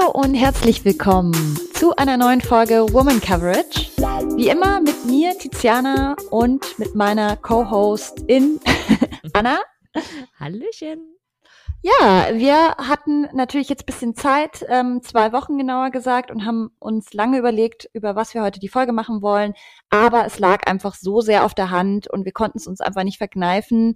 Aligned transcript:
Hallo 0.00 0.12
und 0.12 0.34
herzlich 0.34 0.84
willkommen 0.84 1.58
zu 1.74 1.94
einer 1.96 2.16
neuen 2.16 2.40
Folge 2.40 2.86
Woman 2.92 3.20
Coverage. 3.20 3.90
Wie 4.36 4.48
immer 4.48 4.80
mit 4.80 5.04
mir, 5.04 5.36
Tiziana, 5.38 6.16
und 6.30 6.78
mit 6.78 6.94
meiner 6.94 7.36
Co-Host 7.36 8.24
in 8.26 8.60
Anna. 9.32 9.58
Hallöchen. 10.38 11.09
Ja, 11.82 12.28
wir 12.34 12.74
hatten 12.76 13.22
natürlich 13.32 13.70
jetzt 13.70 13.86
bisschen 13.86 14.14
Zeit, 14.14 14.66
ähm, 14.68 15.00
zwei 15.02 15.32
Wochen 15.32 15.56
genauer 15.56 15.90
gesagt, 15.90 16.30
und 16.30 16.44
haben 16.44 16.70
uns 16.78 17.14
lange 17.14 17.38
überlegt, 17.38 17.88
über 17.94 18.14
was 18.14 18.34
wir 18.34 18.42
heute 18.42 18.60
die 18.60 18.68
Folge 18.68 18.92
machen 18.92 19.22
wollen. 19.22 19.54
Aber 19.88 20.26
es 20.26 20.38
lag 20.38 20.66
einfach 20.66 20.94
so 20.94 21.22
sehr 21.22 21.42
auf 21.42 21.54
der 21.54 21.70
Hand 21.70 22.06
und 22.06 22.26
wir 22.26 22.32
konnten 22.32 22.58
es 22.58 22.66
uns 22.66 22.82
einfach 22.82 23.02
nicht 23.02 23.16
verkneifen. 23.16 23.94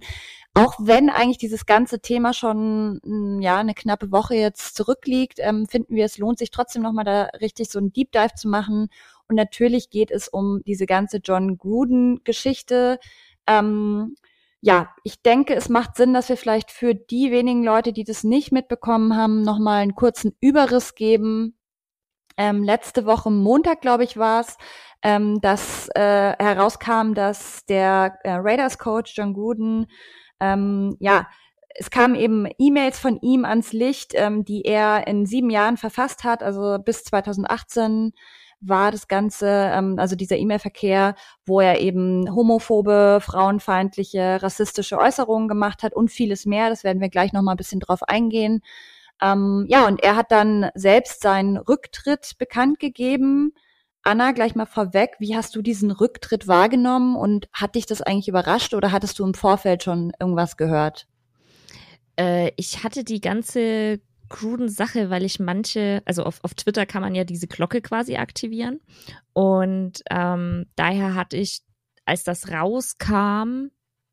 Auch 0.55 0.73
wenn 0.79 1.11
eigentlich 1.11 1.37
dieses 1.37 1.67
ganze 1.67 1.99
Thema 1.99 2.33
schon 2.33 3.01
hm, 3.03 3.39
ja 3.41 3.57
eine 3.57 3.75
knappe 3.75 4.11
Woche 4.11 4.33
jetzt 4.33 4.75
zurückliegt, 4.75 5.37
ähm, 5.39 5.67
finden 5.67 5.95
wir, 5.95 6.05
es 6.05 6.17
lohnt 6.17 6.39
sich 6.39 6.49
trotzdem 6.49 6.81
nochmal 6.81 7.05
da 7.05 7.23
richtig 7.39 7.69
so 7.69 7.77
ein 7.77 7.93
Deep 7.93 8.11
Dive 8.11 8.33
zu 8.35 8.47
machen. 8.47 8.89
Und 9.27 9.35
natürlich 9.35 9.91
geht 9.91 10.09
es 10.09 10.27
um 10.27 10.61
diese 10.65 10.87
ganze 10.87 11.17
John 11.17 11.57
Gruden-Geschichte. 11.57 12.99
Ähm, 13.45 14.15
ja, 14.65 14.95
ich 15.03 15.21
denke, 15.21 15.53
es 15.53 15.69
macht 15.69 15.95
Sinn, 15.95 16.15
dass 16.15 16.27
wir 16.27 16.37
vielleicht 16.37 16.71
für 16.71 16.95
die 16.95 17.29
wenigen 17.29 17.63
Leute, 17.63 17.93
die 17.93 18.03
das 18.03 18.23
nicht 18.23 18.51
mitbekommen 18.51 19.15
haben, 19.15 19.43
nochmal 19.43 19.83
einen 19.83 19.93
kurzen 19.93 20.35
Überriss 20.41 20.95
geben. 20.95 21.55
Ähm, 22.35 22.63
letzte 22.63 23.05
Woche 23.05 23.29
Montag, 23.29 23.81
glaube 23.81 24.05
ich, 24.05 24.17
war 24.17 24.41
es, 24.41 24.57
ähm, 25.03 25.39
dass 25.39 25.87
äh, 25.93 26.33
herauskam, 26.39 27.13
dass 27.13 27.63
der 27.67 28.17
äh, 28.23 28.31
Raiders-Coach 28.31 29.15
John 29.15 29.35
Gruden, 29.35 29.85
ähm, 30.39 30.97
ja, 30.99 31.27
es 31.75 31.91
kamen 31.91 32.15
eben 32.15 32.47
E-Mails 32.57 32.97
von 32.97 33.19
ihm 33.21 33.45
ans 33.45 33.71
Licht, 33.71 34.13
ähm, 34.15 34.45
die 34.45 34.63
er 34.63 35.05
in 35.05 35.27
sieben 35.27 35.51
Jahren 35.51 35.77
verfasst 35.77 36.23
hat, 36.23 36.41
also 36.41 36.79
bis 36.83 37.03
2018 37.03 38.13
war 38.61 38.91
das 38.91 39.07
Ganze, 39.07 39.47
ähm, 39.47 39.99
also 39.99 40.15
dieser 40.15 40.37
E-Mail-Verkehr, 40.37 41.15
wo 41.45 41.59
er 41.59 41.79
eben 41.79 42.33
homophobe, 42.33 43.19
frauenfeindliche, 43.21 44.41
rassistische 44.41 44.97
Äußerungen 44.97 45.47
gemacht 45.47 45.83
hat 45.83 45.93
und 45.93 46.09
vieles 46.09 46.45
mehr. 46.45 46.69
Das 46.69 46.83
werden 46.83 47.01
wir 47.01 47.09
gleich 47.09 47.33
noch 47.33 47.41
mal 47.41 47.51
ein 47.51 47.57
bisschen 47.57 47.79
drauf 47.79 48.03
eingehen. 48.03 48.61
Ähm, 49.21 49.65
ja, 49.69 49.87
und 49.87 50.03
er 50.03 50.15
hat 50.15 50.31
dann 50.31 50.69
selbst 50.75 51.21
seinen 51.21 51.57
Rücktritt 51.57 52.37
bekannt 52.37 52.79
gegeben. 52.79 53.53
Anna, 54.03 54.33
gleich 54.33 54.55
mal 54.55 54.65
vorweg, 54.65 55.15
wie 55.19 55.35
hast 55.35 55.55
du 55.55 55.61
diesen 55.61 55.89
Rücktritt 55.91 56.47
wahrgenommen 56.47 57.15
und 57.15 57.47
hat 57.53 57.75
dich 57.75 57.85
das 57.85 58.01
eigentlich 58.01 58.27
überrascht 58.27 58.73
oder 58.73 58.91
hattest 58.91 59.17
du 59.17 59.25
im 59.25 59.33
Vorfeld 59.33 59.83
schon 59.83 60.11
irgendwas 60.19 60.57
gehört? 60.57 61.07
Äh, 62.17 62.51
ich 62.55 62.83
hatte 62.83 63.03
die 63.03 63.21
ganze 63.21 63.99
kruden 64.29 64.69
Sache, 64.69 65.09
weil 65.09 65.23
ich 65.23 65.39
manche, 65.39 66.01
also 66.05 66.23
auf, 66.23 66.43
auf 66.43 66.53
Twitter 66.53 66.85
kann 66.85 67.01
man 67.01 67.15
ja 67.15 67.23
diese 67.23 67.47
Glocke 67.47 67.81
quasi 67.81 68.15
aktivieren. 68.15 68.81
Und 69.33 70.01
ähm, 70.09 70.65
daher 70.75 71.15
hatte 71.15 71.37
ich, 71.37 71.61
als 72.05 72.23
das 72.23 72.51
rauskam, 72.51 73.69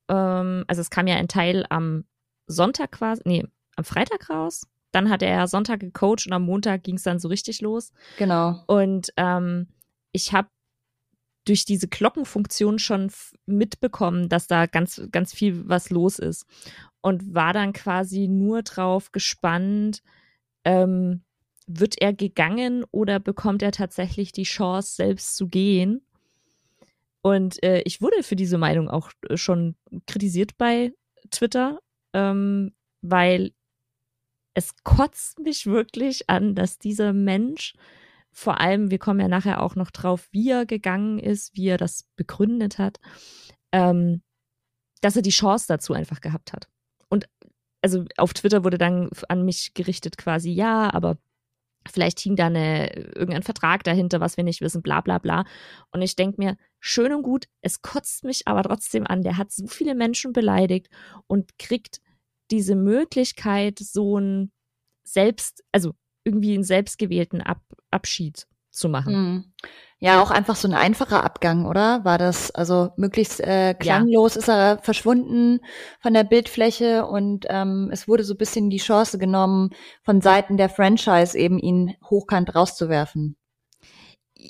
ähm, 0.09 0.65
also 0.67 0.81
es 0.81 0.91
kam 0.91 1.07
ja 1.07 1.17
ein 1.17 1.29
Teil 1.29 1.67
am 1.71 2.05
Sonntag 2.47 2.93
quasi, 2.93 3.23
nee, 3.25 3.45
am 3.77 3.85
Freitag 3.85 4.29
raus. 4.31 4.67
Dann 4.93 5.09
hat 5.09 5.23
er 5.23 5.49
Sonntag 5.49 5.81
gecoacht 5.81 6.27
und 6.27 6.33
am 6.33 6.43
Montag 6.43 6.83
ging 6.83 6.97
es 6.97 7.03
dann 7.03 7.19
so 7.19 7.29
richtig 7.29 7.63
los. 7.63 7.93
Genau. 8.19 8.63
Und 8.67 9.13
ähm, 9.17 9.69
ich 10.13 10.35
habe 10.35 10.49
durch 11.45 11.65
diese 11.65 11.89
Glockenfunktion 11.89 12.79
schon 12.79 13.11
mitbekommen, 13.47 14.29
dass 14.29 14.47
da 14.47 14.67
ganz, 14.67 15.03
ganz 15.11 15.33
viel 15.33 15.69
was 15.69 15.91
los 15.91 16.19
ist 16.19 16.47
und 17.01 17.34
war 17.34 17.53
dann 17.53 17.73
quasi 17.73 18.29
nur 18.29 18.62
drauf 18.62 19.12
gespannt, 19.12 20.03
ähm, 20.65 21.22
wird 21.66 22.00
er 22.00 22.12
gegangen 22.12 22.84
oder 22.91 23.19
bekommt 23.19 23.62
er 23.62 23.72
tatsächlich 23.72 24.33
die 24.33 24.44
Chance, 24.44 24.97
selbst 24.97 25.37
zu 25.37 25.49
gehen? 25.49 26.03
Und 27.22 27.62
äh, 27.62 27.83
ich 27.83 28.00
wurde 28.03 28.22
für 28.22 28.37
diese 28.37 28.59
Meinung 28.59 28.89
auch 28.89 29.11
äh, 29.28 29.37
schon 29.37 29.77
kritisiert 30.06 30.59
bei 30.59 30.93
Twitter, 31.31 31.81
ähm, 32.12 32.72
weil 33.00 33.53
es 34.55 34.75
kotzt 34.83 35.39
mich 35.39 35.66
wirklich 35.66 36.28
an, 36.28 36.55
dass 36.55 36.78
dieser 36.78 37.12
Mensch, 37.12 37.75
vor 38.32 38.60
allem, 38.60 38.91
wir 38.91 38.98
kommen 38.98 39.20
ja 39.20 39.28
nachher 39.28 39.62
auch 39.62 39.76
noch 39.76 39.91
drauf, 39.91 40.28
wie 40.32 40.50
er 40.50 40.66
gegangen 40.66 41.19
ist, 41.19 41.54
wie 41.54 41.69
er 41.69 41.78
das 41.78 42.09
begründet 42.16 42.78
hat, 42.78 42.98
ähm, 43.72 44.22
dass 45.00 45.16
er 45.16 45.22
die 45.22 45.31
Chance 45.31 45.66
dazu 45.69 45.93
einfach 45.93 46.20
gehabt 46.20 46.53
hat 46.53 46.69
und 47.09 47.28
also 47.82 48.04
auf 48.16 48.32
Twitter 48.32 48.65
wurde 48.65 48.78
dann 48.78 49.10
an 49.28 49.44
mich 49.44 49.75
gerichtet 49.75 50.16
quasi, 50.16 50.50
ja, 50.50 50.92
aber 50.94 51.19
vielleicht 51.91 52.21
hing 52.21 52.37
da 52.37 52.47
eine, 52.47 52.92
irgendein 52.94 53.42
Vertrag 53.42 53.84
dahinter, 53.84 54.21
was 54.21 54.37
wir 54.37 54.44
nicht 54.44 54.60
wissen, 54.60 54.82
bla 54.82 55.00
bla 55.00 55.19
bla. 55.19 55.44
Und 55.91 56.00
ich 56.00 56.16
denke 56.16 56.41
mir, 56.41 56.56
schön 56.81 57.12
und 57.12 57.22
gut, 57.22 57.48
es 57.60 57.82
kotzt 57.82 58.25
mich 58.25 58.47
aber 58.47 58.62
trotzdem 58.62 59.06
an. 59.06 59.22
Der 59.22 59.37
hat 59.37 59.53
so 59.53 59.66
viele 59.66 59.94
Menschen 59.94 60.32
beleidigt 60.32 60.88
und 61.26 61.59
kriegt 61.59 62.00
diese 62.50 62.76
Möglichkeit, 62.76 63.78
so 63.78 64.19
ein 64.19 64.53
selbst, 65.04 65.65
also 65.72 65.92
irgendwie 66.25 66.55
einen 66.55 66.65
selbstgewählten 66.65 67.41
Ab 67.41 67.60
Abschied 67.91 68.47
zu 68.71 68.88
machen. 68.88 69.15
Mhm. 69.15 69.44
Ja, 69.99 70.21
auch 70.21 70.33
einfach 70.33 70.56
so 70.56 70.66
ein 70.66 70.75
einfacher 70.75 71.22
Abgang, 71.22 71.65
oder? 71.65 72.05
War 72.05 72.19
das 72.19 72.50
also 72.50 72.91
möglichst 72.97 73.38
äh, 73.38 73.75
klanglos 73.75 74.34
ja. 74.34 74.41
ist 74.41 74.49
er 74.49 74.78
verschwunden 74.78 75.60
von 76.00 76.12
der 76.12 76.25
Bildfläche 76.25 77.06
und 77.06 77.47
ähm, 77.49 77.88
es 77.93 78.09
wurde 78.09 78.25
so 78.25 78.34
ein 78.34 78.38
bisschen 78.38 78.69
die 78.69 78.78
Chance 78.78 79.19
genommen, 79.19 79.71
von 80.03 80.21
Seiten 80.21 80.56
der 80.56 80.69
Franchise 80.69 81.38
eben 81.38 81.59
ihn 81.60 81.94
hochkant 82.10 82.53
rauszuwerfen. 82.53 83.37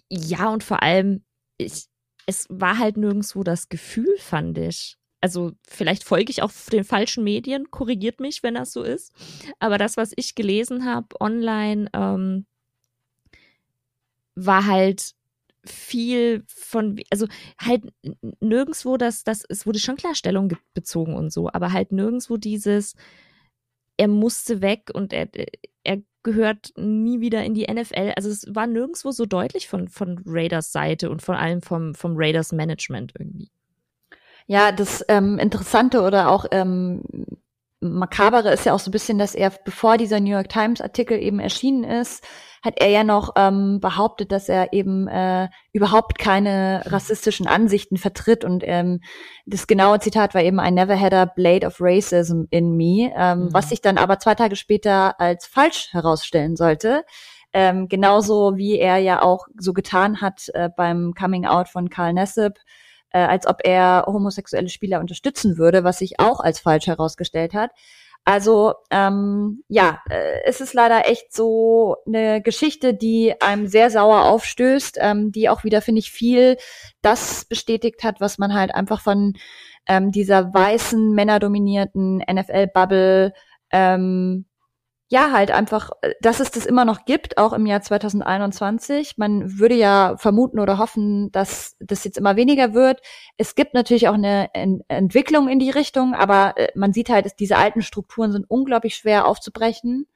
Ja, 0.08 0.48
und 0.48 0.64
vor 0.64 0.82
allem, 0.82 1.22
ich, 1.58 1.86
es 2.24 2.46
war 2.48 2.78
halt 2.78 2.96
nirgendwo 2.96 3.42
das 3.42 3.68
Gefühl, 3.68 4.16
fand 4.18 4.56
ich. 4.56 4.96
Also 5.22 5.52
vielleicht 5.66 6.02
folge 6.02 6.30
ich 6.30 6.42
auch 6.42 6.50
den 6.72 6.84
falschen 6.84 7.24
Medien, 7.24 7.70
korrigiert 7.70 8.20
mich, 8.20 8.42
wenn 8.42 8.54
das 8.54 8.72
so 8.72 8.82
ist. 8.82 9.12
Aber 9.60 9.78
das, 9.78 9.96
was 9.96 10.12
ich 10.16 10.34
gelesen 10.34 10.84
habe 10.84 11.20
online, 11.20 11.88
ähm, 11.94 12.44
war 14.34 14.66
halt 14.66 15.14
viel 15.64 16.42
von, 16.48 17.00
also 17.10 17.28
halt 17.60 17.84
nirgendwo 18.40 18.96
das, 18.96 19.22
das, 19.22 19.44
es 19.48 19.64
wurde 19.64 19.78
schon 19.78 19.96
Klarstellung 19.96 20.52
bezogen 20.74 21.14
und 21.14 21.32
so, 21.32 21.48
aber 21.52 21.72
halt 21.72 21.92
nirgendwo 21.92 22.36
dieses, 22.36 22.94
er 23.96 24.08
musste 24.08 24.60
weg 24.60 24.90
und 24.92 25.12
er, 25.12 25.28
er 25.84 26.02
gehört 26.24 26.72
nie 26.76 27.20
wieder 27.20 27.44
in 27.44 27.54
die 27.54 27.72
NFL. 27.72 28.12
Also 28.16 28.28
es 28.28 28.52
war 28.52 28.66
nirgendwo 28.66 29.12
so 29.12 29.24
deutlich 29.24 29.68
von, 29.68 29.88
von 29.88 30.20
Raiders 30.26 30.72
Seite 30.72 31.10
und 31.10 31.22
vor 31.22 31.38
allem 31.38 31.62
vom, 31.62 31.94
vom 31.94 32.14
Raiders 32.16 32.50
Management 32.50 33.12
irgendwie. 33.16 33.50
Ja, 34.46 34.72
das 34.72 35.04
ähm, 35.08 35.38
Interessante 35.38 36.02
oder 36.02 36.30
auch 36.30 36.46
ähm, 36.50 37.02
Makabere 37.80 38.52
ist 38.52 38.64
ja 38.64 38.72
auch 38.74 38.78
so 38.78 38.90
ein 38.90 38.92
bisschen, 38.92 39.18
dass 39.18 39.34
er, 39.34 39.50
bevor 39.64 39.96
dieser 39.96 40.20
New 40.20 40.30
York 40.30 40.48
Times 40.48 40.80
Artikel 40.80 41.18
eben 41.20 41.40
erschienen 41.40 41.84
ist, 41.84 42.24
hat 42.62 42.74
er 42.76 42.88
ja 42.88 43.02
noch 43.02 43.32
ähm, 43.36 43.80
behauptet, 43.80 44.30
dass 44.30 44.48
er 44.48 44.72
eben 44.72 45.08
äh, 45.08 45.48
überhaupt 45.72 46.18
keine 46.18 46.82
rassistischen 46.86 47.48
Ansichten 47.48 47.96
vertritt. 47.96 48.44
Und 48.44 48.62
ähm, 48.64 49.00
das 49.46 49.66
genaue 49.66 49.98
Zitat 49.98 50.32
war 50.34 50.42
eben, 50.42 50.60
I 50.60 50.70
never 50.70 50.98
had 50.98 51.12
a 51.12 51.24
blade 51.24 51.66
of 51.66 51.80
racism 51.80 52.44
in 52.50 52.76
me, 52.76 53.12
ähm, 53.16 53.46
mhm. 53.46 53.52
was 53.52 53.70
sich 53.70 53.80
dann 53.80 53.98
aber 53.98 54.20
zwei 54.20 54.36
Tage 54.36 54.54
später 54.54 55.20
als 55.20 55.46
falsch 55.46 55.88
herausstellen 55.92 56.54
sollte. 56.54 57.04
Ähm, 57.52 57.88
genauso 57.88 58.56
wie 58.56 58.78
er 58.78 58.98
ja 58.98 59.22
auch 59.22 59.46
so 59.58 59.72
getan 59.72 60.20
hat 60.20 60.48
äh, 60.54 60.70
beim 60.74 61.14
Coming 61.18 61.46
Out 61.46 61.68
von 61.68 61.90
Karl 61.90 62.12
Nessip, 62.12 62.58
äh, 63.12 63.20
als 63.20 63.46
ob 63.46 63.58
er 63.64 64.04
homosexuelle 64.06 64.68
Spieler 64.68 65.00
unterstützen 65.00 65.58
würde, 65.58 65.84
was 65.84 65.98
sich 65.98 66.18
auch 66.18 66.40
als 66.40 66.60
falsch 66.60 66.86
herausgestellt 66.86 67.54
hat. 67.54 67.70
Also 68.24 68.74
ähm, 68.90 69.64
ja, 69.68 70.00
äh, 70.08 70.42
es 70.44 70.60
ist 70.60 70.74
leider 70.74 71.08
echt 71.08 71.32
so 71.34 71.96
eine 72.06 72.40
Geschichte, 72.40 72.94
die 72.94 73.34
einem 73.40 73.66
sehr 73.66 73.90
sauer 73.90 74.26
aufstößt, 74.26 74.98
ähm, 75.00 75.32
die 75.32 75.48
auch 75.48 75.64
wieder, 75.64 75.82
finde 75.82 75.98
ich, 75.98 76.12
viel 76.12 76.56
das 77.00 77.44
bestätigt 77.46 78.04
hat, 78.04 78.20
was 78.20 78.38
man 78.38 78.54
halt 78.54 78.74
einfach 78.74 79.00
von 79.00 79.34
ähm, 79.88 80.12
dieser 80.12 80.54
weißen, 80.54 81.12
männerdominierten 81.12 82.18
NFL-Bubble 82.18 83.32
ähm, 83.72 84.44
ja, 85.12 85.30
halt 85.30 85.50
einfach, 85.50 85.90
äh, 86.00 86.14
dass 86.22 86.40
es 86.40 86.50
das 86.50 86.64
immer 86.64 86.86
noch 86.86 87.04
gibt, 87.04 87.36
auch 87.36 87.52
im 87.52 87.66
Jahr 87.66 87.82
2021. 87.82 89.18
Man 89.18 89.58
würde 89.58 89.74
ja 89.74 90.16
vermuten 90.16 90.58
oder 90.58 90.78
hoffen, 90.78 91.30
dass 91.32 91.76
das 91.80 92.04
jetzt 92.04 92.16
immer 92.16 92.34
weniger 92.36 92.72
wird. 92.72 93.02
Es 93.36 93.54
gibt 93.54 93.74
natürlich 93.74 94.08
auch 94.08 94.14
eine 94.14 94.48
Ent 94.54 94.84
Entwicklung 94.88 95.48
in 95.48 95.58
die 95.58 95.68
Richtung, 95.68 96.14
aber 96.14 96.54
äh, 96.56 96.68
man 96.74 96.94
sieht 96.94 97.10
halt, 97.10 97.26
dass 97.26 97.36
diese 97.36 97.58
alten 97.58 97.82
Strukturen 97.82 98.32
sind 98.32 98.46
unglaublich 98.48 98.96
schwer 98.96 99.26
aufzubrechen. 99.26 100.06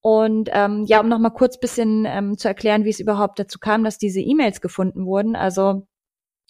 Und 0.00 0.50
ähm, 0.52 0.84
ja, 0.86 1.00
um 1.00 1.08
noch 1.08 1.20
mal 1.20 1.30
kurz 1.30 1.60
bisschen 1.60 2.04
ähm, 2.04 2.36
zu 2.36 2.48
erklären, 2.48 2.84
wie 2.84 2.90
es 2.90 2.98
überhaupt 2.98 3.38
dazu 3.38 3.60
kam, 3.60 3.84
dass 3.84 3.96
diese 3.96 4.20
E-Mails 4.20 4.60
gefunden 4.60 5.06
wurden. 5.06 5.36
Also 5.36 5.86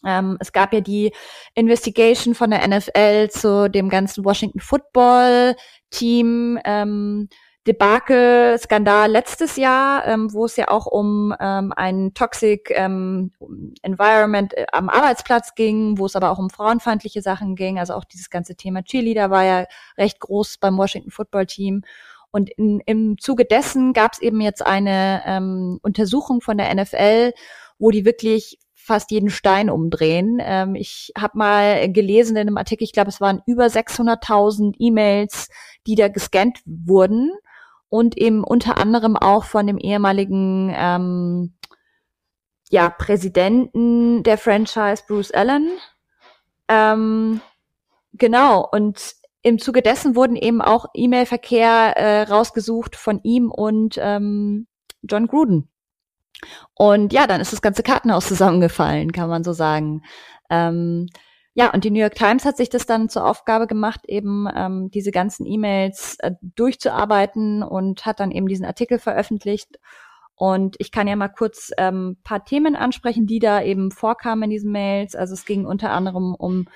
ähm, 0.06 0.38
es 0.40 0.52
gab 0.52 0.72
ja 0.72 0.80
die 0.80 1.12
Investigation 1.54 2.34
von 2.34 2.50
der 2.50 2.66
NFL 2.66 3.28
zu 3.28 3.68
dem 3.68 3.90
ganzen 3.90 4.24
Washington 4.24 4.60
Football 4.60 5.56
Team. 5.90 6.58
Ähm, 6.64 7.28
Debakel, 7.66 8.58
Skandal 8.58 9.10
letztes 9.10 9.56
Jahr, 9.56 10.06
ähm, 10.06 10.32
wo 10.32 10.44
es 10.44 10.56
ja 10.56 10.68
auch 10.68 10.86
um 10.86 11.34
ähm, 11.40 11.72
ein 11.74 12.14
Toxic 12.14 12.70
ähm, 12.70 13.32
Environment 13.82 14.54
äh, 14.54 14.66
am 14.72 14.88
Arbeitsplatz 14.88 15.54
ging, 15.56 15.98
wo 15.98 16.06
es 16.06 16.14
aber 16.14 16.30
auch 16.30 16.38
um 16.38 16.48
frauenfeindliche 16.48 17.22
Sachen 17.22 17.56
ging. 17.56 17.78
Also 17.78 17.94
auch 17.94 18.04
dieses 18.04 18.30
ganze 18.30 18.54
Thema 18.54 18.84
Cheerleader 18.84 19.30
war 19.30 19.44
ja 19.44 19.64
recht 19.98 20.20
groß 20.20 20.58
beim 20.58 20.78
Washington 20.78 21.10
Football 21.10 21.46
Team. 21.46 21.82
Und 22.30 22.50
in, 22.50 22.80
im 22.86 23.18
Zuge 23.18 23.44
dessen 23.44 23.92
gab 23.92 24.12
es 24.12 24.20
eben 24.20 24.40
jetzt 24.40 24.64
eine 24.64 25.22
ähm, 25.26 25.80
Untersuchung 25.82 26.40
von 26.40 26.58
der 26.58 26.72
NFL, 26.72 27.32
wo 27.78 27.90
die 27.90 28.04
wirklich 28.04 28.58
fast 28.74 29.10
jeden 29.10 29.30
Stein 29.30 29.70
umdrehen. 29.70 30.38
Ähm, 30.40 30.76
ich 30.76 31.12
habe 31.18 31.38
mal 31.38 31.90
gelesen 31.90 32.36
in 32.36 32.46
einem 32.46 32.58
Artikel, 32.58 32.84
ich 32.84 32.92
glaube, 32.92 33.08
es 33.08 33.20
waren 33.20 33.42
über 33.46 33.66
600.000 33.66 34.74
E-Mails, 34.78 35.48
die 35.88 35.96
da 35.96 36.06
gescannt 36.06 36.60
wurden 36.64 37.32
und 37.96 38.18
eben 38.18 38.44
unter 38.44 38.76
anderem 38.76 39.16
auch 39.16 39.44
von 39.44 39.66
dem 39.66 39.78
ehemaligen 39.78 40.70
ähm, 40.76 41.56
ja, 42.68 42.90
Präsidenten 42.90 44.22
der 44.22 44.36
Franchise, 44.36 45.02
Bruce 45.08 45.30
Allen. 45.30 45.70
Ähm, 46.68 47.40
genau, 48.12 48.68
und 48.70 49.14
im 49.40 49.58
Zuge 49.58 49.80
dessen 49.80 50.14
wurden 50.14 50.36
eben 50.36 50.60
auch 50.60 50.86
E-Mail-Verkehr 50.92 51.96
äh, 51.96 52.22
rausgesucht 52.24 52.96
von 52.96 53.20
ihm 53.22 53.50
und 53.50 53.98
ähm, 53.98 54.66
John 55.02 55.26
Gruden. 55.26 55.70
Und 56.74 57.14
ja, 57.14 57.26
dann 57.26 57.40
ist 57.40 57.54
das 57.54 57.62
ganze 57.62 57.82
Kartenhaus 57.82 58.26
zusammengefallen, 58.28 59.12
kann 59.12 59.30
man 59.30 59.42
so 59.42 59.54
sagen. 59.54 60.02
Ähm, 60.50 61.06
ja, 61.58 61.72
und 61.72 61.84
die 61.84 61.90
New 61.90 62.00
York 62.00 62.16
Times 62.16 62.44
hat 62.44 62.58
sich 62.58 62.68
das 62.68 62.84
dann 62.84 63.08
zur 63.08 63.24
Aufgabe 63.24 63.66
gemacht, 63.66 64.02
eben 64.04 64.46
ähm, 64.54 64.90
diese 64.90 65.10
ganzen 65.10 65.46
E-Mails 65.46 66.18
äh, 66.20 66.32
durchzuarbeiten 66.42 67.62
und 67.62 68.04
hat 68.04 68.20
dann 68.20 68.30
eben 68.30 68.46
diesen 68.46 68.66
Artikel 68.66 68.98
veröffentlicht. 68.98 69.78
Und 70.34 70.76
ich 70.78 70.92
kann 70.92 71.08
ja 71.08 71.16
mal 71.16 71.28
kurz 71.30 71.70
ähm, 71.78 72.18
paar 72.24 72.44
Themen 72.44 72.76
ansprechen, 72.76 73.26
die 73.26 73.38
da 73.38 73.62
eben 73.62 73.90
vorkamen 73.90 74.42
in 74.42 74.50
diesen 74.50 74.70
Mails. 74.70 75.14
Also 75.14 75.32
es 75.32 75.46
ging 75.46 75.64
unter 75.64 75.92
anderem 75.92 76.34
um 76.34 76.66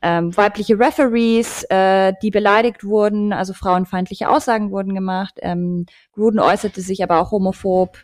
ähm, 0.00 0.34
weibliche 0.34 0.78
Referees, 0.78 1.64
äh, 1.64 2.14
die 2.22 2.30
beleidigt 2.30 2.84
wurden, 2.84 3.34
also 3.34 3.52
frauenfeindliche 3.52 4.30
Aussagen 4.30 4.70
wurden 4.70 4.94
gemacht. 4.94 5.34
Ähm, 5.42 5.84
Gruden 6.14 6.40
äußerte 6.40 6.80
sich 6.80 7.02
aber 7.02 7.20
auch 7.20 7.32
homophob 7.32 7.98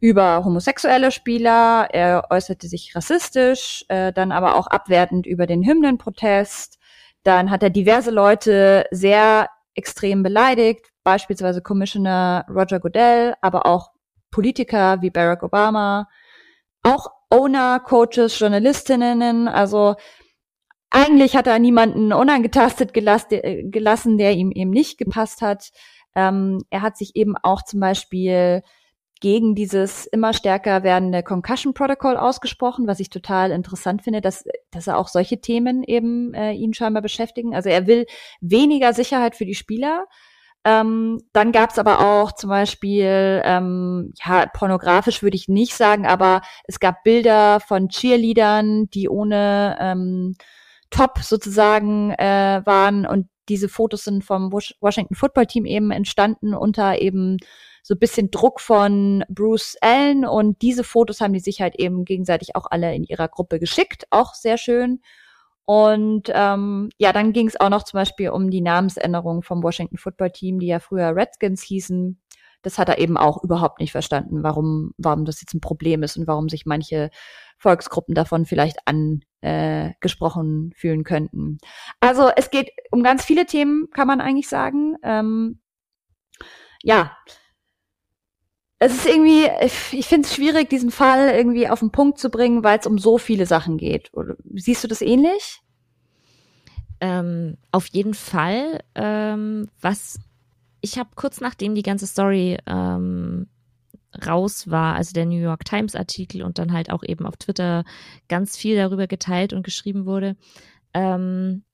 über 0.00 0.44
homosexuelle 0.44 1.10
Spieler, 1.10 1.88
er 1.92 2.28
äußerte 2.30 2.68
sich 2.68 2.96
rassistisch, 2.96 3.84
äh, 3.88 4.12
dann 4.12 4.32
aber 4.32 4.56
auch 4.56 4.66
abwertend 4.66 5.26
über 5.26 5.46
den 5.46 5.62
Hymnenprotest. 5.62 6.78
Dann 7.22 7.50
hat 7.50 7.62
er 7.62 7.70
diverse 7.70 8.10
Leute 8.10 8.86
sehr 8.90 9.50
extrem 9.74 10.22
beleidigt, 10.22 10.86
beispielsweise 11.04 11.60
Commissioner 11.60 12.46
Roger 12.48 12.80
Goodell, 12.80 13.34
aber 13.42 13.66
auch 13.66 13.90
Politiker 14.30 15.02
wie 15.02 15.10
Barack 15.10 15.42
Obama, 15.42 16.08
auch 16.82 17.10
Owner, 17.28 17.80
Coaches, 17.80 18.38
Journalistinnen. 18.38 19.48
Also 19.48 19.96
eigentlich 20.90 21.36
hat 21.36 21.46
er 21.46 21.58
niemanden 21.58 22.12
unangetastet 22.12 22.94
gelassen, 22.94 24.18
der 24.18 24.32
ihm 24.32 24.50
eben 24.50 24.70
nicht 24.70 24.98
gepasst 24.98 25.42
hat. 25.42 25.70
Ähm, 26.14 26.64
er 26.70 26.82
hat 26.82 26.96
sich 26.96 27.16
eben 27.16 27.36
auch 27.36 27.62
zum 27.62 27.80
Beispiel 27.80 28.62
gegen 29.20 29.54
dieses 29.54 30.06
immer 30.06 30.32
stärker 30.32 30.82
werdende 30.82 31.22
Concussion 31.22 31.74
Protocol 31.74 32.16
ausgesprochen, 32.16 32.86
was 32.86 33.00
ich 33.00 33.10
total 33.10 33.50
interessant 33.50 34.02
finde, 34.02 34.20
dass, 34.20 34.44
dass 34.70 34.86
er 34.86 34.98
auch 34.98 35.08
solche 35.08 35.40
Themen 35.40 35.84
eben 35.84 36.32
äh, 36.34 36.52
ihn 36.52 36.74
scheinbar 36.74 37.02
beschäftigen. 37.02 37.54
Also 37.54 37.68
er 37.68 37.86
will 37.86 38.06
weniger 38.40 38.94
Sicherheit 38.94 39.36
für 39.36 39.44
die 39.44 39.54
Spieler. 39.54 40.06
Ähm, 40.64 41.20
dann 41.32 41.52
gab 41.52 41.70
es 41.70 41.78
aber 41.78 42.00
auch 42.00 42.32
zum 42.32 42.50
Beispiel, 42.50 43.42
ähm, 43.44 44.12
ja, 44.24 44.46
pornografisch 44.46 45.22
würde 45.22 45.36
ich 45.36 45.48
nicht 45.48 45.74
sagen, 45.74 46.06
aber 46.06 46.42
es 46.64 46.80
gab 46.80 47.02
Bilder 47.02 47.60
von 47.60 47.88
Cheerleadern, 47.88 48.88
die 48.90 49.08
ohne 49.08 49.76
ähm, 49.80 50.34
Top 50.90 51.18
sozusagen 51.20 52.10
äh, 52.12 52.62
waren 52.64 53.06
und 53.06 53.28
diese 53.48 53.68
Fotos 53.68 54.04
sind 54.04 54.24
vom 54.24 54.52
Washington 54.52 55.14
Football 55.14 55.46
Team 55.46 55.64
eben 55.64 55.90
entstanden 55.90 56.54
unter 56.54 57.00
eben 57.00 57.38
so 57.82 57.96
bisschen 57.96 58.30
Druck 58.30 58.60
von 58.60 59.24
Bruce 59.28 59.76
Allen 59.80 60.24
und 60.24 60.62
diese 60.62 60.84
Fotos 60.84 61.20
haben 61.20 61.32
die 61.32 61.40
sich 61.40 61.60
halt 61.60 61.76
eben 61.76 62.04
gegenseitig 62.04 62.56
auch 62.56 62.66
alle 62.70 62.94
in 62.94 63.04
ihrer 63.04 63.28
Gruppe 63.28 63.58
geschickt, 63.58 64.04
auch 64.10 64.34
sehr 64.34 64.58
schön. 64.58 65.00
Und 65.64 66.30
ähm, 66.34 66.90
ja, 66.98 67.12
dann 67.12 67.32
ging 67.32 67.46
es 67.46 67.60
auch 67.60 67.68
noch 67.68 67.84
zum 67.84 67.98
Beispiel 67.98 68.30
um 68.30 68.50
die 68.50 68.60
Namensänderung 68.60 69.42
vom 69.42 69.62
Washington 69.62 69.98
Football 69.98 70.32
Team, 70.32 70.58
die 70.58 70.66
ja 70.66 70.80
früher 70.80 71.14
Redskins 71.14 71.62
hießen. 71.62 72.20
Das 72.62 72.76
hat 72.76 72.88
er 72.88 72.98
eben 72.98 73.16
auch 73.16 73.42
überhaupt 73.44 73.80
nicht 73.80 73.92
verstanden, 73.92 74.42
warum, 74.42 74.92
warum 74.98 75.24
das 75.24 75.40
jetzt 75.40 75.54
ein 75.54 75.60
Problem 75.60 76.02
ist 76.02 76.16
und 76.16 76.26
warum 76.26 76.48
sich 76.48 76.66
manche 76.66 77.10
Volksgruppen 77.56 78.14
davon 78.14 78.46
vielleicht 78.46 78.78
angesprochen 78.84 80.72
äh, 80.72 80.74
fühlen 80.76 81.04
könnten. 81.04 81.58
Also 82.00 82.30
es 82.34 82.50
geht 82.50 82.70
um 82.90 83.02
ganz 83.02 83.24
viele 83.24 83.46
Themen, 83.46 83.90
kann 83.92 84.08
man 84.08 84.20
eigentlich 84.20 84.48
sagen. 84.48 84.96
Ähm, 85.02 85.60
ja, 86.82 87.16
es 88.82 88.94
ist 88.94 89.06
irgendwie, 89.06 89.46
ich 89.92 90.06
finde 90.06 90.26
es 90.26 90.34
schwierig, 90.34 90.70
diesen 90.70 90.90
Fall 90.90 91.34
irgendwie 91.34 91.68
auf 91.68 91.80
den 91.80 91.90
Punkt 91.90 92.18
zu 92.18 92.30
bringen, 92.30 92.64
weil 92.64 92.78
es 92.78 92.86
um 92.86 92.98
so 92.98 93.18
viele 93.18 93.44
Sachen 93.44 93.76
geht. 93.76 94.10
Siehst 94.54 94.82
du 94.82 94.88
das 94.88 95.02
ähnlich? 95.02 95.60
Ähm, 97.00 97.58
auf 97.72 97.86
jeden 97.88 98.14
Fall. 98.14 98.80
Ähm, 98.94 99.68
was 99.82 100.18
ich 100.80 100.98
habe 100.98 101.10
kurz 101.14 101.42
nachdem 101.42 101.74
die 101.74 101.82
ganze 101.82 102.06
Story 102.06 102.56
ähm, 102.66 103.48
raus 104.26 104.70
war, 104.70 104.96
also 104.96 105.12
der 105.12 105.26
New 105.26 105.40
York 105.40 105.66
Times 105.66 105.94
Artikel 105.94 106.42
und 106.42 106.58
dann 106.58 106.72
halt 106.72 106.90
auch 106.90 107.02
eben 107.02 107.26
auf 107.26 107.36
Twitter 107.36 107.84
ganz 108.28 108.56
viel 108.56 108.76
darüber 108.76 109.06
geteilt 109.06 109.52
und 109.52 109.62
geschrieben 109.62 110.06
wurde, 110.06 110.36
ähm, 110.94 111.64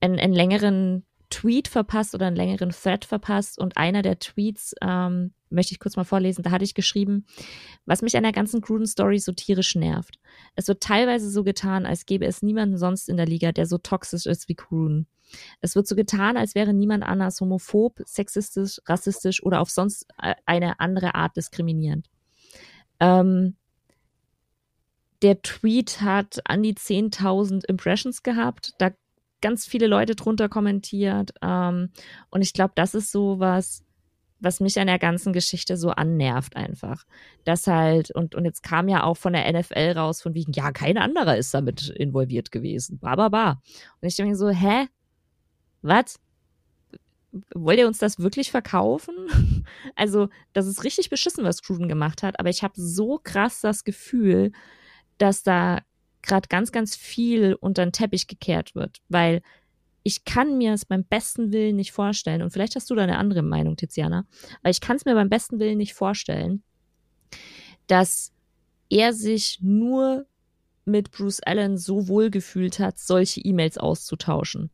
einen, 0.00 0.20
einen 0.20 0.34
längeren 0.34 1.06
Tweet 1.34 1.66
verpasst 1.66 2.14
oder 2.14 2.26
einen 2.26 2.36
längeren 2.36 2.70
Thread 2.70 3.04
verpasst 3.04 3.58
und 3.58 3.76
einer 3.76 4.02
der 4.02 4.20
Tweets 4.20 4.72
ähm, 4.80 5.32
möchte 5.50 5.72
ich 5.72 5.80
kurz 5.80 5.96
mal 5.96 6.04
vorlesen. 6.04 6.44
Da 6.44 6.52
hatte 6.52 6.64
ich 6.64 6.74
geschrieben, 6.74 7.26
was 7.86 8.02
mich 8.02 8.16
an 8.16 8.22
der 8.22 8.30
ganzen 8.30 8.60
Gruden-Story 8.60 9.18
so 9.18 9.32
tierisch 9.32 9.74
nervt. 9.74 10.20
Es 10.54 10.68
wird 10.68 10.80
teilweise 10.80 11.28
so 11.28 11.42
getan, 11.42 11.86
als 11.86 12.06
gäbe 12.06 12.24
es 12.24 12.42
niemanden 12.42 12.78
sonst 12.78 13.08
in 13.08 13.16
der 13.16 13.26
Liga, 13.26 13.50
der 13.50 13.66
so 13.66 13.78
toxisch 13.78 14.26
ist 14.26 14.48
wie 14.48 14.54
Gruden. 14.54 15.08
Es 15.60 15.74
wird 15.74 15.88
so 15.88 15.96
getan, 15.96 16.36
als 16.36 16.54
wäre 16.54 16.72
niemand 16.72 17.02
anders 17.02 17.40
homophob, 17.40 18.00
sexistisch, 18.04 18.80
rassistisch 18.86 19.42
oder 19.42 19.60
auf 19.60 19.70
sonst 19.70 20.06
äh, 20.22 20.36
eine 20.46 20.78
andere 20.78 21.16
Art 21.16 21.36
diskriminierend. 21.36 22.08
Ähm, 23.00 23.56
der 25.22 25.42
Tweet 25.42 26.00
hat 26.00 26.40
an 26.44 26.62
die 26.62 26.74
10.000 26.74 27.64
Impressions 27.66 28.22
gehabt. 28.22 28.74
Da 28.78 28.92
ganz 29.44 29.66
viele 29.66 29.88
Leute 29.88 30.14
drunter 30.14 30.48
kommentiert. 30.48 31.34
Ähm, 31.42 31.90
und 32.30 32.40
ich 32.40 32.54
glaube, 32.54 32.72
das 32.76 32.94
ist 32.94 33.12
so 33.12 33.38
was, 33.40 33.84
was 34.40 34.58
mich 34.58 34.80
an 34.80 34.86
der 34.86 34.98
ganzen 34.98 35.34
Geschichte 35.34 35.76
so 35.76 35.90
annervt 35.90 36.56
einfach. 36.56 37.04
Das 37.44 37.66
halt, 37.66 38.10
und, 38.10 38.34
und 38.34 38.46
jetzt 38.46 38.62
kam 38.62 38.88
ja 38.88 39.04
auch 39.04 39.18
von 39.18 39.34
der 39.34 39.52
NFL 39.52 39.92
raus, 39.98 40.22
von 40.22 40.32
wegen, 40.32 40.52
ja, 40.52 40.72
kein 40.72 40.96
anderer 40.96 41.36
ist 41.36 41.52
damit 41.52 41.90
involviert 41.90 42.52
gewesen. 42.52 42.98
Ba, 42.98 43.16
ba, 43.16 43.28
ba. 43.28 43.62
Und 44.00 44.08
ich 44.08 44.16
denke 44.16 44.34
so, 44.34 44.48
hä? 44.48 44.88
Was? 45.82 46.18
Wollt 47.54 47.78
ihr 47.78 47.86
uns 47.86 47.98
das 47.98 48.18
wirklich 48.18 48.50
verkaufen? 48.50 49.14
also, 49.94 50.30
das 50.54 50.66
ist 50.66 50.84
richtig 50.84 51.10
beschissen, 51.10 51.44
was 51.44 51.62
Gruden 51.62 51.88
gemacht 51.88 52.22
hat, 52.22 52.40
aber 52.40 52.48
ich 52.48 52.62
habe 52.62 52.74
so 52.76 53.20
krass 53.22 53.60
das 53.60 53.84
Gefühl, 53.84 54.52
dass 55.18 55.42
da 55.42 55.82
gerade 56.26 56.48
ganz, 56.48 56.72
ganz 56.72 56.96
viel 56.96 57.54
unter 57.60 57.84
den 57.84 57.92
Teppich 57.92 58.26
gekehrt 58.26 58.74
wird, 58.74 58.98
weil 59.08 59.42
ich 60.02 60.24
kann 60.24 60.58
mir 60.58 60.74
es 60.74 60.84
beim 60.84 61.04
besten 61.04 61.52
Willen 61.52 61.76
nicht 61.76 61.92
vorstellen, 61.92 62.42
und 62.42 62.50
vielleicht 62.50 62.76
hast 62.76 62.90
du 62.90 62.94
da 62.94 63.02
eine 63.02 63.18
andere 63.18 63.42
Meinung, 63.42 63.76
Tiziana, 63.76 64.26
aber 64.60 64.70
ich 64.70 64.80
kann 64.80 64.96
es 64.96 65.04
mir 65.04 65.14
beim 65.14 65.30
besten 65.30 65.58
Willen 65.58 65.78
nicht 65.78 65.94
vorstellen, 65.94 66.62
dass 67.86 68.32
er 68.90 69.12
sich 69.12 69.58
nur 69.62 70.26
mit 70.84 71.10
Bruce 71.10 71.40
Allen 71.40 71.78
so 71.78 72.08
wohl 72.08 72.30
gefühlt 72.30 72.78
hat, 72.78 72.98
solche 72.98 73.40
E-Mails 73.40 73.78
auszutauschen. 73.78 74.70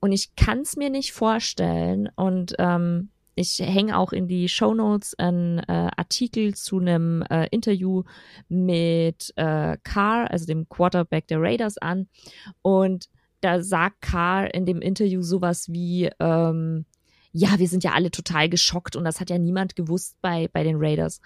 Und 0.00 0.12
ich 0.12 0.34
kann 0.34 0.60
es 0.60 0.76
mir 0.76 0.88
nicht 0.88 1.12
vorstellen, 1.12 2.08
und 2.16 2.54
ähm, 2.58 3.10
ich 3.40 3.58
hänge 3.58 3.96
auch 3.96 4.12
in 4.12 4.28
die 4.28 4.48
Show 4.48 4.74
Notes 4.74 5.18
einen 5.18 5.60
äh, 5.60 5.88
Artikel 5.96 6.54
zu 6.54 6.78
einem 6.78 7.22
äh, 7.22 7.48
Interview 7.50 8.04
mit 8.48 9.32
äh, 9.36 9.78
Carr, 9.82 10.30
also 10.30 10.44
dem 10.44 10.68
Quarterback 10.68 11.26
der 11.26 11.40
Raiders, 11.40 11.78
an. 11.78 12.08
Und 12.60 13.08
da 13.40 13.62
sagt 13.62 14.02
Carr 14.02 14.52
in 14.52 14.66
dem 14.66 14.82
Interview 14.82 15.22
sowas 15.22 15.72
wie, 15.72 16.10
ähm, 16.20 16.84
ja, 17.32 17.58
wir 17.58 17.68
sind 17.68 17.82
ja 17.82 17.92
alle 17.92 18.10
total 18.10 18.50
geschockt 18.50 18.94
und 18.94 19.04
das 19.04 19.20
hat 19.20 19.30
ja 19.30 19.38
niemand 19.38 19.74
gewusst 19.74 20.16
bei, 20.20 20.48
bei 20.52 20.62
den 20.62 20.76
Raiders. 20.78 21.22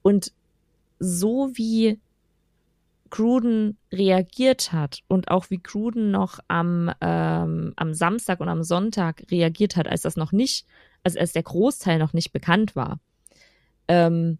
Und 0.00 0.32
so 0.98 1.50
wie 1.52 2.00
Gruden 3.10 3.76
reagiert 3.92 4.72
hat 4.72 5.00
und 5.06 5.30
auch 5.30 5.50
wie 5.50 5.58
Gruden 5.58 6.10
noch 6.10 6.38
am, 6.48 6.90
ähm, 7.00 7.74
am 7.76 7.92
Samstag 7.92 8.40
und 8.40 8.48
am 8.48 8.62
Sonntag 8.62 9.24
reagiert 9.30 9.76
hat, 9.76 9.86
als 9.86 10.02
das 10.02 10.16
noch 10.16 10.32
nicht 10.32 10.66
also 11.06 11.20
als 11.20 11.32
der 11.32 11.44
Großteil 11.44 12.00
noch 12.00 12.12
nicht 12.12 12.32
bekannt 12.32 12.74
war, 12.74 12.98
ähm, 13.86 14.38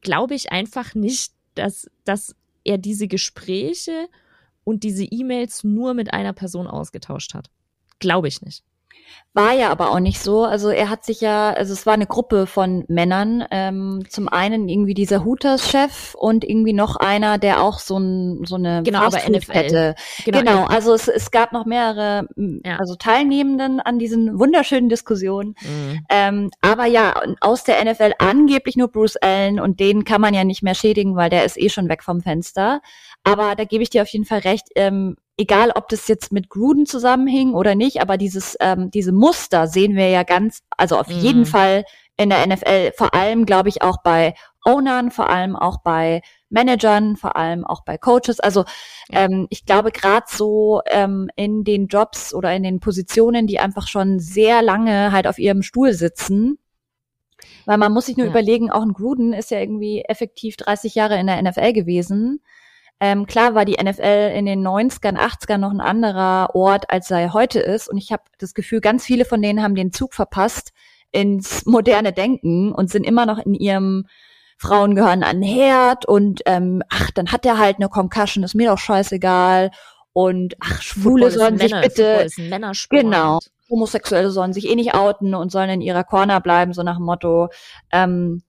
glaube 0.00 0.34
ich 0.34 0.50
einfach 0.50 0.94
nicht, 0.94 1.34
dass, 1.54 1.90
dass 2.04 2.34
er 2.64 2.78
diese 2.78 3.08
Gespräche 3.08 4.08
und 4.64 4.84
diese 4.84 5.04
E-Mails 5.04 5.64
nur 5.64 5.92
mit 5.92 6.14
einer 6.14 6.32
Person 6.32 6.66
ausgetauscht 6.66 7.34
hat. 7.34 7.50
Glaube 7.98 8.28
ich 8.28 8.40
nicht. 8.40 8.64
War 9.34 9.54
ja 9.54 9.70
aber 9.70 9.92
auch 9.92 10.00
nicht 10.00 10.20
so. 10.20 10.44
Also 10.44 10.68
er 10.68 10.90
hat 10.90 11.06
sich 11.06 11.22
ja, 11.22 11.52
also 11.52 11.72
es 11.72 11.86
war 11.86 11.94
eine 11.94 12.06
Gruppe 12.06 12.46
von 12.46 12.84
Männern. 12.88 13.42
Ähm, 13.50 14.04
zum 14.10 14.28
einen 14.28 14.68
irgendwie 14.68 14.92
dieser 14.92 15.24
Hooters-Chef 15.24 16.14
und 16.14 16.44
irgendwie 16.44 16.74
noch 16.74 16.96
einer, 16.96 17.38
der 17.38 17.62
auch 17.62 17.78
so, 17.78 17.96
ein, 17.96 18.44
so 18.44 18.56
eine 18.56 18.82
genau, 18.82 19.00
aber 19.00 19.16
NFL. 19.26 19.52
hätte. 19.54 19.94
Genau, 20.26 20.38
genau. 20.40 20.64
also 20.66 20.92
es, 20.92 21.08
es 21.08 21.30
gab 21.30 21.52
noch 21.52 21.64
mehrere 21.64 22.28
ja. 22.36 22.76
also 22.76 22.94
Teilnehmenden 22.94 23.80
an 23.80 23.98
diesen 23.98 24.38
wunderschönen 24.38 24.90
Diskussionen. 24.90 25.54
Mhm. 25.62 26.06
Ähm, 26.10 26.50
aber 26.60 26.84
ja, 26.84 27.14
aus 27.40 27.64
der 27.64 27.82
NFL 27.82 28.12
angeblich 28.18 28.76
nur 28.76 28.88
Bruce 28.88 29.16
Allen 29.16 29.58
und 29.60 29.80
den 29.80 30.04
kann 30.04 30.20
man 30.20 30.34
ja 30.34 30.44
nicht 30.44 30.62
mehr 30.62 30.74
schädigen, 30.74 31.16
weil 31.16 31.30
der 31.30 31.46
ist 31.46 31.58
eh 31.58 31.70
schon 31.70 31.88
weg 31.88 32.02
vom 32.02 32.20
Fenster. 32.20 32.82
Aber 33.24 33.54
da 33.54 33.64
gebe 33.64 33.82
ich 33.82 33.88
dir 33.88 34.02
auf 34.02 34.08
jeden 34.08 34.26
Fall 34.26 34.40
recht. 34.40 34.66
Ähm, 34.74 35.16
egal 35.42 35.72
ob 35.74 35.88
das 35.88 36.06
jetzt 36.06 36.32
mit 36.32 36.48
Gruden 36.48 36.86
zusammenhing 36.86 37.54
oder 37.54 37.74
nicht, 37.74 38.00
aber 38.00 38.16
dieses, 38.16 38.56
ähm, 38.60 38.90
diese 38.92 39.10
Muster 39.10 39.66
sehen 39.66 39.96
wir 39.96 40.08
ja 40.08 40.22
ganz, 40.22 40.62
also 40.76 40.96
auf 40.96 41.08
mhm. 41.08 41.18
jeden 41.18 41.46
Fall 41.46 41.84
in 42.16 42.30
der 42.30 42.46
NFL, 42.46 42.92
vor 42.96 43.12
allem 43.12 43.44
glaube 43.44 43.68
ich 43.68 43.82
auch 43.82 44.02
bei 44.04 44.34
Ownern, 44.64 45.10
vor 45.10 45.28
allem 45.28 45.56
auch 45.56 45.78
bei 45.82 46.22
Managern, 46.48 47.16
vor 47.16 47.34
allem 47.34 47.64
auch 47.64 47.84
bei 47.84 47.98
Coaches. 47.98 48.38
Also 48.38 48.64
ähm, 49.10 49.48
ich 49.50 49.66
glaube 49.66 49.90
gerade 49.90 50.26
so 50.28 50.82
ähm, 50.86 51.28
in 51.34 51.64
den 51.64 51.88
Jobs 51.88 52.32
oder 52.32 52.54
in 52.54 52.62
den 52.62 52.78
Positionen, 52.78 53.48
die 53.48 53.58
einfach 53.58 53.88
schon 53.88 54.20
sehr 54.20 54.62
lange 54.62 55.10
halt 55.10 55.26
auf 55.26 55.40
ihrem 55.40 55.62
Stuhl 55.62 55.92
sitzen, 55.92 56.58
weil 57.66 57.78
man 57.78 57.92
muss 57.92 58.06
sich 58.06 58.16
nur 58.16 58.26
ja. 58.26 58.30
überlegen, 58.30 58.70
auch 58.70 58.82
ein 58.82 58.92
Gruden 58.92 59.32
ist 59.32 59.50
ja 59.50 59.58
irgendwie 59.58 60.02
effektiv 60.02 60.56
30 60.56 60.94
Jahre 60.94 61.18
in 61.18 61.26
der 61.26 61.42
NFL 61.42 61.72
gewesen. 61.72 62.40
Ähm, 63.04 63.26
klar 63.26 63.56
war 63.56 63.64
die 63.64 63.82
NFL 63.82 64.30
in 64.32 64.46
den 64.46 64.64
90ern, 64.64 65.18
80ern 65.18 65.58
noch 65.58 65.72
ein 65.72 65.80
anderer 65.80 66.54
Ort, 66.54 66.88
als 66.88 67.10
er 67.10 67.32
heute 67.32 67.58
ist. 67.58 67.88
Und 67.88 67.96
ich 67.96 68.12
habe 68.12 68.22
das 68.38 68.54
Gefühl, 68.54 68.80
ganz 68.80 69.04
viele 69.04 69.24
von 69.24 69.42
denen 69.42 69.60
haben 69.60 69.74
den 69.74 69.90
Zug 69.90 70.14
verpasst 70.14 70.70
ins 71.10 71.66
moderne 71.66 72.12
Denken 72.12 72.70
und 72.70 72.90
sind 72.90 73.02
immer 73.02 73.26
noch 73.26 73.40
in 73.40 73.54
ihrem 73.54 74.06
Frauen 74.56 74.94
gehören 74.94 75.24
an 75.24 75.40
den 75.40 75.50
Herd 75.50 76.06
und 76.06 76.42
ähm, 76.46 76.84
ach, 76.88 77.10
dann 77.10 77.32
hat 77.32 77.44
er 77.44 77.58
halt 77.58 77.78
eine 77.78 77.88
Concussion, 77.88 78.44
ist 78.44 78.54
mir 78.54 78.70
doch 78.70 78.78
scheißegal. 78.78 79.72
Und 80.12 80.54
ach, 80.60 80.80
Schwule 80.80 81.32
sollen 81.32 81.58
sich 81.58 81.72
Männer, 81.72 81.82
bitte. 81.82 82.28
Genau. 83.02 83.40
Homosexuelle 83.68 84.30
sollen 84.30 84.52
sich 84.52 84.68
eh 84.68 84.76
nicht 84.76 84.94
outen 84.94 85.34
und 85.34 85.50
sollen 85.50 85.70
in 85.70 85.80
ihrer 85.80 86.04
Corner 86.04 86.40
bleiben, 86.40 86.72
so 86.72 86.84
nach 86.84 86.98
dem 86.98 87.06
Motto. 87.06 87.48
Ähm, 87.90 88.44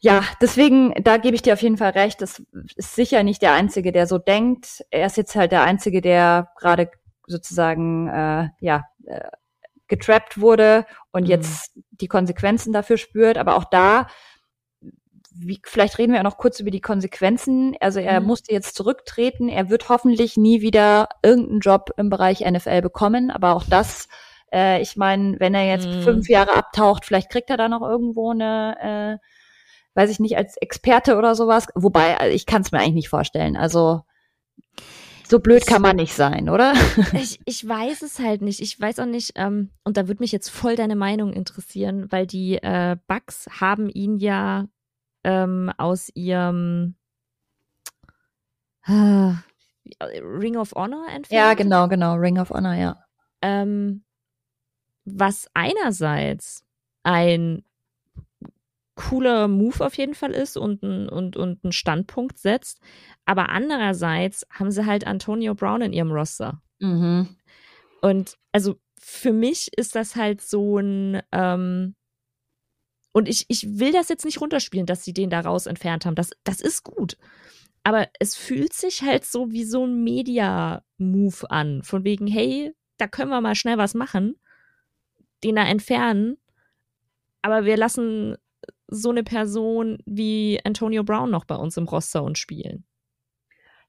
ja, 0.00 0.22
deswegen, 0.40 0.94
da 1.02 1.16
gebe 1.16 1.34
ich 1.34 1.42
dir 1.42 1.54
auf 1.54 1.62
jeden 1.62 1.76
Fall 1.76 1.90
recht. 1.90 2.22
Das 2.22 2.40
ist 2.76 2.94
sicher 2.94 3.24
nicht 3.24 3.42
der 3.42 3.52
Einzige, 3.52 3.90
der 3.90 4.06
so 4.06 4.18
denkt. 4.18 4.84
Er 4.90 5.06
ist 5.06 5.16
jetzt 5.16 5.34
halt 5.34 5.50
der 5.50 5.62
Einzige, 5.62 6.00
der 6.00 6.50
gerade 6.56 6.90
sozusagen, 7.26 8.08
äh, 8.08 8.48
ja, 8.60 8.84
äh, 9.06 9.28
getrappt 9.88 10.40
wurde 10.40 10.84
und 11.12 11.22
mhm. 11.22 11.30
jetzt 11.30 11.72
die 11.90 12.08
Konsequenzen 12.08 12.72
dafür 12.72 12.98
spürt. 12.98 13.38
Aber 13.38 13.56
auch 13.56 13.64
da, 13.64 14.06
wie, 15.34 15.60
vielleicht 15.64 15.98
reden 15.98 16.12
wir 16.12 16.20
auch 16.20 16.24
noch 16.24 16.38
kurz 16.38 16.60
über 16.60 16.70
die 16.70 16.80
Konsequenzen. 16.80 17.74
Also 17.80 17.98
er 17.98 18.20
mhm. 18.20 18.26
musste 18.26 18.52
jetzt 18.52 18.76
zurücktreten. 18.76 19.48
Er 19.48 19.70
wird 19.70 19.88
hoffentlich 19.88 20.36
nie 20.36 20.60
wieder 20.60 21.08
irgendeinen 21.22 21.60
Job 21.60 21.90
im 21.96 22.10
Bereich 22.10 22.40
NFL 22.40 22.82
bekommen. 22.82 23.30
Aber 23.30 23.56
auch 23.56 23.64
das, 23.68 24.08
äh, 24.52 24.80
ich 24.80 24.96
meine, 24.96 25.40
wenn 25.40 25.54
er 25.54 25.66
jetzt 25.66 25.88
mhm. 25.88 26.02
fünf 26.02 26.28
Jahre 26.28 26.54
abtaucht, 26.54 27.04
vielleicht 27.04 27.30
kriegt 27.30 27.50
er 27.50 27.56
da 27.56 27.68
noch 27.68 27.82
irgendwo 27.82 28.30
eine 28.30 29.18
äh, 29.20 29.26
weiß 29.94 30.10
ich 30.10 30.20
nicht, 30.20 30.36
als 30.36 30.56
Experte 30.56 31.16
oder 31.16 31.34
sowas. 31.34 31.66
Wobei, 31.74 32.18
also 32.18 32.34
ich 32.34 32.46
kann 32.46 32.62
es 32.62 32.72
mir 32.72 32.78
eigentlich 32.78 32.94
nicht 32.94 33.08
vorstellen. 33.08 33.56
Also 33.56 34.02
so 35.28 35.40
blöd 35.40 35.66
kann 35.66 35.82
man 35.82 35.96
nicht 35.96 36.14
sein, 36.14 36.48
oder? 36.48 36.72
Ich, 37.12 37.40
ich 37.44 37.68
weiß 37.68 38.02
es 38.02 38.18
halt 38.18 38.40
nicht. 38.40 38.60
Ich 38.60 38.80
weiß 38.80 38.98
auch 39.00 39.06
nicht, 39.06 39.32
ähm, 39.34 39.70
und 39.84 39.96
da 39.96 40.08
würde 40.08 40.22
mich 40.22 40.32
jetzt 40.32 40.48
voll 40.48 40.74
deine 40.74 40.96
Meinung 40.96 41.32
interessieren, 41.32 42.10
weil 42.10 42.26
die 42.26 42.56
äh, 42.56 42.96
Bugs 43.06 43.46
haben 43.60 43.90
ihn 43.90 44.16
ja 44.16 44.66
ähm, 45.24 45.70
aus 45.76 46.10
ihrem 46.14 46.94
äh, 48.86 49.34
Ring 50.02 50.56
of 50.56 50.72
Honor 50.74 51.06
entfernt. 51.14 51.32
Ja, 51.32 51.54
genau, 51.54 51.88
genau, 51.88 52.14
Ring 52.14 52.38
of 52.38 52.50
Honor, 52.50 52.74
ja. 52.74 52.96
Ähm, 53.42 54.04
was 55.04 55.46
einerseits 55.52 56.64
ein 57.02 57.64
cooler 58.98 59.46
Move 59.46 59.86
auf 59.86 59.96
jeden 59.96 60.14
Fall 60.14 60.32
ist 60.32 60.56
und 60.56 60.82
ein, 60.82 61.08
und, 61.08 61.36
und 61.36 61.62
ein 61.62 61.70
Standpunkt 61.72 62.36
setzt. 62.36 62.80
Aber 63.24 63.48
andererseits 63.48 64.44
haben 64.50 64.72
sie 64.72 64.84
halt 64.84 65.06
Antonio 65.06 65.54
Brown 65.54 65.82
in 65.82 65.92
ihrem 65.92 66.10
Roster. 66.10 66.60
Mhm. 66.80 67.28
Und 68.02 68.36
also 68.50 68.80
für 68.98 69.32
mich 69.32 69.70
ist 69.76 69.94
das 69.94 70.16
halt 70.16 70.40
so 70.40 70.78
ein, 70.78 71.22
ähm, 71.30 71.94
und 73.12 73.28
ich, 73.28 73.46
ich 73.48 73.78
will 73.78 73.92
das 73.92 74.08
jetzt 74.08 74.24
nicht 74.24 74.40
runterspielen, 74.40 74.86
dass 74.86 75.04
sie 75.04 75.12
den 75.12 75.30
da 75.30 75.40
raus 75.40 75.66
entfernt 75.66 76.04
haben. 76.04 76.16
Das, 76.16 76.30
das 76.42 76.60
ist 76.60 76.82
gut. 76.82 77.16
Aber 77.84 78.08
es 78.18 78.34
fühlt 78.34 78.72
sich 78.72 79.02
halt 79.02 79.24
so 79.24 79.52
wie 79.52 79.64
so 79.64 79.86
ein 79.86 80.02
Media-Move 80.02 81.50
an. 81.50 81.84
Von 81.84 82.02
wegen, 82.02 82.26
hey, 82.26 82.72
da 82.96 83.06
können 83.06 83.30
wir 83.30 83.40
mal 83.40 83.54
schnell 83.54 83.78
was 83.78 83.94
machen, 83.94 84.34
den 85.44 85.54
da 85.54 85.62
entfernen. 85.62 86.36
Aber 87.42 87.64
wir 87.64 87.76
lassen 87.76 88.36
so 88.88 89.10
eine 89.10 89.22
Person 89.22 89.98
wie 90.06 90.60
Antonio 90.64 91.04
Brown 91.04 91.30
noch 91.30 91.44
bei 91.44 91.54
uns 91.54 91.76
im 91.76 91.84
Roster 91.84 92.22
und 92.22 92.38
spielen. 92.38 92.84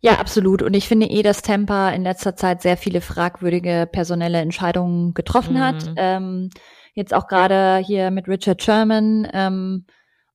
Ja, 0.02 0.14
absolut. 0.14 0.62
Und 0.62 0.74
ich 0.76 0.88
finde 0.88 1.08
eh, 1.08 1.24
dass 1.24 1.42
Tampa 1.42 1.90
in 1.90 2.04
letzter 2.04 2.36
Zeit 2.36 2.62
sehr 2.62 2.78
viele 2.78 3.02
fragwürdige 3.02 3.88
personelle 3.92 4.40
Entscheidungen 4.40 5.14
getroffen 5.14 5.56
mhm. 5.56 5.60
hat. 5.60 5.94
Ähm, 5.98 6.50
jetzt 6.94 7.14
auch 7.14 7.28
gerade 7.28 7.78
hier 7.86 8.10
mit 8.12 8.28
Richard 8.28 8.64
Sherman, 8.64 9.28
ähm, 9.34 9.86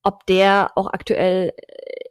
ob 0.02 0.26
der 0.26 0.72
auch 0.76 0.88
aktuell 0.92 1.52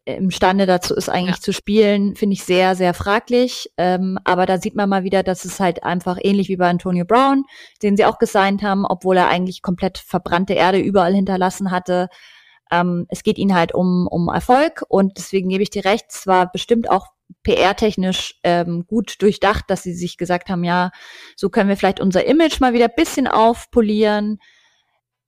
äh, 0.06 0.16
imstande 0.16 0.66
dazu 0.66 0.96
ist, 0.96 1.10
eigentlich 1.10 1.38
ja. 1.38 1.42
zu 1.42 1.54
spielen, 1.54 2.16
finde 2.16 2.34
ich 2.34 2.44
sehr, 2.44 2.76
sehr 2.76 2.96
fraglich. 2.96 3.72
Ähm, 3.78 4.18
aber 4.24 4.48
da 4.48 4.58
sieht 4.58 4.76
man 4.76 4.90
mal 4.90 5.04
wieder, 5.04 5.22
dass 5.22 5.46
es 5.46 5.60
halt 5.60 5.84
einfach 5.84 6.18
ähnlich 6.20 6.50
wie 6.50 6.58
bei 6.58 6.68
Antonio 6.68 7.06
Brown, 7.06 7.46
den 7.84 7.96
sie 7.96 8.06
auch 8.06 8.18
gesigned 8.18 8.64
haben, 8.64 8.84
obwohl 8.84 9.18
er 9.18 9.28
eigentlich 9.28 9.62
komplett 9.62 10.00
verbrannte 10.00 10.54
Erde 10.54 10.80
überall 10.80 11.14
hinterlassen 11.14 11.70
hatte, 11.70 12.10
ähm, 12.74 13.06
es 13.10 13.24
geht 13.24 13.38
ihnen 13.38 13.54
halt 13.54 13.74
um, 13.74 14.08
um 14.08 14.30
Erfolg 14.30 14.84
und 14.88 15.18
deswegen 15.18 15.50
gebe 15.50 15.62
ich 15.62 15.70
dir 15.70 15.86
recht, 15.86 16.06
es 16.10 16.26
war 16.26 16.52
bestimmt 16.52 16.90
auch 16.90 17.08
PR-technisch 17.44 18.40
ähm, 18.44 18.86
gut 18.88 19.22
durchdacht, 19.22 19.66
dass 19.68 19.84
sie 19.84 19.94
sich 19.94 20.18
gesagt 20.18 20.50
haben, 20.50 20.64
ja, 20.64 20.92
so 21.36 21.50
können 21.50 21.70
wir 21.70 21.78
vielleicht 21.78 22.00
unser 22.00 22.26
Image 22.26 22.60
mal 22.60 22.74
wieder 22.74 22.88
bisschen 22.88 23.28
aufpolieren. 23.28 24.40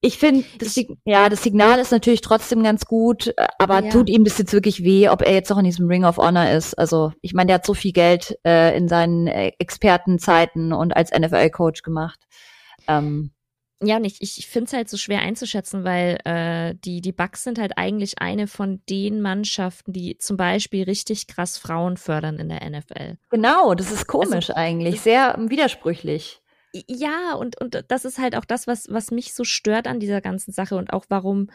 Ich 0.01 0.17
finde, 0.17 0.45
das, 0.59 0.79
ja, 1.05 1.29
das 1.29 1.43
Signal 1.43 1.79
ist 1.79 1.91
natürlich 1.91 2.21
trotzdem 2.21 2.63
ganz 2.63 2.85
gut, 2.85 3.27
äh, 3.37 3.47
aber 3.59 3.83
ja. 3.83 3.89
tut 3.91 4.09
ihm 4.09 4.23
das 4.23 4.37
jetzt 4.37 4.53
wirklich 4.53 4.83
weh, 4.83 5.09
ob 5.09 5.21
er 5.21 5.33
jetzt 5.33 5.49
noch 5.49 5.57
in 5.57 5.65
diesem 5.65 5.87
Ring 5.87 6.03
of 6.03 6.17
Honor 6.17 6.49
ist. 6.49 6.73
Also 6.75 7.11
ich 7.21 7.33
meine, 7.33 7.47
der 7.47 7.55
hat 7.55 7.65
so 7.65 7.73
viel 7.73 7.91
Geld 7.91 8.37
äh, 8.45 8.75
in 8.75 8.87
seinen 8.87 9.27
äh, 9.27 9.51
Expertenzeiten 9.59 10.73
und 10.73 10.95
als 10.95 11.11
NFL-Coach 11.11 11.83
gemacht. 11.83 12.19
Ähm, 12.87 13.31
ja, 13.81 13.97
und 13.97 14.05
ich, 14.05 14.21
ich 14.21 14.47
finde 14.47 14.67
es 14.67 14.73
halt 14.73 14.89
so 14.89 14.95
schwer 14.95 15.19
einzuschätzen, 15.19 15.83
weil 15.83 16.17
äh, 16.23 16.75
die, 16.75 17.01
die 17.01 17.11
Bucks 17.11 17.43
sind 17.43 17.59
halt 17.59 17.77
eigentlich 17.77 18.19
eine 18.19 18.47
von 18.47 18.81
den 18.89 19.21
Mannschaften, 19.21 19.91
die 19.91 20.17
zum 20.17 20.37
Beispiel 20.37 20.83
richtig 20.83 21.27
krass 21.27 21.57
Frauen 21.57 21.97
fördern 21.97 22.39
in 22.39 22.47
der 22.47 22.67
NFL. 22.69 23.17
Genau, 23.29 23.75
das 23.75 23.91
ist 23.91 24.07
komisch 24.07 24.49
also, 24.49 24.53
eigentlich, 24.53 25.01
sehr 25.01 25.35
widersprüchlich. 25.37 26.41
Ja, 26.87 27.33
und, 27.33 27.59
und 27.59 27.83
das 27.89 28.05
ist 28.05 28.17
halt 28.17 28.35
auch 28.35 28.45
das, 28.45 28.65
was, 28.65 28.87
was 28.89 29.11
mich 29.11 29.33
so 29.33 29.43
stört 29.43 29.87
an 29.87 29.99
dieser 29.99 30.21
ganzen 30.21 30.51
Sache 30.51 30.77
und 30.77 30.93
auch 30.93 31.05
warum. 31.09 31.49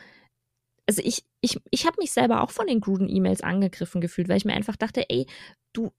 Also 0.86 1.02
ich, 1.04 1.24
ich, 1.40 1.58
ich 1.70 1.86
habe 1.86 1.96
mich 2.00 2.12
selber 2.12 2.42
auch 2.42 2.50
von 2.50 2.66
den 2.66 2.80
Gruden-E-Mails 2.80 3.42
angegriffen 3.42 4.00
gefühlt, 4.00 4.28
weil 4.28 4.36
ich 4.36 4.44
mir 4.44 4.54
einfach 4.54 4.76
dachte, 4.76 5.08
ey, 5.08 5.26
du 5.72 5.90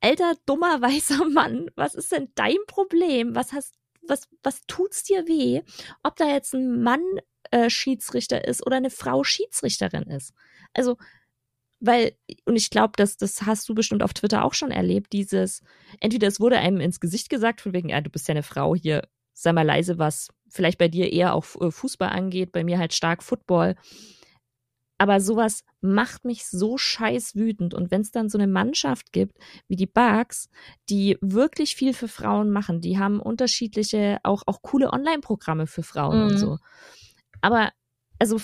alter, 0.00 0.34
dummer, 0.46 0.80
weißer 0.82 1.28
Mann, 1.28 1.70
was 1.76 1.94
ist 1.94 2.10
denn 2.10 2.28
dein 2.34 2.58
Problem? 2.66 3.34
Was 3.36 3.52
hast 3.52 3.74
was, 4.08 4.28
was 4.42 4.60
tut's 4.66 5.02
dir 5.04 5.26
weh, 5.26 5.62
ob 6.02 6.16
da 6.16 6.26
jetzt 6.26 6.54
ein 6.54 6.82
Mann 6.82 7.02
äh, 7.50 7.70
Schiedsrichter 7.70 8.46
ist 8.46 8.66
oder 8.66 8.76
eine 8.76 8.90
Frau 8.90 9.24
Schiedsrichterin 9.24 10.04
ist? 10.04 10.34
Also, 10.72 10.96
weil, 11.80 12.16
und 12.46 12.56
ich 12.56 12.70
glaube, 12.70 12.92
das, 12.96 13.16
das 13.16 13.42
hast 13.42 13.68
du 13.68 13.74
bestimmt 13.74 14.02
auf 14.02 14.14
Twitter 14.14 14.44
auch 14.44 14.54
schon 14.54 14.70
erlebt, 14.70 15.12
dieses, 15.12 15.62
entweder 16.00 16.28
es 16.28 16.40
wurde 16.40 16.58
einem 16.58 16.80
ins 16.80 17.00
Gesicht 17.00 17.28
gesagt, 17.28 17.60
von 17.60 17.72
wegen, 17.72 17.90
ja, 17.90 18.00
du 18.00 18.10
bist 18.10 18.26
ja 18.28 18.32
eine 18.32 18.42
Frau 18.42 18.74
hier, 18.74 19.06
sei 19.34 19.52
mal 19.52 19.66
leise, 19.66 19.98
was 19.98 20.28
vielleicht 20.48 20.78
bei 20.78 20.88
dir 20.88 21.12
eher 21.12 21.34
auch 21.34 21.44
äh, 21.60 21.70
Fußball 21.70 22.08
angeht, 22.08 22.52
bei 22.52 22.64
mir 22.64 22.78
halt 22.78 22.94
stark 22.94 23.22
Football. 23.22 23.76
Aber 24.98 25.20
sowas 25.20 25.64
macht 25.80 26.24
mich 26.24 26.46
so 26.46 26.78
scheiß 26.78 27.34
wütend. 27.34 27.74
Und 27.74 27.90
wenn 27.90 28.02
es 28.02 28.10
dann 28.10 28.28
so 28.28 28.38
eine 28.38 28.46
Mannschaft 28.46 29.12
gibt, 29.12 29.36
wie 29.66 29.76
die 29.76 29.86
Bugs, 29.86 30.48
die 30.88 31.18
wirklich 31.20 31.74
viel 31.74 31.94
für 31.94 32.08
Frauen 32.08 32.50
machen, 32.50 32.80
die 32.80 32.98
haben 32.98 33.20
unterschiedliche, 33.20 34.18
auch, 34.22 34.44
auch 34.46 34.62
coole 34.62 34.92
Online-Programme 34.92 35.66
für 35.66 35.82
Frauen 35.82 36.18
mhm. 36.18 36.26
und 36.26 36.38
so. 36.38 36.58
Aber, 37.40 37.70
also, 38.18 38.40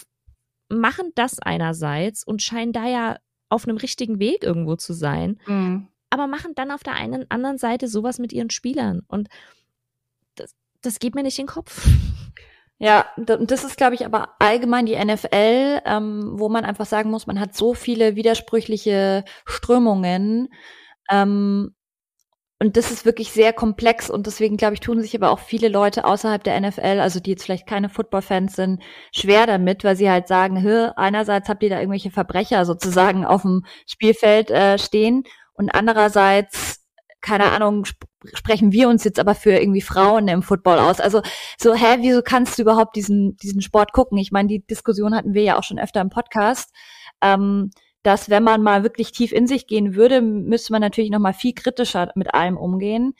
machen 0.69 1.13
das 1.15 1.39
einerseits 1.39 2.25
und 2.25 2.43
scheinen 2.43 2.73
da 2.73 2.87
ja 2.87 3.19
auf 3.49 3.67
einem 3.67 3.77
richtigen 3.77 4.19
Weg 4.19 4.43
irgendwo 4.43 4.77
zu 4.77 4.93
sein. 4.93 5.39
Mhm. 5.47 5.89
Aber 6.11 6.27
machen 6.27 6.55
dann 6.55 6.71
auf 6.71 6.83
der 6.83 6.95
einen 6.95 7.31
anderen 7.31 7.59
Seite 7.59 7.87
sowas 7.87 8.19
mit 8.19 8.33
ihren 8.33 8.51
Spielern. 8.51 9.03
Und 9.07 9.29
das, 10.35 10.55
das 10.81 10.99
geht 10.99 11.15
mir 11.15 11.23
nicht 11.23 11.39
in 11.39 11.47
den 11.47 11.53
Kopf. 11.53 11.87
Ja, 12.83 13.05
das 13.19 13.63
ist, 13.65 13.77
glaube 13.77 13.95
ich, 13.95 14.07
aber 14.07 14.37
allgemein 14.39 14.87
die 14.87 14.97
NFL, 14.97 15.83
ähm, 15.85 16.31
wo 16.37 16.49
man 16.49 16.65
einfach 16.65 16.87
sagen 16.87 17.11
muss, 17.11 17.27
man 17.27 17.39
hat 17.39 17.55
so 17.55 17.75
viele 17.75 18.17
widersprüchliche 18.17 19.25
Strömungen. 19.45 20.49
Ähm, 21.11 21.75
und 22.61 22.77
das 22.79 22.91
ist 22.91 23.07
wirklich 23.07 23.33
sehr 23.33 23.53
komplex 23.55 24.11
und 24.11 24.27
deswegen, 24.27 24.57
glaube 24.59 24.75
ich, 24.75 24.81
tun 24.81 25.01
sich 25.03 25.15
aber 25.17 25.31
auch 25.31 25.41
viele 25.41 25.69
Leute 25.69 26.05
außerhalb 26.07 26.45
der 26.45 26.61
NFL, 26.61 27.01
also 27.01 27.21
die 27.21 27.31
jetzt 27.31 27.45
vielleicht 27.45 27.67
keine 27.67 27.89
Football-Fans 27.91 28.57
sind, 28.57 28.83
schwer 29.15 29.47
damit, 29.47 29.85
weil 29.85 29.97
sie 29.97 30.11
halt 30.11 30.29
sagen, 30.29 30.63
Hö, 30.63 30.91
einerseits 30.97 31.49
habt 31.51 31.63
ihr 31.63 31.71
da 31.71 31.79
irgendwelche 31.81 32.11
Verbrecher 32.11 32.65
sozusagen 32.67 33.25
auf 33.27 33.43
dem 33.43 33.65
Spielfeld 33.87 34.51
äh, 34.51 34.79
stehen 34.79 35.25
und 35.55 35.71
andererseits 35.71 36.81
keine 37.23 37.53
Ahnung, 37.53 37.85
sprechen 38.35 38.73
wir 38.73 38.89
uns 38.89 39.05
jetzt 39.05 39.19
aber 39.19 39.35
für 39.35 39.53
irgendwie 39.53 39.81
Frauen 39.81 40.29
im 40.29 40.43
Football 40.43 40.79
aus. 40.79 41.01
Also 41.01 41.23
so, 41.59 41.75
hä, 41.75 41.99
wieso 42.01 42.23
kannst 42.23 42.59
du 42.59 42.63
überhaupt 42.63 42.97
diesen, 42.97 43.37
diesen 43.37 43.63
Sport 43.63 43.93
gucken? 43.93 44.19
Ich 44.19 44.33
meine, 44.33 44.49
die 44.49 44.67
Diskussion 44.67 45.15
hatten 45.15 45.35
wir 45.35 45.43
ja 45.43 45.59
auch 45.59 45.65
schon 45.65 45.79
öfter 45.79 46.01
im 46.01 46.11
Podcast. 46.11 46.75
Ähm, 47.23 47.71
dass 48.03 48.31
wenn 48.31 48.43
man 48.43 48.63
mal 48.63 48.83
wirklich 48.83 49.13
tief 49.13 49.33
in 49.33 49.47
sich 49.47 49.67
gehen 49.67 49.95
würde, 49.95 50.23
müsste 50.23 50.73
man 50.73 50.81
natürlich 50.81 51.11
noch 51.11 51.19
mal 51.19 51.35
viel 51.35 51.53
kritischer 51.53 52.11
mit 52.15 52.33
allem 52.33 52.57
umgehen. 52.57 53.15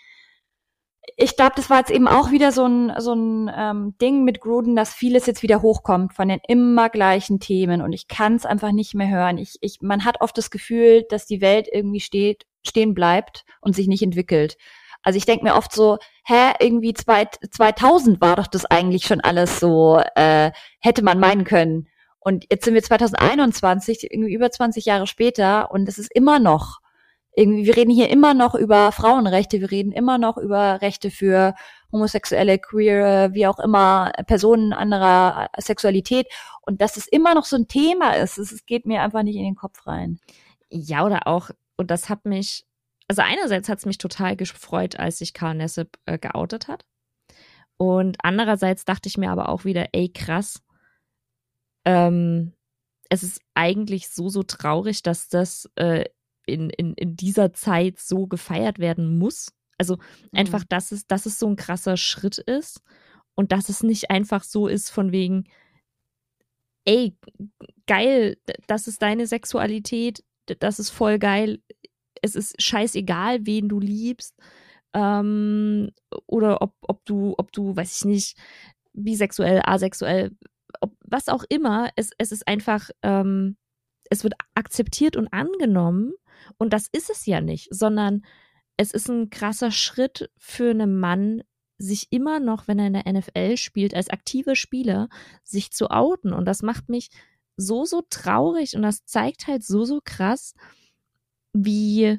Ich 1.17 1.37
glaube, 1.37 1.53
das 1.57 1.69
war 1.69 1.79
jetzt 1.79 1.91
eben 1.91 2.09
auch 2.09 2.31
wieder 2.31 2.51
so 2.53 2.65
ein, 2.67 2.93
so 2.99 3.15
ein 3.15 3.51
ähm, 3.55 3.95
Ding 4.01 4.25
mit 4.25 4.41
Gruden, 4.41 4.77
dass 4.77 4.95
vieles 4.95 5.27
jetzt 5.27 5.43
wieder 5.43 5.61
hochkommt 5.61 6.15
von 6.15 6.29
den 6.29 6.41
immer 6.49 6.89
gleichen 6.89 7.41
Themen 7.41 7.83
und 7.83 7.93
ich 7.93 8.09
kann 8.09 8.37
es 8.37 8.47
einfach 8.47 8.73
nicht 8.73 8.95
mehr 8.95 9.11
hören. 9.11 9.37
Ich, 9.37 9.57
ich, 9.61 9.79
man 9.83 10.05
hat 10.05 10.21
oft 10.23 10.37
das 10.39 10.51
Gefühl, 10.51 11.05
dass 11.11 11.27
die 11.27 11.41
Welt 11.43 11.69
irgendwie 11.71 12.01
steht 12.01 12.47
stehen 12.67 12.95
bleibt 12.95 13.45
und 13.61 13.75
sich 13.75 13.89
nicht 13.89 14.03
entwickelt. 14.03 14.57
Also 15.03 15.17
ich 15.17 15.27
denke 15.27 15.45
mir 15.45 15.55
oft 15.55 15.73
so, 15.73 15.99
hä, 16.25 16.53
irgendwie 16.59 16.95
zwei, 16.95 17.27
2000 17.51 18.21
war 18.21 18.37
doch 18.37 18.47
das 18.47 18.67
eigentlich 18.67 19.05
schon 19.05 19.21
alles 19.21 19.61
so, 19.61 20.01
äh, 20.15 20.51
hätte 20.81 21.03
man 21.03 21.19
meinen 21.19 21.45
können. 21.45 21.89
Und 22.19 22.45
jetzt 22.51 22.65
sind 22.65 22.75
wir 22.75 22.83
2021, 22.83 24.11
irgendwie 24.11 24.35
über 24.35 24.51
20 24.51 24.85
Jahre 24.85 25.07
später 25.07 25.71
und 25.71 25.89
es 25.89 25.99
ist 25.99 26.15
immer 26.15 26.39
noch, 26.39 26.81
irgendwie, 27.35 27.65
wir 27.65 27.77
reden 27.77 27.91
hier 27.91 28.11
immer 28.11 28.35
noch 28.35 28.55
über 28.55 28.93
Frauenrechte, 28.93 29.61
wir 29.61 29.71
reden 29.71 29.93
immer 29.93 30.19
noch 30.19 30.37
über 30.37 30.83
Rechte 30.83 31.11
für 31.11 31.55
homosexuelle, 31.93 32.59
queer, 32.59 33.31
wie 33.33 33.47
auch 33.47 33.59
immer, 33.59 34.13
Personen 34.27 34.73
anderer 34.73 35.49
Sexualität 35.59 36.27
und 36.63 36.83
dass 36.83 36.97
es 36.97 37.07
immer 37.07 37.35
noch 37.35 37.45
so 37.47 37.57
ein 37.57 37.69
Thema 37.69 38.17
ist, 38.17 38.37
es 38.37 38.67
geht 38.67 38.85
mir 38.85 39.01
einfach 39.03 39.23
nicht 39.23 39.37
in 39.37 39.45
den 39.45 39.57
Kopf 39.57 39.87
rein. 39.87 40.21
Ja, 40.69 41.05
oder 41.07 41.27
auch 41.27 41.51
und 41.81 41.91
das 41.91 42.11
hat 42.11 42.27
mich, 42.27 42.67
also 43.11 43.23
einerseits 43.23 43.69
hat 43.69 43.81
es 43.81 43.87
mich 43.87 43.99
total 43.99 44.37
gefreut, 44.37 44.97
als 44.97 45.19
sich 45.19 45.35
Karl 45.35 45.57
Nessip 45.57 45.99
äh, 46.07 46.17
geoutet 46.17 46.69
hat. 46.69 46.85
Und 47.77 48.19
andererseits 48.23 48.85
dachte 48.85 49.09
ich 49.09 49.19
mir 49.19 49.33
aber 49.33 49.49
auch 49.49 49.65
wieder, 49.65 49.89
ey, 49.91 50.11
krass. 50.11 50.63
Ähm, 51.85 52.53
es 53.09 53.25
ist 53.25 53.41
eigentlich 53.55 54.11
so, 54.11 54.29
so 54.29 54.45
traurig, 54.45 55.03
dass 55.03 55.29
das 55.29 55.69
äh, 55.75 56.05
in, 56.47 56.71
in, 56.71 56.95
in 56.95 57.17
dieser 57.17 57.53
Zeit 57.53 57.99
so 57.99 58.29
gefeiert 58.29 58.79
werden 58.79 59.19
muss. 59.19 59.53
Also 59.77 59.97
mhm. 59.97 60.39
einfach, 60.39 60.63
dass 60.63 60.93
es, 60.93 61.09
dass 61.09 61.27
es 61.27 61.37
so 61.41 61.49
ein 61.49 61.57
krasser 61.57 61.97
Schritt 61.97 62.39
ist 62.39 62.81
und 63.35 63.51
dass 63.51 63.71
es 63.71 63.83
nicht 63.83 64.13
einfach 64.13 64.45
so 64.45 64.69
ist 64.69 64.89
von 64.89 65.11
wegen, 65.11 65.49
ey, 66.85 67.17
geil, 67.89 68.37
das 68.69 68.87
ist 68.87 69.03
deine 69.03 69.27
Sexualität, 69.27 70.23
das 70.61 70.79
ist 70.79 70.91
voll 70.91 71.19
geil. 71.19 71.61
Es 72.23 72.35
ist 72.35 72.61
scheißegal, 72.61 73.47
wen 73.47 73.69
du 73.69 73.81
liebst. 73.81 74.35
Ähm, 74.93 75.91
oder 76.27 76.63
ob, 76.63 76.75
ob 76.83 77.05
du, 77.05 77.35
ob 77.39 77.53
du, 77.53 77.77
weiß 77.77 77.99
ich 77.99 78.05
nicht, 78.05 78.37
bisexuell, 78.93 79.61
asexuell, 79.65 80.37
ob, 80.81 80.93
was 81.05 81.29
auch 81.29 81.45
immer. 81.49 81.91
Es, 81.97 82.11
es 82.19 82.33
ist 82.33 82.47
einfach, 82.49 82.91
ähm, 83.03 83.57
es 84.11 84.25
wird 84.25 84.35
akzeptiert 84.55 85.17
und 85.17 85.33
angenommen. 85.33 86.13
Und 86.59 86.73
das 86.73 86.89
ist 86.93 87.11
es 87.11 87.27
ja 87.27 87.41
nicht, 87.41 87.69
sondern 87.71 88.23
es 88.77 88.93
ist 88.93 89.09
ein 89.09 89.31
krasser 89.31 89.71
Schritt 89.71 90.31
für 90.39 90.71
einen 90.71 90.99
Mann, 90.99 91.43
sich 91.79 92.09
immer 92.11 92.41
noch, 92.41 92.69
wenn 92.69 92.79
er 92.79 92.87
in 92.87 92.93
der 92.93 93.13
NFL 93.13 93.57
spielt, 93.57 93.95
als 93.95 94.11
aktiver 94.11 94.55
Spieler, 94.55 95.09
sich 95.43 95.71
zu 95.71 95.91
outen. 95.91 96.33
Und 96.33 96.45
das 96.45 96.63
macht 96.63 96.89
mich 96.89 97.09
so, 97.57 97.85
so 97.85 98.03
traurig 98.09 98.77
und 98.77 98.83
das 98.83 99.05
zeigt 99.05 99.47
halt 99.47 99.65
so, 99.65 99.85
so 99.85 100.01
krass, 100.05 100.55
wie, 101.53 102.19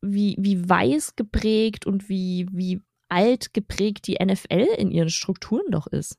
wie, 0.00 0.36
wie 0.38 0.68
weiß 0.68 1.16
geprägt 1.16 1.86
und 1.86 2.08
wie, 2.08 2.48
wie 2.52 2.82
alt 3.08 3.54
geprägt 3.54 4.06
die 4.06 4.18
NFL 4.22 4.66
in 4.76 4.90
ihren 4.90 5.10
Strukturen 5.10 5.70
doch 5.70 5.86
ist. 5.86 6.18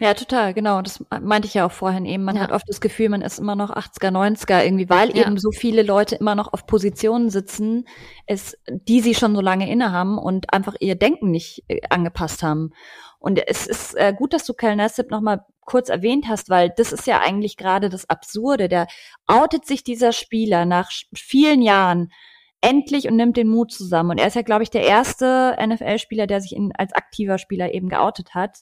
Ja, 0.00 0.14
total, 0.14 0.54
genau. 0.54 0.80
Das 0.80 1.04
meinte 1.20 1.48
ich 1.48 1.54
ja 1.54 1.66
auch 1.66 1.72
vorhin 1.72 2.04
eben. 2.04 2.22
Man 2.22 2.36
ja. 2.36 2.42
hat 2.42 2.52
oft 2.52 2.68
das 2.68 2.80
Gefühl, 2.80 3.08
man 3.08 3.20
ist 3.20 3.40
immer 3.40 3.56
noch 3.56 3.70
80er, 3.70 4.12
90er 4.12 4.62
irgendwie, 4.62 4.88
weil 4.88 5.16
ja. 5.16 5.26
eben 5.26 5.38
so 5.38 5.50
viele 5.50 5.82
Leute 5.82 6.14
immer 6.14 6.36
noch 6.36 6.52
auf 6.52 6.66
Positionen 6.66 7.30
sitzen, 7.30 7.84
ist, 8.28 8.56
die 8.68 9.00
sie 9.00 9.16
schon 9.16 9.34
so 9.34 9.40
lange 9.40 9.68
innehaben 9.68 10.16
und 10.16 10.52
einfach 10.52 10.76
ihr 10.78 10.94
Denken 10.94 11.32
nicht 11.32 11.64
äh, 11.66 11.80
angepasst 11.90 12.44
haben. 12.44 12.70
Und 13.18 13.40
es 13.48 13.66
ist 13.66 13.96
äh, 13.96 14.14
gut, 14.16 14.32
dass 14.32 14.44
du 14.44 14.54
Cal 14.54 14.76
Nassib 14.76 15.10
nochmal 15.10 15.44
kurz 15.68 15.90
erwähnt 15.90 16.28
hast, 16.28 16.48
weil 16.48 16.72
das 16.74 16.92
ist 16.92 17.06
ja 17.06 17.20
eigentlich 17.20 17.58
gerade 17.58 17.90
das 17.90 18.08
Absurde. 18.08 18.68
Der 18.68 18.86
outet 19.26 19.66
sich 19.66 19.84
dieser 19.84 20.12
Spieler 20.12 20.64
nach 20.64 20.90
vielen 21.14 21.60
Jahren 21.60 22.10
endlich 22.62 23.06
und 23.06 23.16
nimmt 23.16 23.36
den 23.36 23.48
Mut 23.48 23.70
zusammen. 23.70 24.12
Und 24.12 24.18
er 24.18 24.26
ist 24.26 24.34
ja, 24.34 24.42
glaube 24.42 24.62
ich, 24.62 24.70
der 24.70 24.82
erste 24.82 25.56
NFL-Spieler, 25.60 26.26
der 26.26 26.40
sich 26.40 26.56
in, 26.56 26.72
als 26.74 26.94
aktiver 26.94 27.36
Spieler 27.36 27.74
eben 27.74 27.90
geoutet 27.90 28.34
hat. 28.34 28.60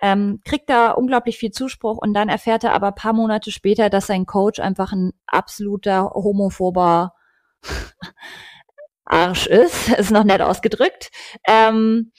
Ähm, 0.00 0.40
kriegt 0.44 0.68
da 0.68 0.90
unglaublich 0.90 1.38
viel 1.38 1.52
Zuspruch 1.52 1.96
und 1.96 2.12
dann 2.12 2.28
erfährt 2.28 2.64
er 2.64 2.74
aber 2.74 2.92
paar 2.92 3.14
Monate 3.14 3.50
später, 3.50 3.88
dass 3.88 4.08
sein 4.08 4.26
Coach 4.26 4.60
einfach 4.60 4.92
ein 4.92 5.12
absoluter 5.26 6.10
homophober 6.10 7.14
Arsch 9.06 9.46
ist. 9.46 9.88
Ist 9.98 10.10
noch 10.10 10.24
nett 10.24 10.42
ausgedrückt. 10.42 11.10
Ähm, 11.48 12.12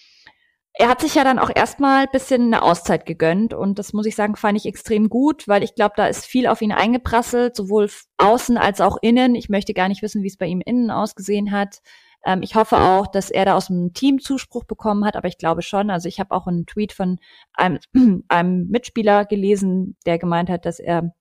er 0.76 0.90
hat 0.90 1.02
sich 1.02 1.16
ja 1.16 1.24
dann 1.24 1.38
auch 1.38 1.52
erstmal 1.54 2.08
bisschen 2.08 2.44
eine 2.44 2.64
Auszeit 2.64 3.06
gegönnt 3.06 3.54
und 3.54 3.78
das 3.78 3.94
muss 3.94 4.08
ich 4.08 4.16
sagen, 4.16 4.36
fand 4.36 4.58
ich 4.58 4.66
extrem 4.66 5.08
gut, 5.08 5.48
weil 5.48 5.64
ich 5.64 5.76
glaube, 5.76 5.94
da 5.96 6.08
ist 6.08 6.26
viel 6.26 6.48
auf 6.48 6.62
ihn 6.62 6.72
eingeprasselt, 6.72 7.56
sowohl 7.56 7.90
außen 8.18 8.58
als 8.58 8.82
auch 8.82 8.98
innen. 9.02 9.36
Ich 9.36 9.50
möchte 9.50 9.76
gar 9.76 9.88
nicht 9.88 10.02
wissen, 10.02 10.24
wie 10.24 10.28
es 10.28 10.38
bei 10.38 10.48
ihm 10.48 10.62
innen 10.66 10.90
ausgesehen 10.90 11.52
hat. 11.52 11.82
Ähm, 12.26 12.42
ich 12.42 12.56
hoffe 12.56 12.78
auch, 12.78 13.06
dass 13.08 13.30
er 13.30 13.46
da 13.46 13.56
aus 13.56 13.68
dem 13.68 13.94
Team 13.94 14.20
Zuspruch 14.20 14.64
bekommen 14.64 15.06
hat, 15.06 15.16
aber 15.16 15.28
ich 15.28 15.38
glaube 15.38 15.62
schon. 15.62 15.92
Also 15.92 16.08
ich 16.08 16.20
habe 16.20 16.32
auch 16.32 16.48
einen 16.48 16.66
Tweet 16.66 16.92
von 16.94 17.20
einem, 17.54 17.80
einem 18.28 18.68
Mitspieler 18.70 19.26
gelesen, 19.26 19.96
der 20.08 20.18
gemeint 20.18 20.50
hat, 20.50 20.66
dass 20.66 20.80
er 20.80 21.14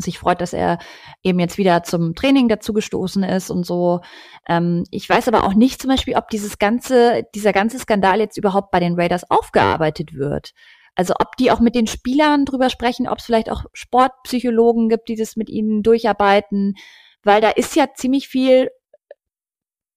sich 0.00 0.18
freut, 0.18 0.40
dass 0.40 0.52
er 0.52 0.78
eben 1.22 1.38
jetzt 1.38 1.58
wieder 1.58 1.82
zum 1.82 2.14
Training 2.14 2.48
dazugestoßen 2.48 3.22
ist 3.22 3.50
und 3.50 3.64
so. 3.64 4.00
Ähm, 4.48 4.84
ich 4.90 5.08
weiß 5.08 5.28
aber 5.28 5.44
auch 5.44 5.54
nicht 5.54 5.80
zum 5.80 5.90
Beispiel, 5.90 6.16
ob 6.16 6.28
dieses 6.28 6.58
ganze, 6.58 7.24
dieser 7.34 7.52
ganze 7.52 7.78
Skandal 7.78 8.20
jetzt 8.20 8.36
überhaupt 8.36 8.70
bei 8.70 8.80
den 8.80 8.98
Raiders 8.98 9.30
aufgearbeitet 9.30 10.14
wird. 10.14 10.52
Also 10.94 11.14
ob 11.18 11.36
die 11.36 11.50
auch 11.50 11.60
mit 11.60 11.74
den 11.74 11.86
Spielern 11.86 12.44
drüber 12.44 12.68
sprechen, 12.68 13.08
ob 13.08 13.18
es 13.18 13.24
vielleicht 13.24 13.50
auch 13.50 13.64
Sportpsychologen 13.72 14.88
gibt, 14.88 15.08
die 15.08 15.16
das 15.16 15.36
mit 15.36 15.48
ihnen 15.48 15.82
durcharbeiten, 15.82 16.74
weil 17.22 17.40
da 17.40 17.50
ist 17.50 17.76
ja 17.76 17.86
ziemlich 17.94 18.28
viel 18.28 18.70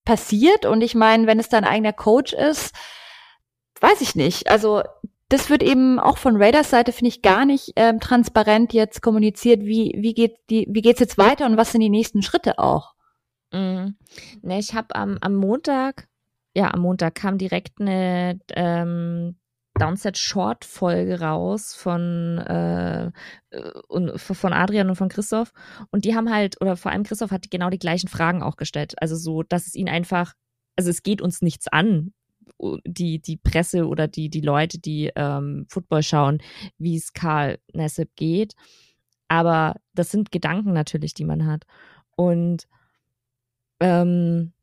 passiert 0.06 0.66
und 0.66 0.82
ich 0.82 0.96
meine, 0.96 1.28
wenn 1.28 1.40
es 1.40 1.50
dann 1.50 1.64
eigener 1.64 1.94
Coach 1.94 2.34
ist, 2.34 2.76
weiß 3.80 4.02
ich 4.02 4.16
nicht. 4.16 4.50
Also 4.50 4.84
das 5.30 5.50
wird 5.50 5.64
eben 5.64 6.00
auch 6.00 6.18
von 6.18 6.42
Raiders 6.42 6.70
Seite, 6.70 6.92
finde 6.92 7.10
ich, 7.10 7.22
gar 7.22 7.46
nicht 7.46 7.74
ähm, 7.76 8.00
transparent 8.00 8.74
jetzt 8.74 9.02
kommuniziert, 9.02 9.62
wie, 9.62 9.96
wie 9.98 10.14
geht 10.14 10.38
die, 10.50 10.68
wie 10.70 10.82
geht's 10.82 11.00
jetzt 11.00 11.18
weiter 11.18 11.46
und 11.46 11.58
was 11.58 11.72
sind 11.72 11.82
die 11.82 11.90
nächsten 11.90 12.22
Schritte 12.22 12.60
auch. 12.60 12.94
Mhm. 13.52 13.96
Ne, 14.42 14.60
ich 14.60 14.74
habe 14.74 14.96
am, 14.96 15.18
am 15.22 15.36
Montag, 15.36 16.08
ja, 16.56 16.74
am 16.74 16.82
Montag 16.82 17.16
kam 17.16 17.38
direkt 17.38 17.80
eine 17.80 18.40
ähm, 18.56 19.38
Downset 19.80 20.18
Short 20.18 20.66
Folge 20.66 21.20
raus 21.20 21.74
von 21.74 22.38
äh, 22.40 23.12
und 23.88 24.20
von 24.20 24.54
Adrian 24.54 24.90
und 24.90 24.96
von 24.96 25.10
Christoph 25.10 25.52
und 25.92 26.06
die 26.06 26.16
haben 26.16 26.32
halt 26.32 26.62
oder 26.62 26.78
vor 26.78 26.92
allem 26.92 27.04
Christoph 27.04 27.32
hat 27.32 27.50
genau 27.50 27.72
die 27.72 27.80
gleichen 27.80 28.08
Fragen 28.08 28.44
auch 28.44 28.56
gestellt, 28.56 28.94
also 29.02 29.16
so, 29.16 29.42
dass 29.42 29.66
es 29.66 29.74
ihnen 29.74 29.90
einfach 29.90 30.34
also 30.76 30.90
es 30.90 31.04
geht 31.04 31.22
uns 31.22 31.42
nichts 31.42 31.68
an, 31.68 32.14
die, 32.86 33.20
die 33.20 33.38
Presse 33.38 33.88
oder 33.88 34.08
die, 34.08 34.30
die 34.30 34.42
Leute, 34.42 34.80
die 34.80 35.12
ähm, 35.16 35.66
Football 35.70 36.04
schauen, 36.04 36.42
wie 36.78 36.96
es 36.96 37.14
Karl 37.14 37.60
Nessep 37.74 38.16
geht. 38.16 38.54
Aber 39.28 39.76
das 39.94 40.12
sind 40.12 40.32
Gedanken 40.32 40.74
natürlich, 40.74 41.14
die 41.14 41.26
man 41.26 41.46
hat. 41.46 41.66
Und 42.16 42.68
ähm, 43.80 44.54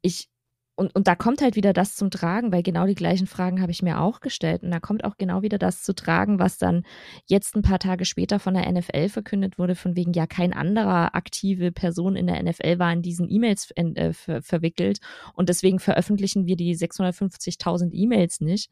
ich, 0.00 0.28
und, 0.74 0.94
und 0.94 1.06
da 1.06 1.14
kommt 1.14 1.42
halt 1.42 1.54
wieder 1.54 1.74
das 1.74 1.94
zum 1.94 2.10
Tragen, 2.10 2.50
weil 2.50 2.62
genau 2.62 2.86
die 2.86 2.94
gleichen 2.94 3.26
Fragen 3.26 3.60
habe 3.60 3.70
ich 3.70 3.82
mir 3.82 4.00
auch 4.00 4.20
gestellt. 4.20 4.62
Und 4.62 4.70
da 4.70 4.80
kommt 4.80 5.04
auch 5.04 5.18
genau 5.18 5.42
wieder 5.42 5.58
das 5.58 5.82
zu 5.82 5.94
tragen, 5.94 6.38
was 6.38 6.56
dann 6.56 6.84
jetzt 7.26 7.54
ein 7.54 7.62
paar 7.62 7.78
Tage 7.78 8.06
später 8.06 8.38
von 8.38 8.54
der 8.54 8.70
NFL 8.70 9.10
verkündet 9.10 9.58
wurde, 9.58 9.74
von 9.74 9.96
wegen 9.96 10.14
ja 10.14 10.26
kein 10.26 10.54
anderer 10.54 11.14
aktive 11.14 11.72
Person 11.72 12.16
in 12.16 12.26
der 12.26 12.42
NFL 12.42 12.78
war 12.78 12.92
in 12.92 13.02
diesen 13.02 13.30
E-Mails 13.30 13.70
äh, 13.76 14.12
ver 14.14 14.42
verwickelt. 14.42 15.00
Und 15.34 15.50
deswegen 15.50 15.78
veröffentlichen 15.78 16.46
wir 16.46 16.56
die 16.56 16.74
650.000 16.74 17.90
E-Mails 17.92 18.40
nicht. 18.40 18.70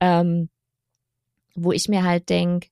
Ähm, 0.00 0.50
wo 1.54 1.72
ich 1.72 1.88
mir 1.88 2.02
halt 2.02 2.28
denke, 2.28 2.68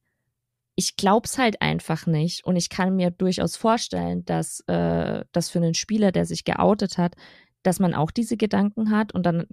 ich 0.74 0.96
glaub's 0.96 1.38
halt 1.38 1.62
einfach 1.62 2.06
nicht 2.06 2.44
und 2.44 2.56
ich 2.56 2.68
kann 2.68 2.96
mir 2.96 3.10
durchaus 3.10 3.56
vorstellen, 3.56 4.24
dass 4.24 4.60
äh, 4.66 5.24
das 5.32 5.50
für 5.50 5.58
einen 5.58 5.74
Spieler, 5.74 6.12
der 6.12 6.24
sich 6.24 6.44
geoutet 6.44 6.98
hat, 6.98 7.14
dass 7.62 7.80
man 7.80 7.94
auch 7.94 8.10
diese 8.10 8.36
Gedanken 8.36 8.90
hat 8.90 9.12
und 9.12 9.24
dann 9.24 9.46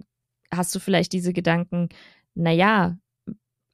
hast 0.52 0.74
du 0.74 0.80
vielleicht 0.80 1.12
diese 1.12 1.32
Gedanken, 1.32 1.88
naja, 2.34 2.96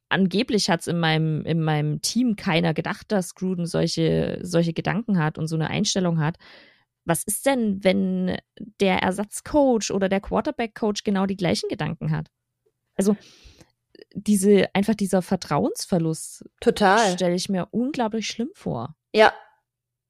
angeblich 0.09 0.69
hat's 0.69 0.87
in 0.87 0.99
meinem, 0.99 1.43
in 1.45 1.61
meinem 1.61 2.01
Team 2.01 2.35
keiner 2.35 2.73
gedacht, 2.73 3.11
dass 3.11 3.35
Gruden 3.35 3.65
solche, 3.65 4.39
solche 4.41 4.73
Gedanken 4.73 5.19
hat 5.19 5.37
und 5.37 5.47
so 5.47 5.55
eine 5.55 5.69
Einstellung 5.69 6.19
hat. 6.19 6.37
Was 7.05 7.23
ist 7.23 7.45
denn, 7.45 7.83
wenn 7.83 8.37
der 8.81 8.99
Ersatzcoach 8.99 9.91
oder 9.91 10.09
der 10.09 10.19
Quarterback-Coach 10.19 11.03
genau 11.03 11.25
die 11.25 11.37
gleichen 11.37 11.69
Gedanken 11.69 12.11
hat? 12.11 12.29
Also, 12.95 13.15
diese, 14.13 14.73
einfach 14.73 14.95
dieser 14.95 15.21
Vertrauensverlust. 15.21 16.45
Total. 16.59 17.13
Stelle 17.13 17.35
ich 17.35 17.49
mir 17.49 17.67
unglaublich 17.71 18.27
schlimm 18.27 18.49
vor. 18.53 18.95
Ja, 19.13 19.33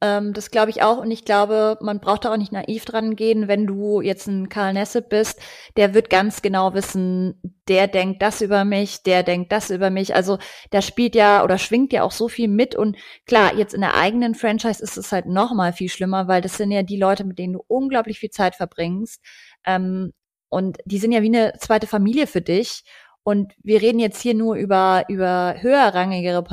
ähm, 0.01 0.33
das 0.33 0.51
glaube 0.51 0.69
ich 0.69 0.83
auch. 0.83 0.99
Und 0.99 1.09
ich 1.09 1.25
glaube, 1.25 1.77
man 1.81 1.99
braucht 1.99 2.25
da 2.25 2.31
auch 2.31 2.37
nicht 2.37 2.51
naiv 2.51 2.85
dran 2.85 3.15
gehen, 3.15 3.47
wenn 3.47 3.65
du 3.65 4.01
jetzt 4.01 4.27
ein 4.27 4.47
Karl 4.49 4.73
Nessep 4.73 5.09
bist, 5.09 5.39
der 5.75 5.93
wird 5.93 6.09
ganz 6.09 6.41
genau 6.41 6.73
wissen, 6.73 7.41
der 7.67 7.87
denkt 7.87 8.21
das 8.21 8.41
über 8.41 8.63
mich, 8.63 9.03
der 9.03 9.23
denkt 9.23 9.51
das 9.51 9.71
über 9.71 9.89
mich. 9.89 10.13
Also 10.15 10.37
der 10.71 10.81
spielt 10.81 11.15
ja 11.15 11.43
oder 11.43 11.57
schwingt 11.57 11.93
ja 11.93 12.03
auch 12.03 12.11
so 12.11 12.27
viel 12.27 12.47
mit. 12.47 12.75
Und 12.75 12.97
klar, 13.25 13.55
jetzt 13.55 13.73
in 13.73 13.81
der 13.81 13.95
eigenen 13.95 14.35
Franchise 14.35 14.83
ist 14.83 14.97
es 14.97 15.11
halt 15.11 15.25
noch 15.25 15.53
mal 15.53 15.73
viel 15.73 15.89
schlimmer, 15.89 16.27
weil 16.27 16.41
das 16.41 16.57
sind 16.57 16.71
ja 16.71 16.83
die 16.83 16.99
Leute, 16.99 17.23
mit 17.23 17.39
denen 17.39 17.53
du 17.53 17.63
unglaublich 17.67 18.19
viel 18.19 18.31
Zeit 18.31 18.55
verbringst. 18.55 19.21
Ähm, 19.65 20.13
und 20.49 20.77
die 20.85 20.99
sind 20.99 21.11
ja 21.11 21.23
wie 21.23 21.27
eine 21.27 21.53
zweite 21.59 21.87
Familie 21.87 22.27
für 22.27 22.41
dich. 22.41 22.83
Und 23.27 23.55
wir 23.61 23.81
reden 23.81 23.99
jetzt 23.99 24.21
hier 24.21 24.33
nur 24.33 24.55
über, 24.55 25.03
über 25.09 25.55
höherrangigere 25.59 26.45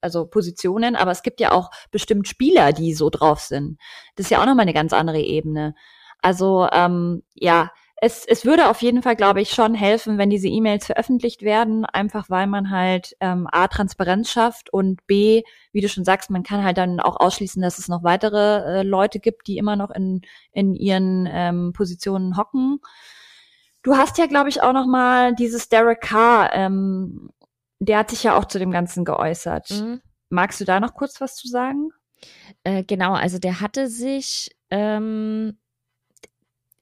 also 0.00 0.26
Positionen, 0.26 0.94
aber 0.94 1.10
es 1.10 1.24
gibt 1.24 1.40
ja 1.40 1.50
auch 1.50 1.72
bestimmt 1.90 2.28
Spieler, 2.28 2.72
die 2.72 2.94
so 2.94 3.10
drauf 3.10 3.40
sind. 3.40 3.80
Das 4.14 4.26
ist 4.26 4.30
ja 4.30 4.40
auch 4.40 4.46
nochmal 4.46 4.62
eine 4.62 4.74
ganz 4.74 4.92
andere 4.92 5.18
Ebene. 5.18 5.74
Also 6.22 6.68
ähm, 6.70 7.24
ja, 7.34 7.72
es, 7.96 8.24
es 8.26 8.44
würde 8.44 8.70
auf 8.70 8.80
jeden 8.80 9.02
Fall, 9.02 9.16
glaube 9.16 9.40
ich, 9.40 9.50
schon 9.50 9.74
helfen, 9.74 10.16
wenn 10.16 10.30
diese 10.30 10.46
E-Mails 10.46 10.86
veröffentlicht 10.86 11.42
werden, 11.42 11.84
einfach 11.84 12.30
weil 12.30 12.46
man 12.46 12.70
halt 12.70 13.16
ähm, 13.18 13.48
A, 13.50 13.66
Transparenz 13.66 14.30
schafft 14.30 14.72
und 14.72 15.04
B, 15.08 15.42
wie 15.72 15.80
du 15.80 15.88
schon 15.88 16.04
sagst, 16.04 16.30
man 16.30 16.44
kann 16.44 16.62
halt 16.62 16.78
dann 16.78 17.00
auch 17.00 17.18
ausschließen, 17.18 17.60
dass 17.60 17.80
es 17.80 17.88
noch 17.88 18.04
weitere 18.04 18.78
äh, 18.78 18.82
Leute 18.84 19.18
gibt, 19.18 19.48
die 19.48 19.58
immer 19.58 19.74
noch 19.74 19.90
in, 19.90 20.22
in 20.52 20.76
ihren 20.76 21.28
ähm, 21.28 21.72
Positionen 21.72 22.36
hocken. 22.36 22.78
Du 23.84 23.96
hast 23.96 24.16
ja, 24.16 24.26
glaube 24.26 24.48
ich, 24.48 24.62
auch 24.62 24.72
noch 24.72 24.86
mal 24.86 25.34
dieses 25.34 25.68
Derek 25.68 26.00
Carr, 26.00 26.52
ähm, 26.54 27.30
der 27.78 27.98
hat 27.98 28.10
sich 28.10 28.22
ja 28.22 28.36
auch 28.36 28.46
zu 28.46 28.58
dem 28.58 28.70
Ganzen 28.70 29.04
geäußert. 29.04 29.70
Mhm. 29.70 30.00
Magst 30.30 30.60
du 30.60 30.64
da 30.64 30.80
noch 30.80 30.94
kurz 30.94 31.20
was 31.20 31.36
zu 31.36 31.48
sagen? 31.48 31.90
Äh, 32.64 32.82
genau, 32.82 33.12
also 33.12 33.38
der 33.38 33.60
hatte 33.60 33.88
sich, 33.88 34.56
ähm, 34.70 35.58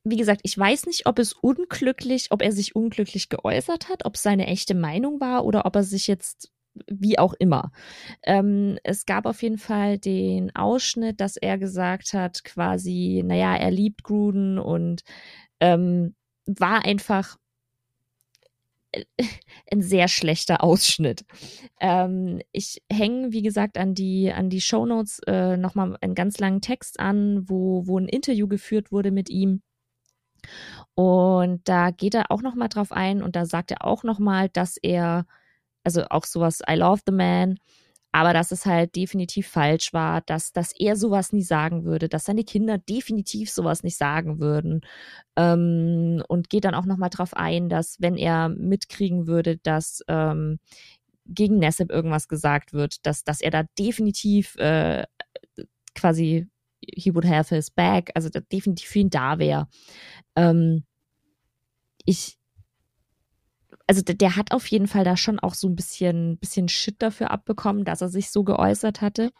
wie 0.04 0.16
gesagt, 0.16 0.42
ich 0.44 0.56
weiß 0.56 0.86
nicht, 0.86 1.06
ob 1.06 1.18
es 1.18 1.32
unglücklich, 1.32 2.28
ob 2.30 2.40
er 2.40 2.52
sich 2.52 2.76
unglücklich 2.76 3.28
geäußert 3.28 3.88
hat, 3.88 4.04
ob 4.04 4.14
es 4.14 4.22
seine 4.22 4.46
echte 4.46 4.74
Meinung 4.74 5.20
war 5.20 5.44
oder 5.44 5.66
ob 5.66 5.74
er 5.74 5.82
sich 5.82 6.06
jetzt 6.06 6.52
wie 6.86 7.18
auch 7.18 7.34
immer. 7.34 7.72
Ähm, 8.22 8.78
es 8.84 9.06
gab 9.06 9.26
auf 9.26 9.42
jeden 9.42 9.58
Fall 9.58 9.98
den 9.98 10.54
Ausschnitt, 10.54 11.20
dass 11.20 11.36
er 11.36 11.58
gesagt 11.58 12.12
hat, 12.12 12.44
quasi, 12.44 13.22
naja, 13.26 13.56
er 13.56 13.72
liebt 13.72 14.04
Gruden 14.04 14.58
und 14.60 15.02
ähm, 15.60 16.14
war 16.46 16.84
einfach 16.84 17.36
äh, 18.92 19.04
ein 19.72 19.82
sehr 19.82 20.08
schlechter 20.08 20.62
Ausschnitt. 20.62 21.24
Ähm, 21.80 22.40
ich 22.52 22.82
hänge, 22.90 23.32
wie 23.32 23.42
gesagt, 23.42 23.78
an 23.78 23.94
die, 23.94 24.32
an 24.32 24.50
die 24.50 24.60
Shownotes 24.60 25.20
äh, 25.26 25.56
nochmal 25.56 25.96
einen 26.00 26.14
ganz 26.14 26.38
langen 26.38 26.60
Text 26.60 27.00
an, 27.00 27.48
wo, 27.48 27.86
wo 27.86 27.98
ein 27.98 28.08
Interview 28.08 28.48
geführt 28.48 28.92
wurde 28.92 29.10
mit 29.10 29.30
ihm. 29.30 29.62
Und 30.94 31.68
da 31.68 31.90
geht 31.90 32.14
er 32.14 32.30
auch 32.30 32.42
nochmal 32.42 32.68
drauf 32.68 32.92
ein 32.92 33.22
und 33.22 33.36
da 33.36 33.46
sagt 33.46 33.70
er 33.70 33.84
auch 33.84 34.02
nochmal, 34.02 34.48
dass 34.48 34.76
er, 34.76 35.26
also 35.84 36.04
auch 36.10 36.24
sowas, 36.24 36.60
I 36.68 36.74
love 36.74 37.02
the 37.06 37.12
man, 37.12 37.58
aber 38.12 38.34
dass 38.34 38.52
es 38.52 38.66
halt 38.66 38.94
definitiv 38.94 39.48
falsch 39.48 39.92
war, 39.94 40.20
dass, 40.22 40.52
dass 40.52 40.72
er 40.78 40.96
sowas 40.96 41.32
nie 41.32 41.42
sagen 41.42 41.84
würde, 41.84 42.08
dass 42.08 42.26
seine 42.26 42.44
Kinder 42.44 42.78
definitiv 42.78 43.50
sowas 43.50 43.82
nicht 43.82 43.96
sagen 43.96 44.38
würden. 44.38 44.82
Ähm, 45.36 46.22
und 46.28 46.50
geht 46.50 46.64
dann 46.64 46.74
auch 46.74 46.84
nochmal 46.84 47.10
drauf 47.10 47.34
ein, 47.34 47.70
dass 47.70 48.00
wenn 48.00 48.16
er 48.16 48.50
mitkriegen 48.50 49.26
würde, 49.26 49.56
dass 49.56 50.02
ähm, 50.08 50.58
gegen 51.26 51.58
Nessep 51.58 51.90
irgendwas 51.90 52.28
gesagt 52.28 52.72
wird, 52.74 53.06
dass, 53.06 53.24
dass 53.24 53.40
er 53.40 53.50
da 53.50 53.64
definitiv 53.78 54.56
äh, 54.56 55.04
quasi 55.94 56.48
he 56.84 57.14
would 57.14 57.24
have 57.24 57.54
his 57.54 57.70
back, 57.70 58.10
also 58.14 58.28
definitiv 58.28 58.88
für 58.88 58.98
ihn 59.00 59.10
da 59.10 59.38
wäre. 59.38 59.68
Ähm, 60.36 60.84
ich, 62.04 62.36
also 63.86 64.02
der, 64.02 64.14
der, 64.14 64.36
hat 64.36 64.52
auf 64.52 64.66
jeden 64.66 64.86
Fall 64.86 65.04
da 65.04 65.16
schon 65.16 65.38
auch 65.38 65.54
so 65.54 65.68
ein 65.68 65.76
bisschen, 65.76 66.38
bisschen 66.38 66.68
Shit 66.68 66.96
dafür 67.00 67.30
abbekommen, 67.30 67.84
dass 67.84 68.00
er 68.00 68.08
sich 68.08 68.30
so 68.30 68.44
geäußert 68.44 69.00
hatte. 69.00 69.32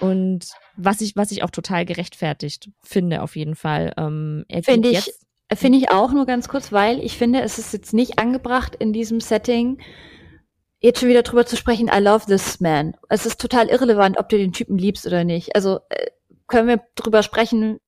Und 0.00 0.46
was 0.76 1.00
ich, 1.00 1.16
was 1.16 1.30
ich 1.30 1.42
auch 1.42 1.50
total 1.50 1.84
gerechtfertigt 1.84 2.70
finde, 2.82 3.22
auf 3.22 3.36
jeden 3.36 3.54
Fall. 3.54 3.92
Ähm, 3.96 4.44
finde 4.64 4.90
ich, 4.90 5.12
finde 5.52 5.78
ich 5.78 5.90
auch 5.90 6.12
nur 6.12 6.26
ganz 6.26 6.48
kurz, 6.48 6.72
weil 6.72 6.98
ich 7.00 7.16
finde, 7.16 7.42
es 7.42 7.58
ist 7.58 7.72
jetzt 7.72 7.94
nicht 7.94 8.18
angebracht 8.18 8.74
in 8.74 8.92
diesem 8.92 9.20
Setting, 9.20 9.78
jetzt 10.80 11.00
schon 11.00 11.08
wieder 11.08 11.22
drüber 11.22 11.46
zu 11.46 11.56
sprechen, 11.56 11.90
I 11.94 12.00
love 12.00 12.26
this 12.26 12.60
man. 12.60 12.94
Es 13.08 13.24
ist 13.24 13.40
total 13.40 13.68
irrelevant, 13.68 14.18
ob 14.18 14.28
du 14.28 14.36
den 14.36 14.52
Typen 14.52 14.76
liebst 14.76 15.06
oder 15.06 15.24
nicht. 15.24 15.54
Also 15.54 15.78
äh, 15.88 16.10
können 16.46 16.68
wir 16.68 16.82
drüber 16.94 17.22
sprechen, 17.22 17.78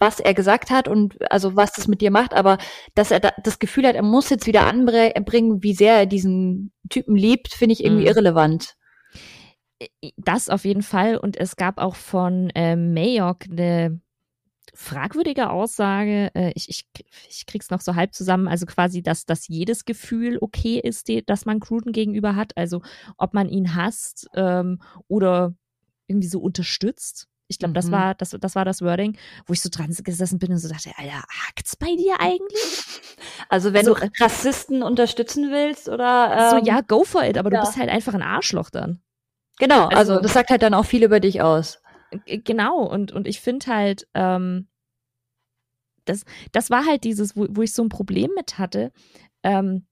was 0.00 0.18
er 0.18 0.34
gesagt 0.34 0.70
hat 0.70 0.88
und 0.88 1.16
also 1.30 1.54
was 1.54 1.72
das 1.72 1.86
mit 1.86 2.00
dir 2.00 2.10
macht, 2.10 2.34
aber 2.34 2.58
dass 2.94 3.10
er 3.10 3.20
da, 3.20 3.32
das 3.44 3.58
Gefühl 3.58 3.86
hat, 3.86 3.94
er 3.94 4.02
muss 4.02 4.30
jetzt 4.30 4.46
wieder 4.46 4.66
anbringen, 4.66 5.62
wie 5.62 5.74
sehr 5.74 5.94
er 5.94 6.06
diesen 6.06 6.72
Typen 6.88 7.14
liebt, 7.14 7.52
finde 7.52 7.74
ich 7.74 7.84
irgendwie 7.84 8.02
mhm. 8.02 8.08
irrelevant. 8.08 8.76
Das 10.16 10.48
auf 10.48 10.64
jeden 10.64 10.82
Fall. 10.82 11.16
Und 11.16 11.36
es 11.36 11.56
gab 11.56 11.78
auch 11.78 11.96
von 11.96 12.50
äh, 12.50 12.76
Mayock 12.76 13.44
eine 13.50 14.00
fragwürdige 14.74 15.50
Aussage. 15.50 16.30
Äh, 16.34 16.52
ich, 16.54 16.68
ich, 16.68 16.88
ich 17.28 17.46
krieg's 17.46 17.70
noch 17.70 17.80
so 17.80 17.94
halb 17.94 18.14
zusammen. 18.14 18.48
Also 18.48 18.66
quasi, 18.66 19.02
dass, 19.02 19.26
dass 19.26 19.48
jedes 19.48 19.84
Gefühl 19.84 20.38
okay 20.40 20.78
ist, 20.78 21.08
die, 21.08 21.24
dass 21.24 21.46
man 21.46 21.60
Cruden 21.60 21.92
gegenüber 21.92 22.36
hat. 22.36 22.56
Also 22.56 22.82
ob 23.16 23.34
man 23.34 23.48
ihn 23.48 23.74
hasst 23.74 24.28
ähm, 24.34 24.80
oder 25.08 25.54
irgendwie 26.08 26.28
so 26.28 26.40
unterstützt. 26.40 27.28
Ich 27.50 27.58
glaube, 27.58 27.74
das 27.74 27.86
mhm. 27.86 27.92
war 27.92 28.14
das, 28.14 28.30
das 28.30 28.54
war 28.54 28.64
das 28.64 28.80
Wording, 28.80 29.18
wo 29.46 29.52
ich 29.52 29.60
so 29.60 29.68
dran 29.68 29.92
gesessen 30.04 30.38
bin 30.38 30.52
und 30.52 30.58
so 30.58 30.68
dachte, 30.68 30.90
Alter, 30.96 31.24
hackt's 31.46 31.76
bei 31.76 31.96
dir 31.96 32.20
eigentlich? 32.20 33.00
Also 33.48 33.72
wenn 33.72 33.84
so, 33.84 33.94
du 33.94 34.08
Rassisten 34.20 34.82
unterstützen 34.82 35.50
willst 35.50 35.88
oder 35.88 36.52
ähm, 36.54 36.60
so 36.60 36.66
ja, 36.66 36.80
go 36.80 37.04
for 37.04 37.24
it, 37.24 37.36
aber 37.36 37.52
ja. 37.52 37.60
du 37.60 37.66
bist 37.66 37.76
halt 37.76 37.90
einfach 37.90 38.14
ein 38.14 38.22
Arschloch 38.22 38.70
dann. 38.70 39.02
Genau, 39.58 39.86
also, 39.88 40.12
also 40.12 40.20
das 40.20 40.32
sagt 40.32 40.50
halt 40.50 40.62
dann 40.62 40.74
auch 40.74 40.86
viel 40.86 41.02
über 41.02 41.18
dich 41.18 41.42
aus. 41.42 41.82
Genau 42.26 42.82
und 42.82 43.12
und 43.12 43.26
ich 43.26 43.40
finde 43.40 43.66
halt 43.66 44.06
ähm, 44.14 44.68
das 46.04 46.24
das 46.52 46.70
war 46.70 46.86
halt 46.86 47.04
dieses, 47.04 47.36
wo, 47.36 47.46
wo 47.50 47.62
ich 47.62 47.72
so 47.72 47.82
ein 47.82 47.88
Problem 47.88 48.30
mit 48.36 48.58
hatte. 48.58 48.92
Ähm, 49.42 49.86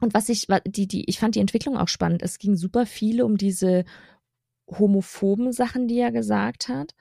und 0.00 0.12
was 0.12 0.28
ich, 0.28 0.46
die, 0.66 0.86
die, 0.86 1.08
ich 1.08 1.18
fand 1.18 1.36
die 1.36 1.40
Entwicklung 1.40 1.78
auch 1.78 1.88
spannend. 1.88 2.22
Es 2.22 2.38
ging 2.38 2.56
super 2.56 2.84
viele 2.84 3.24
um 3.24 3.38
diese 3.38 3.84
homophoben 4.68 5.52
Sachen, 5.52 5.88
die 5.88 5.98
er 5.98 6.12
gesagt 6.12 6.68
hat. 6.68 6.94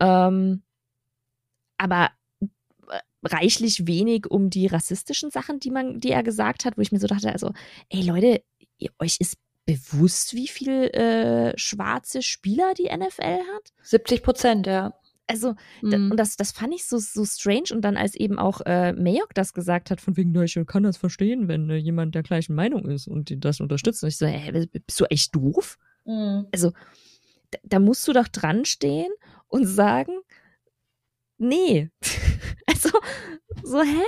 Ähm, 0.00 0.62
aber 1.76 2.10
äh, 2.88 2.98
reichlich 3.24 3.86
wenig 3.86 4.30
um 4.30 4.50
die 4.50 4.66
rassistischen 4.66 5.30
Sachen, 5.30 5.60
die 5.60 5.70
man, 5.70 6.00
die 6.00 6.10
er 6.10 6.22
gesagt 6.22 6.64
hat, 6.64 6.76
wo 6.76 6.82
ich 6.82 6.92
mir 6.92 7.00
so 7.00 7.06
dachte, 7.06 7.32
also, 7.32 7.52
ey 7.88 8.02
Leute, 8.02 8.42
ihr, 8.78 8.90
euch 8.98 9.16
ist 9.20 9.36
bewusst, 9.64 10.34
wie 10.34 10.48
viel 10.48 10.84
äh, 10.94 11.56
schwarze 11.58 12.22
Spieler 12.22 12.72
die 12.74 12.88
NFL 12.94 13.40
hat? 13.54 13.72
70 13.82 14.22
Prozent, 14.22 14.66
ja. 14.66 14.94
Also, 15.30 15.54
mhm. 15.82 16.10
und 16.10 16.16
das, 16.16 16.36
das 16.36 16.52
fand 16.52 16.74
ich 16.74 16.86
so, 16.86 16.96
so 16.98 17.26
strange. 17.26 17.66
Und 17.72 17.82
dann, 17.82 17.98
als 17.98 18.14
eben 18.14 18.38
auch 18.38 18.62
äh, 18.64 18.94
Mayock 18.94 19.34
das 19.34 19.52
gesagt 19.52 19.90
hat, 19.90 20.00
von 20.00 20.16
wegen, 20.16 20.34
ich 20.42 20.58
kann 20.66 20.84
das 20.84 20.96
verstehen, 20.96 21.48
wenn 21.48 21.68
äh, 21.68 21.76
jemand 21.76 22.14
der 22.14 22.22
gleichen 22.22 22.54
Meinung 22.54 22.88
ist 22.88 23.06
und 23.06 23.32
das 23.44 23.60
unterstützt. 23.60 24.02
Und 24.02 24.08
ich 24.08 24.16
so, 24.16 24.24
ey, 24.24 24.66
bist 24.86 24.98
du 24.98 25.04
echt 25.04 25.36
doof? 25.36 25.78
Mhm. 26.08 26.48
Also, 26.52 26.72
da, 27.50 27.58
da 27.62 27.78
musst 27.78 28.08
du 28.08 28.12
doch 28.12 28.28
dran 28.28 28.64
stehen 28.64 29.12
und 29.48 29.66
sagen, 29.66 30.12
nee. 31.38 31.90
also, 32.66 32.90
so, 33.62 33.82
hä? 33.82 34.02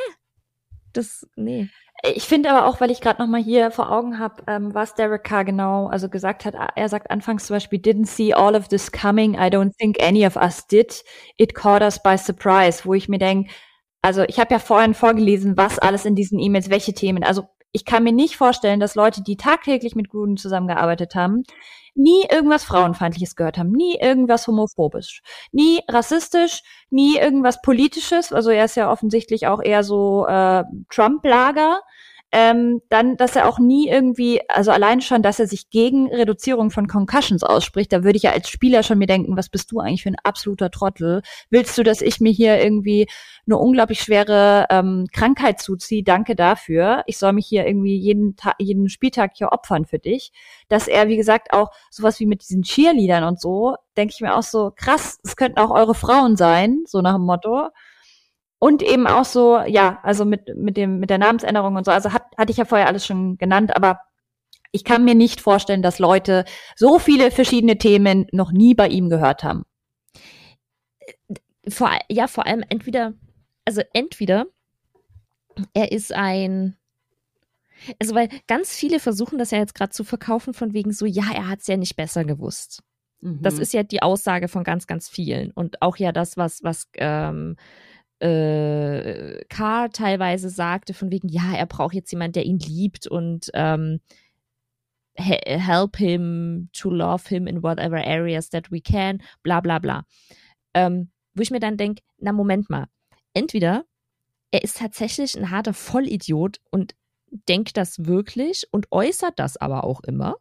Das, 0.93 1.27
nee. 1.37 1.69
Ich 2.03 2.25
finde 2.25 2.51
aber 2.51 2.67
auch, 2.67 2.81
weil 2.81 2.91
ich 2.91 3.03
gerade 3.03 3.21
noch 3.21 3.29
mal 3.29 3.43
hier 3.43 3.71
vor 3.71 3.93
Augen 3.93 4.19
habe, 4.19 4.43
ähm, 4.47 4.75
was 4.75 4.95
Derek 4.95 5.23
Carr 5.23 5.45
genau 5.45 5.87
also 5.89 6.09
gesagt 6.09 6.47
hat. 6.47 6.55
Er 6.75 6.89
sagt 6.89 7.11
anfangs 7.11 7.47
zum 7.47 7.57
Beispiel, 7.57 7.79
didn't 7.79 8.07
see 8.07 8.33
all 8.33 8.57
of 8.57 8.69
this 8.69 8.91
coming. 8.91 9.35
I 9.35 9.49
don't 9.51 9.77
think 9.79 10.03
any 10.03 10.27
of 10.27 10.37
us 10.37 10.67
did. 10.67 11.05
It 11.37 11.55
caught 11.55 11.83
us 11.83 12.03
by 12.03 12.17
surprise. 12.17 12.87
Wo 12.87 12.95
ich 12.95 13.09
mir 13.09 13.19
denke, 13.19 13.51
also 14.03 14.23
ich 14.23 14.41
habe 14.41 14.53
ja 14.53 14.59
vorhin 14.59 14.95
vorgelesen, 14.95 15.59
was 15.59 15.79
alles 15.79 16.07
in 16.07 16.15
diesen 16.15 16.39
E-Mails, 16.39 16.71
welche 16.71 16.95
Themen. 16.95 17.23
Also 17.23 17.45
ich 17.73 17.85
kann 17.85 18.03
mir 18.03 18.13
nicht 18.13 18.37
vorstellen, 18.37 18.81
dass 18.81 18.95
Leute, 18.95 19.23
die 19.23 19.37
tagtäglich 19.37 19.95
mit 19.95 20.09
Gruden 20.09 20.39
zusammengearbeitet 20.39 21.15
haben, 21.15 21.45
nie 21.95 22.25
irgendwas 22.31 22.65
Frauenfeindliches 22.65 23.37
gehört 23.37 23.59
haben, 23.59 23.73
nie 23.73 23.99
irgendwas 24.01 24.47
homophobisch, 24.47 25.23
nie 25.53 25.81
rassistisch, 25.89 26.63
nie 26.91 27.19
irgendwas 27.19 27.63
Politisches. 27.63 28.33
Also 28.33 28.51
er 28.51 28.65
ist 28.65 28.77
ja 28.77 28.91
offensichtlich 28.91 29.47
auch 29.47 29.63
eher 29.63 29.83
so 29.83 30.27
äh, 30.27 30.65
Trump-Lager 30.91 31.81
ähm, 32.33 32.81
dann, 32.89 33.17
dass 33.17 33.35
er 33.35 33.49
auch 33.49 33.59
nie 33.59 33.89
irgendwie, 33.89 34.41
also 34.49 34.71
allein 34.71 35.01
schon, 35.01 35.23
dass 35.23 35.41
er 35.41 35.49
sich 35.49 35.69
gegen 35.71 36.09
Reduzierung 36.09 36.71
von 36.71 36.87
Concussions 36.87 37.43
ausspricht, 37.43 37.93
da 37.93 38.05
würde 38.05 38.17
ich 38.17 38.23
ja 38.23 38.31
als 38.31 38.49
Spieler 38.49 38.85
schon 38.85 38.99
mir 38.99 39.07
denken, 39.07 39.37
was 39.37 39.49
bist 39.49 39.73
du 39.73 39.81
eigentlich 39.81 40.05
für 40.05 40.11
ein 40.11 40.17
absoluter 40.23 40.71
Trottel? 40.71 41.23
Willst 41.51 41.77
du, 41.77 41.83
dass 41.83 42.01
ich 42.01 42.21
mir 42.21 42.31
hier 42.31 42.63
irgendwie 42.63 43.09
eine 43.47 43.59
unglaublich 43.59 44.01
schwere 44.01 44.67
ähm, 44.71 45.07
Krankheit 45.13 45.61
zuziehe? 45.61 46.05
Danke 46.05 46.37
dafür. 46.37 47.03
Ich 47.07 47.19
soll 47.19 47.33
mich 47.33 47.47
hier 47.47 47.67
irgendwie 47.67 47.97
jeden 47.97 48.37
Tag, 48.37 48.55
jeden 48.59 48.89
Spieltag 48.89 49.33
hier 49.35 49.51
opfern 49.51 49.85
für 49.85 49.99
dich. 49.99 50.31
Dass 50.69 50.87
er, 50.87 51.09
wie 51.09 51.17
gesagt, 51.17 51.53
auch 51.53 51.71
sowas 51.91 52.21
wie 52.21 52.27
mit 52.27 52.43
diesen 52.43 52.63
Cheerleadern 52.63 53.25
und 53.25 53.41
so, 53.41 53.75
denke 53.97 54.15
ich 54.15 54.21
mir 54.21 54.37
auch 54.37 54.45
so, 54.45 54.71
krass, 54.75 55.19
es 55.25 55.35
könnten 55.35 55.59
auch 55.59 55.71
eure 55.71 55.95
Frauen 55.95 56.37
sein, 56.37 56.85
so 56.87 57.01
nach 57.01 57.15
dem 57.15 57.25
Motto. 57.25 57.71
Und 58.61 58.83
eben 58.83 59.07
auch 59.07 59.25
so, 59.25 59.59
ja, 59.61 59.99
also 60.03 60.27
mit, 60.27 60.55
mit 60.55 60.77
dem, 60.77 61.01
mit 61.01 61.09
der 61.09 61.17
Namensänderung 61.17 61.77
und 61.77 61.87
so. 61.87 61.91
Also 61.91 62.13
hat, 62.13 62.25
hatte 62.37 62.53
ich 62.53 62.59
ja 62.59 62.67
vorher 62.67 62.87
alles 62.87 63.07
schon 63.07 63.39
genannt, 63.39 63.75
aber 63.75 64.01
ich 64.71 64.85
kann 64.85 65.03
mir 65.03 65.15
nicht 65.15 65.41
vorstellen, 65.41 65.81
dass 65.81 65.99
Leute 65.99 66.45
so 66.77 66.99
viele 66.99 67.31
verschiedene 67.31 67.79
Themen 67.79 68.27
noch 68.33 68.53
nie 68.53 68.75
bei 68.75 68.89
ihm 68.89 69.09
gehört 69.09 69.45
haben. 69.45 69.65
Vor, 71.67 71.91
ja, 72.11 72.27
vor 72.27 72.47
allem 72.47 72.63
entweder, 72.69 73.15
also 73.65 73.81
entweder 73.95 74.45
er 75.73 75.91
ist 75.91 76.13
ein, 76.13 76.77
also 77.99 78.15
weil 78.15 78.29
ganz 78.47 78.77
viele 78.77 79.01
versuchen 79.01 79.39
das 79.39 79.53
ja 79.53 79.59
jetzt 79.59 79.75
gerade 79.75 79.91
zu 79.91 80.05
verkaufen 80.05 80.53
von 80.53 80.75
wegen 80.75 80.93
so, 80.93 81.07
ja, 81.07 81.25
er 81.35 81.49
hat 81.49 81.61
es 81.61 81.67
ja 81.67 81.79
nicht 81.79 81.97
besser 81.97 82.27
gewusst. 82.27 82.83
Mhm. 83.21 83.41
Das 83.41 83.59
ist 83.59 83.73
ja 83.73 83.85
die 83.85 84.03
Aussage 84.03 84.49
von 84.49 84.65
ganz, 84.65 84.87
ganz 84.87 85.09
vielen 85.09 85.51
und 85.51 85.81
auch 85.81 85.97
ja 85.97 86.13
das, 86.13 86.37
was 86.37 86.63
was 86.63 86.89
ähm, 86.97 87.57
äh, 88.21 89.45
Carr 89.49 89.91
teilweise 89.91 90.51
sagte, 90.51 90.95
von 90.95 91.11
wegen, 91.11 91.29
ja, 91.29 91.55
er 91.55 91.67
braucht 91.67 91.95
jetzt 91.95 92.13
jemanden, 92.13 92.35
der 92.35 92.45
ihn 92.45 92.59
liebt 92.59 93.07
und 93.07 93.51
ähm, 93.55 94.01
help 95.15 95.97
him 95.97 96.69
to 96.73 96.91
love 96.91 97.29
him 97.29 97.47
in 97.47 97.63
whatever 97.63 97.97
areas 97.97 98.51
that 98.51 98.71
we 98.71 98.81
can, 98.81 99.23
bla 99.43 99.61
bla 99.61 99.79
bla. 99.79 100.05
Ähm, 100.75 101.11
wo 101.35 101.43
ich 101.43 101.51
mir 101.51 101.61
dann 101.61 101.77
denke, 101.77 102.03
na 102.19 102.33
Moment 102.33 102.71
mal, 102.71 102.87
entweder 103.35 103.85
er 104.51 104.63
ist 104.63 104.79
tatsächlich 104.79 105.37
ein 105.39 105.51
harter 105.51 105.75
Vollidiot 105.75 106.61
und 106.71 106.95
denkt 107.49 107.77
das 107.77 108.07
wirklich 108.07 108.67
und 108.71 108.89
äußert 108.91 109.39
das 109.39 109.57
aber 109.57 109.85
auch 109.85 110.01
immer. 110.01 110.37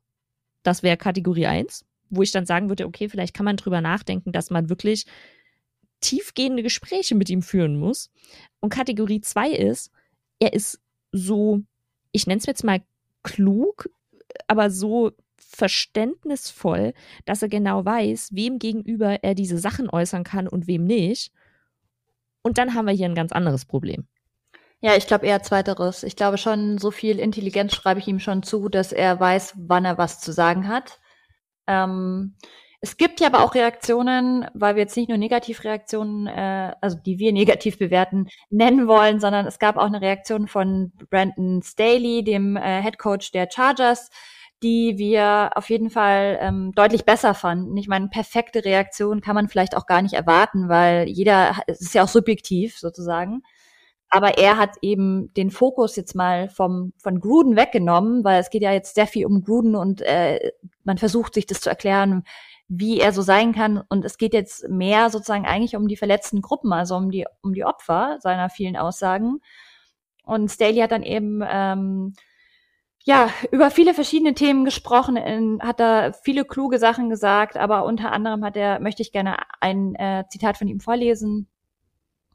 Das 0.64 0.84
wäre 0.84 0.98
Kategorie 0.98 1.46
1, 1.46 1.86
wo 2.10 2.24
ich 2.24 2.32
dann 2.32 2.46
sagen 2.46 2.70
würde, 2.70 2.86
okay, 2.88 3.10
vielleicht 3.10 3.36
kann 3.36 3.46
man 3.46 3.58
drüber 3.58 3.82
nachdenken, 3.82 4.32
dass 4.32 4.50
man 4.50 4.70
wirklich 4.70 5.06
tiefgehende 6.02 6.64
Gespräche 6.64 7.16
mit 7.16 7.30
ihm 7.30 7.42
führen 7.42 7.78
muss. 7.78 8.10
Und 8.60 8.70
Kategorie 8.70 9.22
2 9.22 9.52
ist, 9.52 9.92
er 10.40 10.54
ist 10.54 10.80
so, 11.12 11.62
ich 12.12 12.28
nenne 12.28 12.40
es 12.40 12.46
jetzt 12.46 12.64
mal 12.64 12.82
klug, 13.24 13.90
aber 14.48 14.70
so 14.70 15.12
verständnisvoll, 15.38 16.94
dass 17.26 17.42
er 17.42 17.50
genau 17.50 17.84
weiß, 17.84 18.30
wem 18.34 18.60
gegenüber 18.60 19.24
er 19.24 19.36
diese 19.36 19.58
Sachen 19.58 19.90
äußern 19.90 20.24
kann 20.24 20.48
und 20.48 20.68
wem 20.68 20.84
nicht. 20.84 21.32
Und 22.42 22.58
dann 22.58 22.74
haben 22.74 22.86
wir 22.86 22.94
hier 22.94 23.08
ein 23.08 23.16
ganz 23.16 23.32
anderes 23.32 23.66
Problem. 23.66 24.08
Ja, 24.82 24.96
ich 24.96 25.08
glaube 25.08 25.26
eher 25.26 25.44
zweiteres. 25.44 26.04
Ich 26.04 26.16
glaube 26.16 26.38
schon, 26.38 26.78
so 26.78 26.92
viel 26.92 27.20
Intelligenz 27.20 27.76
schreibe 27.76 28.00
ich 28.00 28.08
ihm 28.08 28.20
schon 28.20 28.44
zu, 28.44 28.70
dass 28.70 28.94
er 28.94 29.20
weiß, 29.20 29.56
wann 29.58 29.84
er 29.84 29.98
was 29.98 30.22
zu 30.22 30.32
sagen 30.32 30.70
hat. 30.70 31.00
Ähm, 31.68 32.36
es 32.82 32.96
gibt 32.96 33.20
ja 33.20 33.28
aber 33.28 33.44
auch 33.44 33.56
Reaktionen, 33.56 34.46
weil 34.54 34.76
wir 34.76 34.84
jetzt 34.84 34.96
nicht 34.96 35.10
nur 35.10 35.18
Negativreaktionen, 35.18 36.28
äh, 36.28 36.74
also 36.80 36.98
die 36.98 37.20
wir 37.20 37.34
negativ 37.34 37.78
bewerten, 37.78 38.28
nennen 38.50 38.88
wollen, 38.88 39.20
sondern 39.20 39.46
es 39.48 39.60
gab 39.60 39.76
auch 39.76 39.88
eine 39.88 40.02
Reaktion 40.02 40.48
von 40.48 40.94
Brandon 41.10 41.62
Staley, 41.62 42.24
dem 42.24 42.56
äh, 42.56 42.82
Head 42.82 42.98
Coach 42.98 43.32
der 43.32 43.50
Chargers, 43.52 44.10
die 44.64 44.98
wir 44.98 45.52
auf 45.56 45.70
jeden 45.70 45.90
Fall 45.90 46.38
ähm, 46.42 46.72
deutlich 46.74 47.06
besser 47.06 47.34
fanden. 47.34 47.76
Ich 47.76 47.88
meine, 47.90 48.08
perfekte 48.08 48.64
Reaktion 48.64 49.20
kann 49.22 49.36
man 49.36 49.50
vielleicht 49.50 49.76
auch 49.76 49.86
gar 49.86 50.02
nicht 50.02 50.14
erwarten, 50.14 50.70
weil 50.70 51.10
jeder, 51.10 51.58
es 51.68 51.82
ist 51.82 51.94
ja 51.94 52.04
auch 52.04 52.10
subjektiv 52.10 52.78
sozusagen. 52.78 53.42
Aber 54.10 54.38
er 54.38 54.58
hat 54.58 54.78
eben 54.82 55.32
den 55.36 55.52
Fokus 55.52 55.96
jetzt 55.96 56.16
mal 56.16 56.50
vom, 56.50 56.94
von 56.98 57.20
Gruden 57.20 57.56
weggenommen, 57.56 58.24
weil 58.24 58.40
es 58.40 58.50
geht 58.50 58.64
ja 58.64 58.72
jetzt 58.72 58.96
sehr 58.96 59.06
viel 59.06 59.26
um 59.26 59.44
Gruden 59.44 59.76
und 59.76 60.02
äh, 60.02 60.52
man 60.84 60.98
versucht 60.98 61.36
sich 61.36 61.46
das 61.46 61.62
zu 61.62 61.70
erklären, 61.70 62.24
wie 62.70 63.00
er 63.00 63.12
so 63.12 63.22
sein 63.24 63.54
kann. 63.54 63.84
Und 63.90 64.06
es 64.06 64.18
geht 64.18 64.34
jetzt 64.34 64.70
mehr 64.70 65.10
sozusagen 65.10 65.46
eigentlich 65.46 65.76
um 65.76 65.88
die 65.88 65.98
verletzten 65.98 66.42
Gruppen, 66.42 66.72
also 66.72 66.96
um 66.96 67.12
die, 67.12 67.26
um 67.42 67.54
die 67.54 67.66
Opfer 67.66 68.18
seiner 68.22 68.50
vielen 68.50 68.78
Aussagen. 68.78 69.42
Und 70.24 70.50
Staley 70.50 70.80
hat 70.80 70.92
dann 70.92 71.04
eben 71.04 71.42
ähm, 71.46 72.14
ja 73.04 73.30
über 73.52 73.72
viele 73.72 73.96
verschiedene 73.96 74.36
Themen 74.36 74.66
gesprochen, 74.66 75.18
in, 75.18 75.60
hat 75.62 75.80
da 75.80 76.14
viele 76.14 76.46
kluge 76.46 76.78
Sachen 76.78 77.10
gesagt, 77.10 77.58
aber 77.58 77.86
unter 77.86 78.12
anderem 78.12 78.46
hat 78.46 78.56
er, 78.56 78.80
möchte 78.80 79.02
ich 79.02 79.12
gerne 79.12 79.38
ein 79.60 79.96
äh, 79.96 80.26
Zitat 80.30 80.58
von 80.58 80.68
ihm 80.68 80.80
vorlesen. 80.80 81.48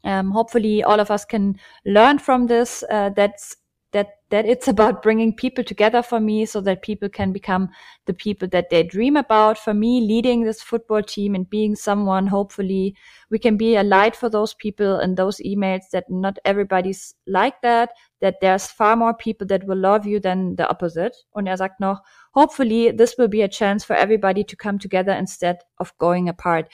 Um, 0.03 0.35
hopefully 0.35 0.85
all 0.85 1.01
of 1.01 1.09
us 1.09 1.27
can 1.27 1.59
learn 1.83 2.19
from 2.19 2.47
this. 2.47 2.85
Uh, 2.91 3.09
that's 3.09 3.64
that 3.95 4.09
that 4.31 4.45
it's 4.45 4.67
about 4.69 5.03
bringing 5.03 5.33
people 5.33 5.63
together 5.63 6.03
for 6.03 6.19
me 6.21 6.45
so 6.45 6.61
that 6.61 6.83
people 6.83 7.09
can 7.09 7.33
become 7.33 7.69
the 8.07 8.13
people 8.13 8.49
that 8.49 8.69
they 8.69 8.83
dream 8.83 9.17
about. 9.17 9.57
For 9.57 9.73
me 9.73 10.01
leading 10.01 10.43
this 10.43 10.61
football 10.61 11.03
team 11.03 11.35
and 11.35 11.49
being 11.49 11.77
someone 11.77 12.27
hopefully 12.27 12.97
we 13.31 13.39
can 13.39 13.57
be 13.57 13.77
a 13.77 13.83
light 13.83 14.17
for 14.17 14.29
those 14.29 14.53
people 14.55 14.99
in 15.01 15.15
those 15.15 15.39
emails 15.39 15.89
that 15.93 16.11
not 16.11 16.39
everybody's 16.45 17.15
like 17.27 17.63
that 17.63 17.91
that 18.21 18.41
there's 18.41 18.67
far 18.67 18.97
more 18.97 19.15
people 19.15 19.47
that 19.47 19.65
will 19.67 19.79
love 19.79 20.07
you 20.07 20.19
than 20.19 20.57
the 20.57 20.69
opposite. 20.69 21.15
Und 21.33 21.47
er 21.49 21.57
sagt 21.57 21.81
noch 21.81 22.01
hopefully 22.33 22.91
this 22.91 23.17
will 23.17 23.29
be 23.29 23.43
a 23.43 23.49
chance 23.49 23.85
for 23.85 23.95
everybody 23.95 24.45
to 24.45 24.57
come 24.57 24.79
together 24.79 25.13
instead 25.13 25.59
of 25.79 25.97
going 25.99 26.29
apart 26.29 26.69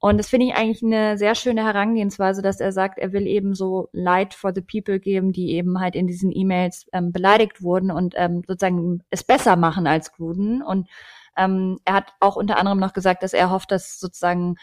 Und 0.00 0.18
das 0.18 0.28
finde 0.28 0.46
ich 0.46 0.54
eigentlich 0.54 0.82
eine 0.82 1.18
sehr 1.18 1.34
schöne 1.34 1.64
Herangehensweise, 1.64 2.40
dass 2.40 2.60
er 2.60 2.70
sagt, 2.72 2.98
er 2.98 3.12
will 3.12 3.26
eben 3.26 3.54
so 3.54 3.88
Light 3.92 4.32
for 4.32 4.52
the 4.54 4.60
People 4.60 5.00
geben, 5.00 5.32
die 5.32 5.52
eben 5.52 5.80
halt 5.80 5.96
in 5.96 6.06
diesen 6.06 6.30
E-Mails 6.30 6.86
ähm, 6.92 7.10
beleidigt 7.10 7.62
wurden 7.62 7.90
und 7.90 8.14
ähm, 8.16 8.42
sozusagen 8.46 9.02
es 9.10 9.24
besser 9.24 9.56
machen 9.56 9.88
als 9.88 10.12
Gruden. 10.12 10.62
Und 10.62 10.88
ähm, 11.36 11.80
er 11.84 11.94
hat 11.94 12.12
auch 12.20 12.36
unter 12.36 12.58
anderem 12.58 12.78
noch 12.78 12.92
gesagt, 12.92 13.24
dass 13.24 13.32
er 13.32 13.50
hofft, 13.50 13.72
dass 13.72 13.98
sozusagen, 13.98 14.56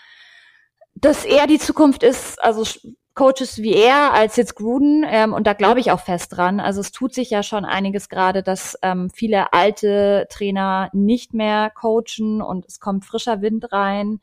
dass 0.96 1.26
er 1.26 1.48
die 1.48 1.60
Zukunft 1.60 2.04
ist, 2.04 2.42
also 2.42 2.64
Coaches 3.14 3.60
wie 3.60 3.74
er 3.74 4.14
als 4.14 4.36
jetzt 4.36 4.56
Gruden 4.56 5.06
ähm, 5.08 5.34
und 5.34 5.48
da 5.48 5.54
glaube 5.54 5.80
ich 5.80 5.92
auch 5.92 6.02
fest 6.02 6.36
dran. 6.36 6.60
Also 6.60 6.82
es 6.82 6.92
tut 6.92 7.14
sich 7.14 7.30
ja 7.30 7.44
schon 7.44 7.64
einiges 7.64 8.10
gerade, 8.10 8.44
dass 8.44 8.78
ähm, 8.82 9.10
viele 9.10 9.54
alte 9.54 10.28
Trainer 10.30 10.90
nicht 10.94 11.34
mehr 11.34 11.72
coachen 11.72 12.42
und 12.42 12.66
es 12.66 12.80
kommt 12.80 13.06
frischer 13.06 13.42
Wind 13.42 13.72
rein. 13.72 14.20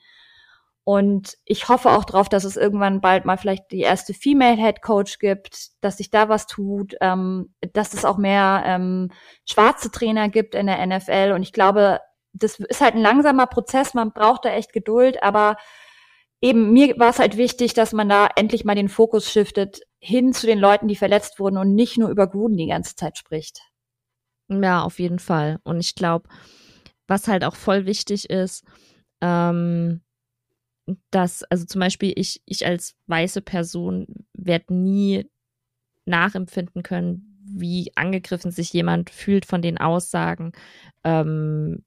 Und 0.84 1.38
ich 1.44 1.68
hoffe 1.68 1.90
auch 1.90 2.04
darauf, 2.04 2.28
dass 2.28 2.42
es 2.42 2.56
irgendwann 2.56 3.00
bald 3.00 3.24
mal 3.24 3.36
vielleicht 3.36 3.70
die 3.70 3.80
erste 3.80 4.14
Female 4.14 4.56
Head 4.56 4.82
Coach 4.82 5.18
gibt, 5.20 5.70
dass 5.80 5.98
sich 5.98 6.10
da 6.10 6.28
was 6.28 6.46
tut, 6.46 6.94
ähm, 7.00 7.54
dass 7.72 7.94
es 7.94 8.04
auch 8.04 8.18
mehr 8.18 8.64
ähm, 8.66 9.10
schwarze 9.48 9.92
Trainer 9.92 10.28
gibt 10.28 10.56
in 10.56 10.66
der 10.66 10.84
NFL. 10.84 11.32
Und 11.34 11.42
ich 11.42 11.52
glaube, 11.52 12.00
das 12.32 12.58
ist 12.58 12.80
halt 12.80 12.94
ein 12.94 13.02
langsamer 13.02 13.46
Prozess, 13.46 13.94
man 13.94 14.12
braucht 14.12 14.44
da 14.44 14.50
echt 14.50 14.72
Geduld, 14.72 15.22
aber 15.22 15.56
eben 16.40 16.72
mir 16.72 16.98
war 16.98 17.10
es 17.10 17.20
halt 17.20 17.36
wichtig, 17.36 17.74
dass 17.74 17.92
man 17.92 18.08
da 18.08 18.28
endlich 18.34 18.64
mal 18.64 18.74
den 18.74 18.88
Fokus 18.88 19.30
shiftet 19.30 19.82
hin 20.00 20.32
zu 20.32 20.46
den 20.46 20.58
Leuten, 20.58 20.88
die 20.88 20.96
verletzt 20.96 21.38
wurden 21.38 21.58
und 21.58 21.74
nicht 21.74 21.96
nur 21.96 22.08
über 22.08 22.26
Gruden 22.26 22.56
die 22.56 22.66
ganze 22.66 22.96
Zeit 22.96 23.16
spricht. 23.16 23.60
Ja, 24.48 24.82
auf 24.82 24.98
jeden 24.98 25.20
Fall. 25.20 25.60
Und 25.62 25.78
ich 25.78 25.94
glaube, 25.94 26.28
was 27.06 27.28
halt 27.28 27.44
auch 27.44 27.54
voll 27.54 27.86
wichtig 27.86 28.28
ist, 28.28 28.64
ähm, 29.20 30.02
dass, 31.10 31.42
also 31.44 31.64
zum 31.64 31.80
Beispiel 31.80 32.12
ich, 32.16 32.42
ich 32.46 32.66
als 32.66 32.94
weiße 33.06 33.42
Person 33.42 34.06
werde 34.34 34.74
nie 34.74 35.26
nachempfinden 36.04 36.82
können, 36.82 37.38
wie 37.44 37.92
angegriffen 37.96 38.50
sich 38.50 38.72
jemand 38.72 39.10
fühlt 39.10 39.46
von 39.46 39.62
den 39.62 39.78
Aussagen, 39.78 40.52
ähm, 41.04 41.84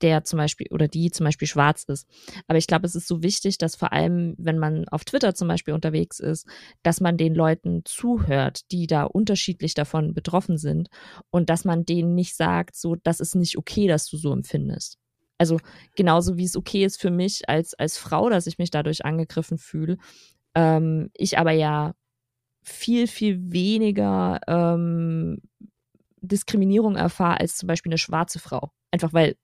der 0.00 0.24
zum 0.24 0.36
Beispiel 0.36 0.68
oder 0.70 0.86
die 0.88 1.10
zum 1.10 1.24
Beispiel 1.24 1.48
schwarz 1.48 1.84
ist. 1.84 2.06
Aber 2.46 2.58
ich 2.58 2.66
glaube, 2.68 2.86
es 2.86 2.94
ist 2.94 3.08
so 3.08 3.22
wichtig, 3.22 3.58
dass 3.58 3.74
vor 3.74 3.92
allem, 3.92 4.34
wenn 4.38 4.58
man 4.58 4.88
auf 4.88 5.04
Twitter 5.04 5.34
zum 5.34 5.48
Beispiel 5.48 5.74
unterwegs 5.74 6.20
ist, 6.20 6.46
dass 6.82 7.00
man 7.00 7.16
den 7.16 7.34
Leuten 7.34 7.82
zuhört, 7.84 8.70
die 8.70 8.86
da 8.86 9.04
unterschiedlich 9.04 9.74
davon 9.74 10.14
betroffen 10.14 10.56
sind 10.58 10.88
und 11.30 11.50
dass 11.50 11.64
man 11.64 11.84
denen 11.84 12.14
nicht 12.14 12.36
sagt, 12.36 12.76
so, 12.76 12.94
das 12.96 13.20
ist 13.20 13.34
nicht 13.34 13.58
okay, 13.58 13.88
dass 13.88 14.08
du 14.08 14.16
so 14.16 14.32
empfindest. 14.32 14.98
Also 15.38 15.58
genauso 15.94 16.36
wie 16.36 16.44
es 16.44 16.56
okay 16.56 16.84
ist 16.84 17.00
für 17.00 17.10
mich 17.10 17.48
als, 17.48 17.74
als 17.74 17.96
Frau, 17.96 18.28
dass 18.28 18.46
ich 18.46 18.58
mich 18.58 18.70
dadurch 18.70 19.04
angegriffen 19.04 19.58
fühle. 19.58 19.96
Ähm, 20.54 21.10
ich 21.14 21.38
aber 21.38 21.52
ja 21.52 21.94
viel, 22.62 23.06
viel 23.06 23.52
weniger 23.52 24.40
ähm, 24.46 25.40
Diskriminierung 26.20 26.96
erfahre 26.96 27.40
als 27.40 27.56
zum 27.56 27.68
Beispiel 27.68 27.90
eine 27.90 27.98
schwarze 27.98 28.38
Frau. 28.38 28.72
Einfach 28.90 29.12
weil 29.12 29.36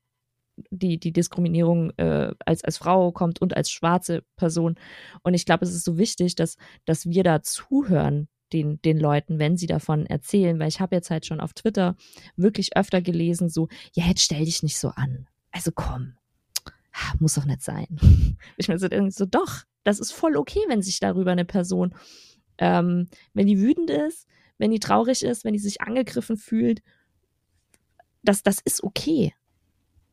die, 0.70 0.98
die 0.98 1.12
Diskriminierung 1.12 1.90
äh, 1.96 2.32
als, 2.44 2.64
als 2.64 2.78
Frau 2.78 3.12
kommt 3.12 3.40
und 3.40 3.56
als 3.56 3.70
schwarze 3.70 4.22
Person. 4.36 4.76
Und 5.22 5.34
ich 5.34 5.46
glaube, 5.46 5.64
es 5.64 5.74
ist 5.74 5.84
so 5.84 5.98
wichtig, 5.98 6.34
dass, 6.34 6.56
dass 6.84 7.06
wir 7.06 7.22
da 7.24 7.42
zuhören, 7.42 8.28
den, 8.52 8.80
den 8.82 8.98
Leuten, 8.98 9.38
wenn 9.38 9.56
sie 9.56 9.66
davon 9.66 10.06
erzählen, 10.06 10.58
weil 10.60 10.68
ich 10.68 10.80
habe 10.80 10.94
jetzt 10.94 11.10
halt 11.10 11.26
schon 11.26 11.40
auf 11.40 11.54
Twitter 11.54 11.96
wirklich 12.36 12.76
öfter 12.76 13.00
gelesen, 13.02 13.48
so, 13.48 13.68
ja, 13.94 14.06
jetzt 14.06 14.22
stell 14.22 14.44
dich 14.44 14.62
nicht 14.62 14.78
so 14.78 14.88
an. 14.90 15.26
Also 15.54 15.70
komm, 15.72 16.14
muss 17.20 17.34
doch 17.34 17.44
nicht 17.46 17.62
sein. 17.62 17.86
Ich 18.56 18.68
mir 18.68 18.78
so, 18.78 18.88
so, 19.08 19.24
doch, 19.24 19.62
das 19.84 19.98
ist 20.00 20.12
voll 20.12 20.36
okay, 20.36 20.60
wenn 20.68 20.82
sich 20.82 21.00
darüber 21.00 21.32
eine 21.32 21.44
Person, 21.44 21.94
ähm, 22.58 23.08
wenn 23.32 23.46
die 23.46 23.60
wütend 23.60 23.90
ist, 23.90 24.28
wenn 24.58 24.70
die 24.70 24.80
traurig 24.80 25.24
ist, 25.24 25.44
wenn 25.44 25.54
die 25.54 25.58
sich 25.58 25.80
angegriffen 25.80 26.36
fühlt, 26.36 26.82
das, 28.22 28.42
das 28.42 28.60
ist 28.60 28.82
okay. 28.82 29.34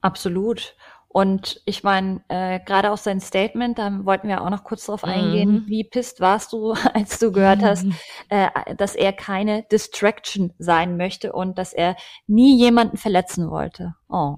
Absolut. 0.01 0.75
Und 1.07 1.61
ich 1.65 1.83
meine, 1.83 2.23
äh, 2.29 2.59
gerade 2.59 2.91
auch 2.91 2.97
sein 2.97 3.19
Statement, 3.19 3.77
da 3.77 4.05
wollten 4.05 4.27
wir 4.27 4.41
auch 4.41 4.49
noch 4.49 4.63
kurz 4.63 4.85
darauf 4.85 5.03
eingehen, 5.03 5.51
mhm. 5.51 5.67
wie 5.67 5.83
pisst 5.83 6.21
warst 6.21 6.53
du, 6.53 6.71
als 6.93 7.19
du 7.19 7.31
gehört 7.31 7.61
hast, 7.61 7.85
äh, 8.29 8.75
dass 8.75 8.95
er 8.95 9.11
keine 9.13 9.63
Distraction 9.63 10.53
sein 10.57 10.95
möchte 10.97 11.33
und 11.33 11.57
dass 11.57 11.73
er 11.73 11.95
nie 12.27 12.57
jemanden 12.57 12.97
verletzen 12.97 13.49
wollte. 13.49 13.95
Oh. 14.07 14.37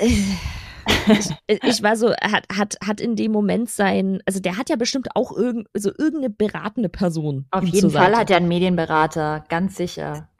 Ich, 0.00 1.30
ich, 1.46 1.82
war 1.82 1.96
so, 1.96 2.12
hat, 2.14 2.44
hat, 2.52 2.76
hat 2.84 3.00
in 3.00 3.14
dem 3.14 3.32
Moment 3.32 3.70
sein, 3.70 4.20
also 4.26 4.40
der 4.40 4.56
hat 4.56 4.70
ja 4.70 4.76
bestimmt 4.76 5.08
auch 5.14 5.36
irgend, 5.36 5.68
also 5.74 5.90
irgendeine 5.90 6.30
beratende 6.30 6.88
Person. 6.88 7.46
Auf 7.50 7.64
jeden 7.64 7.90
Fall 7.90 8.16
hat 8.16 8.30
er 8.30 8.38
einen 8.38 8.48
Medienberater, 8.48 9.44
ganz 9.48 9.76
sicher 9.76 10.30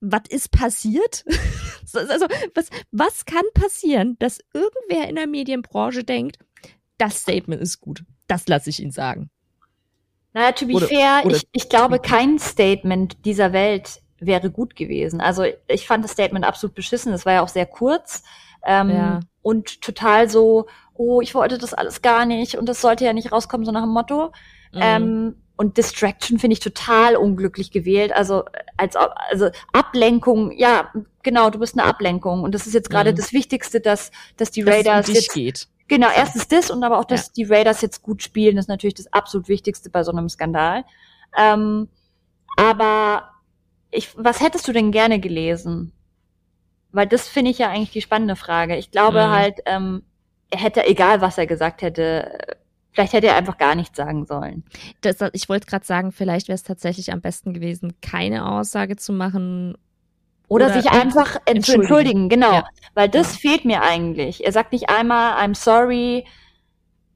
was 0.00 0.22
ist 0.28 0.50
passiert? 0.50 1.24
also, 1.94 2.26
was, 2.54 2.70
was 2.90 3.24
kann 3.24 3.44
passieren, 3.54 4.16
dass 4.18 4.40
irgendwer 4.52 5.08
in 5.08 5.16
der 5.16 5.26
Medienbranche 5.26 6.04
denkt, 6.04 6.38
das 6.98 7.20
Statement 7.20 7.62
ist 7.62 7.80
gut. 7.80 8.04
Das 8.26 8.48
lasse 8.48 8.70
ich 8.70 8.80
Ihnen 8.80 8.90
sagen. 8.90 9.30
Naja, 10.34 10.52
to 10.52 10.66
be 10.66 10.74
oder, 10.74 10.86
fair, 10.86 11.22
oder 11.24 11.36
ich, 11.36 11.48
ich 11.52 11.68
glaube, 11.68 11.98
kein 12.00 12.38
Statement 12.38 13.24
dieser 13.24 13.52
Welt 13.52 14.02
wäre 14.20 14.50
gut 14.50 14.76
gewesen. 14.76 15.20
Also 15.20 15.44
ich 15.68 15.86
fand 15.86 16.04
das 16.04 16.12
Statement 16.12 16.44
absolut 16.44 16.74
beschissen. 16.74 17.12
Es 17.12 17.24
war 17.24 17.34
ja 17.34 17.42
auch 17.42 17.48
sehr 17.48 17.66
kurz 17.66 18.24
ähm, 18.64 18.90
ja. 18.90 19.20
und 19.42 19.80
total 19.80 20.28
so, 20.28 20.66
oh, 20.94 21.20
ich 21.20 21.34
wollte 21.34 21.58
das 21.58 21.74
alles 21.74 22.02
gar 22.02 22.26
nicht 22.26 22.56
und 22.56 22.68
das 22.68 22.80
sollte 22.80 23.04
ja 23.04 23.12
nicht 23.12 23.32
rauskommen, 23.32 23.64
so 23.64 23.72
nach 23.72 23.82
dem 23.82 23.92
Motto. 23.92 24.32
Mhm. 24.72 24.80
Ähm, 24.80 25.34
und 25.58 25.76
Distraction 25.76 26.38
finde 26.38 26.54
ich 26.54 26.60
total 26.60 27.16
unglücklich 27.16 27.72
gewählt. 27.72 28.12
Also 28.12 28.44
als 28.76 28.94
also 28.94 29.50
Ablenkung, 29.72 30.56
ja, 30.56 30.92
genau, 31.24 31.50
du 31.50 31.58
bist 31.58 31.76
eine 31.76 31.84
Ablenkung. 31.84 32.44
Und 32.44 32.54
das 32.54 32.68
ist 32.68 32.74
jetzt 32.74 32.90
gerade 32.90 33.10
mhm. 33.10 33.16
das 33.16 33.32
Wichtigste, 33.32 33.80
dass, 33.80 34.12
dass 34.36 34.52
die 34.52 34.62
Raiders 34.62 35.06
dass 35.06 35.14
jetzt. 35.16 35.32
Geht. 35.32 35.68
Genau, 35.88 36.08
erstens 36.14 36.46
das 36.46 36.70
und 36.70 36.84
aber 36.84 37.00
auch, 37.00 37.04
dass 37.04 37.26
ja. 37.26 37.32
die 37.38 37.44
Raiders 37.44 37.80
jetzt 37.80 38.02
gut 38.02 38.22
spielen, 38.22 38.54
das 38.54 38.66
ist 38.66 38.68
natürlich 38.68 38.94
das 38.94 39.12
absolut 39.12 39.48
Wichtigste 39.48 39.90
bei 39.90 40.04
so 40.04 40.12
einem 40.12 40.28
Skandal. 40.28 40.84
Ähm, 41.36 41.88
aber 42.56 43.30
ich, 43.90 44.10
was 44.16 44.40
hättest 44.40 44.68
du 44.68 44.72
denn 44.72 44.92
gerne 44.92 45.18
gelesen? 45.18 45.92
Weil 46.90 47.06
das 47.06 47.28
finde 47.28 47.50
ich 47.50 47.58
ja 47.58 47.68
eigentlich 47.68 47.92
die 47.92 48.02
spannende 48.02 48.36
Frage. 48.36 48.76
Ich 48.76 48.90
glaube 48.90 49.26
mhm. 49.26 49.30
halt, 49.30 49.60
ähm, 49.66 50.02
er 50.50 50.60
hätte, 50.60 50.86
egal 50.86 51.20
was 51.20 51.38
er 51.38 51.46
gesagt 51.46 51.82
hätte, 51.82 52.56
Vielleicht 52.98 53.12
hätte 53.12 53.28
er 53.28 53.36
einfach 53.36 53.58
gar 53.58 53.76
nichts 53.76 53.96
sagen 53.96 54.26
sollen. 54.26 54.64
Das, 55.02 55.18
ich 55.32 55.48
wollte 55.48 55.68
gerade 55.68 55.86
sagen, 55.86 56.10
vielleicht 56.10 56.48
wäre 56.48 56.56
es 56.56 56.64
tatsächlich 56.64 57.12
am 57.12 57.20
besten 57.20 57.52
gewesen, 57.52 57.94
keine 58.02 58.50
Aussage 58.50 58.96
zu 58.96 59.12
machen. 59.12 59.76
Oder, 60.48 60.66
oder 60.66 60.74
sich 60.74 60.90
einfach 60.90 61.36
entschuldigen, 61.44 61.62
zu 61.62 61.74
entschuldigen, 61.74 62.28
genau. 62.28 62.54
Ja. 62.54 62.68
Weil 62.94 63.08
das 63.08 63.34
ja. 63.34 63.50
fehlt 63.50 63.64
mir 63.64 63.82
eigentlich. 63.82 64.44
Er 64.44 64.50
sagt 64.50 64.72
nicht 64.72 64.90
einmal, 64.90 65.34
I'm 65.34 65.54
sorry, 65.54 66.24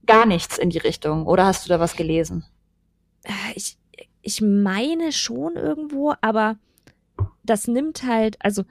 gar 0.06 0.24
nichts 0.24 0.56
in 0.56 0.70
die 0.70 0.78
Richtung. 0.78 1.26
Oder 1.26 1.46
hast 1.46 1.64
du 1.64 1.68
da 1.70 1.80
was 1.80 1.96
gelesen? 1.96 2.44
Äh, 3.24 3.32
ich, 3.56 3.76
ich 4.20 4.40
meine 4.40 5.10
schon 5.10 5.56
irgendwo, 5.56 6.14
aber 6.20 6.58
das 7.42 7.66
nimmt 7.66 8.04
halt, 8.04 8.36
also 8.38 8.62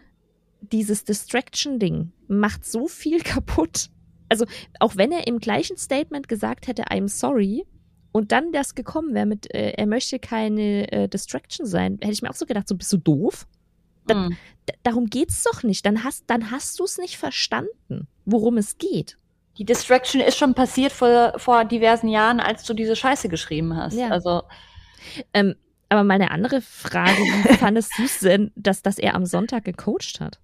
dieses 0.62 1.04
Distraction-Ding 1.04 2.12
macht 2.28 2.66
so 2.66 2.88
viel 2.88 3.20
kaputt 3.24 3.90
also 4.32 4.46
auch 4.80 4.96
wenn 4.96 5.12
er 5.12 5.28
im 5.28 5.40
gleichen 5.40 5.76
Statement 5.76 6.30
gesagt 6.30 6.68
hätte, 6.68 6.86
I'm 6.86 7.10
sorry, 7.10 7.66
und 8.14 8.32
dann 8.32 8.54
das 8.54 8.76
gekommen 8.76 9.14
wäre 9.14 9.26
mit, 9.26 9.54
äh, 9.54 9.72
er 9.72 9.86
möchte 9.86 10.20
keine 10.20 10.90
äh, 10.92 11.10
Distraction 11.10 11.66
sein, 11.66 12.00
hätte 12.02 12.14
ich 12.14 12.22
mir 12.22 12.30
auch 12.30 12.36
so 12.36 12.46
gedacht, 12.46 12.68
so 12.68 12.76
bist 12.76 12.94
du 12.94 12.98
doof? 12.98 13.46
Dann, 14.08 14.30
mm. 14.30 14.38
Darum 14.84 15.08
geht's 15.08 15.44
doch 15.44 15.64
nicht. 15.64 15.86
Dann 15.86 16.04
hast, 16.04 16.24
dann 16.28 16.50
hast 16.50 16.80
du 16.80 16.86
es 16.86 16.98
nicht 16.98 17.18
verstanden, 17.18 18.08
worum 18.26 18.58
es 18.58 18.78
geht. 18.78 19.18
Die 19.58 19.66
Distraction 19.66 20.22
ist 20.22 20.38
schon 20.38 20.54
passiert 20.54 20.94
vor, 20.94 21.34
vor 21.38 21.66
diversen 21.66 22.08
Jahren, 22.08 22.40
als 22.40 22.64
du 22.64 22.74
diese 22.74 22.96
Scheiße 22.96 23.28
geschrieben 23.28 23.76
hast. 23.76 23.96
Ja. 23.96 24.10
Also. 24.10 24.44
Ähm, 25.34 25.56
aber 25.90 26.06
meine 26.06 26.32
andere 26.32 26.62
Frage, 26.62 27.18
wie 27.18 27.54
fandest 27.58 27.92
du 27.98 28.04
es 28.04 28.20
denn, 28.20 28.52
dass, 28.56 28.82
dass 28.82 28.98
er 28.98 29.14
am 29.14 29.26
Sonntag 29.26 29.66
gecoacht 29.66 30.22
hat? 30.22 30.40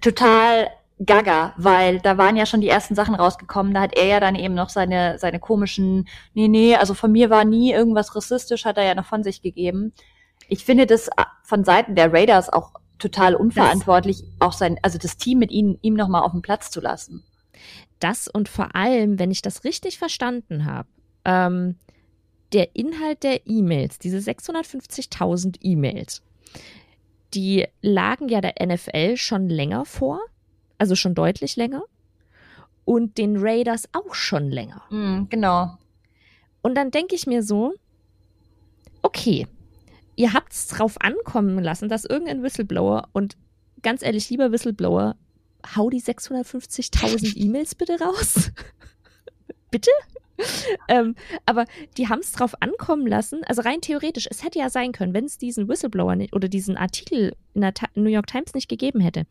Total 0.00 0.68
gaga, 1.00 1.54
weil 1.56 2.00
da 2.00 2.18
waren 2.18 2.36
ja 2.36 2.46
schon 2.46 2.60
die 2.60 2.68
ersten 2.68 2.94
Sachen 2.94 3.14
rausgekommen. 3.14 3.74
Da 3.74 3.80
hat 3.82 3.96
er 3.96 4.06
ja 4.06 4.20
dann 4.20 4.34
eben 4.34 4.54
noch 4.54 4.68
seine, 4.68 5.18
seine 5.18 5.40
komischen, 5.40 6.08
nee, 6.34 6.48
nee, 6.48 6.76
also 6.76 6.94
von 6.94 7.10
mir 7.12 7.30
war 7.30 7.44
nie 7.44 7.72
irgendwas 7.72 8.14
rassistisch, 8.14 8.64
hat 8.64 8.76
er 8.76 8.84
ja 8.84 8.94
noch 8.94 9.06
von 9.06 9.22
sich 9.22 9.42
gegeben. 9.42 9.92
Ich 10.48 10.64
finde 10.64 10.86
das 10.86 11.08
äh, 11.08 11.24
von 11.42 11.64
Seiten 11.64 11.94
der 11.94 12.12
Raiders 12.12 12.48
auch 12.48 12.72
total 12.98 13.34
unverantwortlich, 13.34 14.20
das, 14.20 14.28
auch 14.40 14.52
sein, 14.52 14.78
also 14.82 14.98
das 14.98 15.16
Team 15.16 15.38
mit 15.38 15.50
ihm, 15.50 15.78
ihm 15.82 15.94
nochmal 15.94 16.22
auf 16.22 16.32
den 16.32 16.42
Platz 16.42 16.70
zu 16.70 16.80
lassen. 16.80 17.24
Das 17.98 18.28
und 18.28 18.48
vor 18.48 18.74
allem, 18.76 19.18
wenn 19.18 19.30
ich 19.30 19.42
das 19.42 19.64
richtig 19.64 19.98
verstanden 19.98 20.64
habe, 20.64 20.88
ähm, 21.24 21.76
der 22.52 22.76
Inhalt 22.76 23.24
der 23.24 23.46
E-Mails, 23.46 23.98
diese 23.98 24.18
650.000 24.18 25.56
E-Mails, 25.60 26.22
die 27.34 27.66
lagen 27.82 28.28
ja 28.28 28.40
der 28.40 28.54
NFL 28.64 29.16
schon 29.16 29.48
länger 29.48 29.84
vor 29.84 30.20
also 30.78 30.94
schon 30.94 31.14
deutlich 31.14 31.56
länger. 31.56 31.84
Und 32.84 33.16
den 33.16 33.36
Raiders 33.38 33.88
auch 33.92 34.14
schon 34.14 34.50
länger. 34.50 34.82
Mm, 34.90 35.24
genau. 35.30 35.78
Und 36.60 36.74
dann 36.74 36.90
denke 36.90 37.14
ich 37.14 37.26
mir 37.26 37.42
so, 37.42 37.72
okay, 39.00 39.46
ihr 40.16 40.34
habt 40.34 40.52
es 40.52 40.68
drauf 40.68 40.96
ankommen 41.00 41.58
lassen, 41.62 41.88
dass 41.88 42.04
irgendein 42.04 42.42
Whistleblower 42.42 43.08
und 43.12 43.38
ganz 43.82 44.02
ehrlich, 44.02 44.28
lieber 44.28 44.52
Whistleblower, 44.52 45.16
hau 45.74 45.88
die 45.88 46.02
650.000 46.02 47.36
E-Mails 47.36 47.74
bitte 47.74 47.98
raus. 47.98 48.50
bitte? 49.70 49.90
ähm, 50.88 51.14
aber 51.46 51.64
die 51.96 52.08
haben 52.08 52.20
es 52.20 52.32
drauf 52.32 52.54
ankommen 52.60 53.06
lassen, 53.06 53.42
also 53.44 53.62
rein 53.62 53.80
theoretisch, 53.80 54.26
es 54.30 54.42
hätte 54.42 54.58
ja 54.58 54.70
sein 54.70 54.92
können, 54.92 55.14
wenn 55.14 55.24
es 55.24 55.38
diesen 55.38 55.68
Whistleblower 55.68 56.16
nicht, 56.16 56.34
oder 56.34 56.48
diesen 56.48 56.76
Artikel 56.76 57.36
in 57.54 57.60
der 57.60 57.74
Ta 57.74 57.86
New 57.94 58.10
York 58.10 58.26
Times 58.26 58.54
nicht 58.54 58.68
gegeben 58.68 59.00
hätte, 59.00 59.26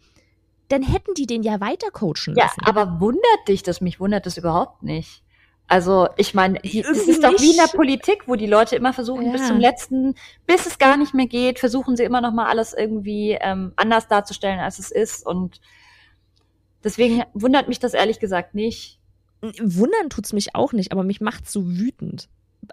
dann 0.69 0.81
hätten 0.81 1.13
die 1.13 1.25
den 1.25 1.43
ja 1.43 1.59
weiter 1.59 1.91
coachen 1.91 2.35
lassen. 2.35 2.61
Ja, 2.61 2.67
aber 2.67 2.99
wundert 2.99 3.47
dich 3.47 3.63
das? 3.63 3.81
Mich 3.81 3.99
wundert 3.99 4.25
das 4.25 4.37
überhaupt 4.37 4.83
nicht. 4.83 5.23
Also 5.67 6.09
ich 6.17 6.33
meine, 6.33 6.59
es 6.63 7.07
ist 7.07 7.23
doch 7.23 7.39
wie 7.39 7.51
in 7.51 7.57
der 7.57 7.75
Politik, 7.75 8.27
wo 8.27 8.35
die 8.35 8.47
Leute 8.47 8.75
immer 8.75 8.93
versuchen, 8.93 9.27
ja. 9.27 9.31
bis 9.31 9.47
zum 9.47 9.59
letzten, 9.59 10.15
bis 10.45 10.65
es 10.65 10.77
gar 10.77 10.97
nicht 10.97 11.13
mehr 11.13 11.25
geht, 11.25 11.59
versuchen 11.59 11.95
sie 11.95 12.03
immer 12.03 12.21
noch 12.21 12.33
mal 12.33 12.47
alles 12.47 12.73
irgendwie 12.73 13.37
ähm, 13.39 13.73
anders 13.75 14.07
darzustellen, 14.07 14.59
als 14.59 14.77
es 14.77 14.91
ist. 14.91 15.25
Und 15.25 15.61
deswegen 16.83 17.23
wundert 17.33 17.69
mich 17.69 17.79
das 17.79 17.93
ehrlich 17.93 18.19
gesagt 18.19 18.55
nicht. 18.55 18.99
Wundern 19.61 20.09
tut's 20.09 20.31
mich 20.31 20.55
auch 20.55 20.71
nicht, 20.73 20.91
aber 20.91 21.03
mich 21.03 21.19
macht's 21.19 21.51
so 21.51 21.65
wütend. 21.67 22.29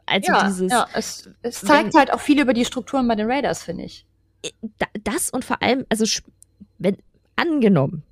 Also 0.06 0.32
ja, 0.32 0.46
dieses. 0.46 0.70
Ja, 0.70 0.86
es, 0.94 1.28
es 1.42 1.60
zeigt 1.60 1.94
wenn, 1.94 1.98
halt 1.98 2.12
auch 2.12 2.20
viel 2.20 2.40
über 2.40 2.54
die 2.54 2.64
Strukturen 2.64 3.08
bei 3.08 3.16
den 3.16 3.30
Raiders, 3.30 3.64
finde 3.64 3.84
ich. 3.84 4.06
Äh, 4.42 4.50
das 5.02 5.30
und 5.30 5.44
vor 5.44 5.62
allem, 5.62 5.84
also 5.88 6.04
wenn, 6.78 6.96
angenommen, 7.34 8.04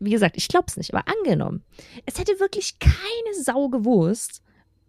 wie 0.00 0.10
gesagt, 0.10 0.36
ich 0.36 0.48
glaube 0.48 0.66
es 0.68 0.76
nicht, 0.76 0.92
aber 0.92 1.04
angenommen, 1.06 1.62
es 2.04 2.18
hätte 2.18 2.40
wirklich 2.40 2.78
keine 2.80 3.42
Sau 3.42 3.68
gewusst, 3.68 4.42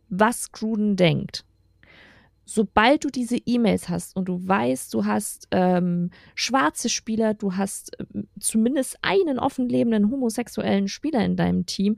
was 0.10 0.52
Gruden 0.52 0.96
denkt. 0.96 1.46
sobald 2.50 3.04
du 3.04 3.10
diese 3.10 3.38
E-Mails 3.38 3.90
hast 3.90 4.16
und 4.16 4.26
du 4.26 4.48
weißt, 4.48 4.92
du 4.96 5.06
hast 5.06 5.48
ähm, 5.52 6.10
schwarze 6.34 6.90
Spieler, 6.90 7.36
du 7.36 7.56
hast 7.56 8.00
äh, 8.00 8.24
zumindest 8.40 8.98
einen 9.04 9.38
offen 9.38 9.70
lebenden 9.70 10.10
homosexuellen 10.10 10.88
Spieler 10.88 11.24
in 11.24 11.36
deinem 11.36 11.68
Team, 11.68 11.98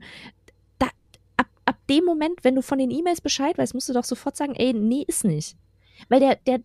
ab, 1.64 1.76
dem 1.88 2.04
Moment, 2.04 2.44
wenn 2.44 2.54
du 2.54 2.62
von 2.62 2.78
den 2.78 2.90
E-Mails 2.90 3.20
Bescheid 3.20 3.58
weißt, 3.58 3.74
musst 3.74 3.88
du 3.88 3.92
doch 3.92 4.04
sofort 4.04 4.36
sagen, 4.36 4.54
ey, 4.54 4.72
nee, 4.72 5.04
ist 5.06 5.24
nicht. 5.24 5.56
Weil 6.08 6.20
der, 6.20 6.36
der 6.36 6.60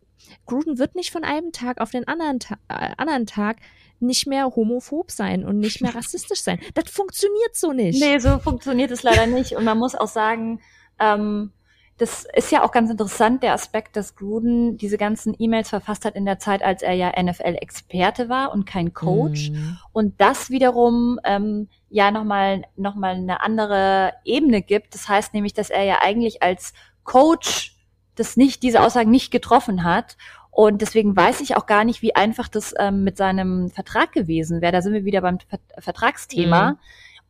Gruden 0.46 0.80
wird 0.80 0.96
nicht 0.96 1.12
von 1.12 1.24
einem 1.24 1.52
Tag 1.52 1.80
auf 1.80 1.92
den 1.92 2.08
anderen, 2.08 2.40
Ta 2.40 2.58
äh, 2.70 2.94
anderen 2.98 3.26
Tag 3.26 3.58
nicht 4.00 4.28
mehr 4.28 4.56
homophob 4.56 5.12
sein 5.12 5.46
und 5.46 5.60
nicht 5.60 5.82
mehr 5.82 5.96
rassistisch 5.96 6.42
sein. 6.42 6.60
Das 6.74 6.90
funktioniert 6.90 7.56
so 7.56 7.74
nicht. 7.74 8.00
Nee, 8.00 8.20
so 8.20 8.40
funktioniert 8.40 8.92
es 8.92 9.04
leider 9.04 9.28
nicht. 9.28 9.54
Und 9.54 9.64
man 9.64 9.78
muss 9.78 9.96
auch 9.96 10.08
sagen, 10.08 10.62
ähm, 11.00 11.52
das 11.98 12.28
ist 12.36 12.52
ja 12.52 12.64
auch 12.64 12.72
ganz 12.72 12.92
interessant, 12.92 13.42
der 13.42 13.54
Aspekt, 13.54 13.96
dass 13.96 14.16
Gruden 14.16 14.78
diese 14.78 14.98
ganzen 14.98 15.36
E-Mails 15.38 15.70
verfasst 15.70 16.06
hat 16.06 16.16
in 16.16 16.26
der 16.26 16.38
Zeit, 16.38 16.62
als 16.62 16.84
er 16.84 16.94
ja 16.94 17.12
NFL-Experte 17.22 18.30
war 18.30 18.52
und 18.52 18.66
kein 18.66 18.94
Coach. 18.94 19.50
Mhm. 19.50 19.78
Und 19.94 20.22
das 20.22 20.52
wiederum 20.52 21.20
ähm, 21.24 21.70
ja 21.90 22.12
nochmal 22.12 22.66
noch 22.76 22.96
mal 22.96 23.16
eine 23.16 23.42
andere 23.42 24.14
Ebene 24.26 24.62
gibt. 24.62 24.94
Das 24.94 25.10
heißt 25.10 25.34
nämlich, 25.34 25.54
dass 25.54 25.72
er 25.72 25.84
ja 25.84 25.98
eigentlich 26.02 26.44
als 26.44 26.74
Coach 27.04 27.76
das 28.14 28.38
nicht, 28.38 28.62
diese 28.62 28.82
Aussagen 28.82 29.10
nicht 29.10 29.32
getroffen 29.32 29.84
hat. 29.84 30.18
Und 30.52 30.84
deswegen 30.84 31.16
weiß 31.16 31.42
ich 31.42 31.56
auch 31.56 31.66
gar 31.66 31.84
nicht, 31.84 32.04
wie 32.04 32.16
einfach 32.16 32.48
das 32.48 32.76
ähm, 32.78 33.04
mit 33.04 33.18
seinem 33.18 33.72
Vertrag 33.72 34.12
gewesen 34.12 34.62
wäre. 34.62 34.72
Da 34.72 34.82
sind 34.84 34.94
wir 34.94 35.06
wieder 35.06 35.22
beim 35.22 35.40
Vertragsthema. 35.80 36.72
Mhm 36.72 36.78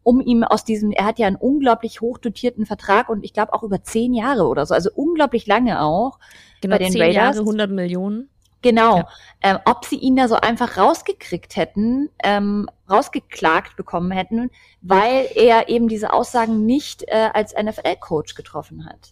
um 0.07 0.21
ihm 0.21 0.45
aus 0.45 0.63
diesem, 0.63 0.91
er 0.91 1.03
hat 1.03 1.19
ja 1.19 1.27
einen 1.27 1.35
unglaublich 1.35 1.99
hochdotierten 1.99 2.65
Vertrag 2.65 3.09
und 3.09 3.25
ich 3.25 3.33
glaube 3.33 3.51
auch 3.51 3.61
über 3.61 3.83
zehn 3.83 4.13
Jahre 4.13 4.47
oder 4.47 4.65
so, 4.65 4.73
also 4.73 4.89
unglaublich 4.95 5.47
lange 5.47 5.81
auch. 5.81 6.17
Genau, 6.61 6.75
bei 6.75 6.77
den 6.77 6.93
zehn 6.93 7.01
Raiders. 7.01 7.35
Jahre, 7.35 7.39
100 7.39 7.69
Millionen. 7.69 8.29
Genau. 8.61 8.99
Ja. 8.99 9.07
Ähm, 9.41 9.57
ob 9.65 9.83
sie 9.83 9.97
ihn 9.97 10.15
da 10.15 10.29
so 10.29 10.35
einfach 10.35 10.77
rausgekriegt 10.77 11.57
hätten, 11.57 12.09
ähm, 12.23 12.69
rausgeklagt 12.89 13.75
bekommen 13.75 14.11
hätten, 14.11 14.49
weil 14.81 15.27
er 15.35 15.67
eben 15.67 15.89
diese 15.89 16.13
Aussagen 16.13 16.65
nicht 16.65 17.03
äh, 17.07 17.29
als 17.33 17.53
NFL-Coach 17.53 18.35
getroffen 18.35 18.85
hat. 18.85 19.11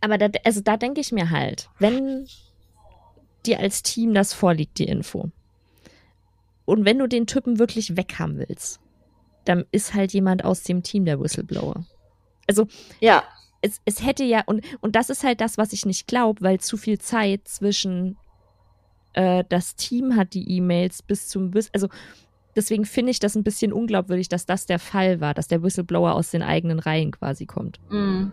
Aber 0.00 0.18
da, 0.18 0.28
also 0.44 0.60
da 0.60 0.76
denke 0.76 1.00
ich 1.00 1.10
mir 1.10 1.30
halt, 1.30 1.68
wenn 1.80 2.28
dir 3.44 3.58
als 3.58 3.82
Team 3.82 4.14
das 4.14 4.34
vorliegt, 4.34 4.78
die 4.78 4.86
Info, 4.86 5.30
und 6.64 6.84
wenn 6.84 7.00
du 7.00 7.08
den 7.08 7.26
Typen 7.26 7.58
wirklich 7.58 7.96
weghaben 7.96 8.38
willst, 8.38 8.78
dann 9.44 9.64
ist 9.70 9.94
halt 9.94 10.12
jemand 10.12 10.44
aus 10.44 10.62
dem 10.62 10.82
Team 10.82 11.04
der 11.04 11.20
Whistleblower. 11.20 11.84
Also, 12.48 12.66
ja. 13.00 13.22
Es, 13.64 13.80
es 13.84 14.04
hätte 14.04 14.24
ja, 14.24 14.42
und, 14.46 14.64
und 14.80 14.96
das 14.96 15.08
ist 15.08 15.22
halt 15.22 15.40
das, 15.40 15.56
was 15.56 15.72
ich 15.72 15.86
nicht 15.86 16.08
glaube, 16.08 16.42
weil 16.42 16.58
zu 16.58 16.76
viel 16.76 16.98
Zeit 16.98 17.46
zwischen 17.46 18.16
äh, 19.12 19.44
das 19.48 19.76
Team 19.76 20.16
hat 20.16 20.34
die 20.34 20.50
E-Mails 20.56 21.02
bis 21.02 21.28
zum 21.28 21.54
Whist 21.54 21.70
also 21.72 21.88
deswegen 22.56 22.84
finde 22.84 23.10
ich 23.10 23.20
das 23.20 23.34
ein 23.34 23.44
bisschen 23.44 23.72
unglaubwürdig, 23.72 24.28
dass 24.28 24.46
das 24.46 24.66
der 24.66 24.78
Fall 24.78 25.20
war, 25.20 25.34
dass 25.34 25.48
der 25.48 25.62
Whistleblower 25.62 26.14
aus 26.14 26.30
den 26.30 26.42
eigenen 26.42 26.78
Reihen 26.78 27.12
quasi 27.12 27.46
kommt. 27.46 27.78
Mm. 27.90 28.32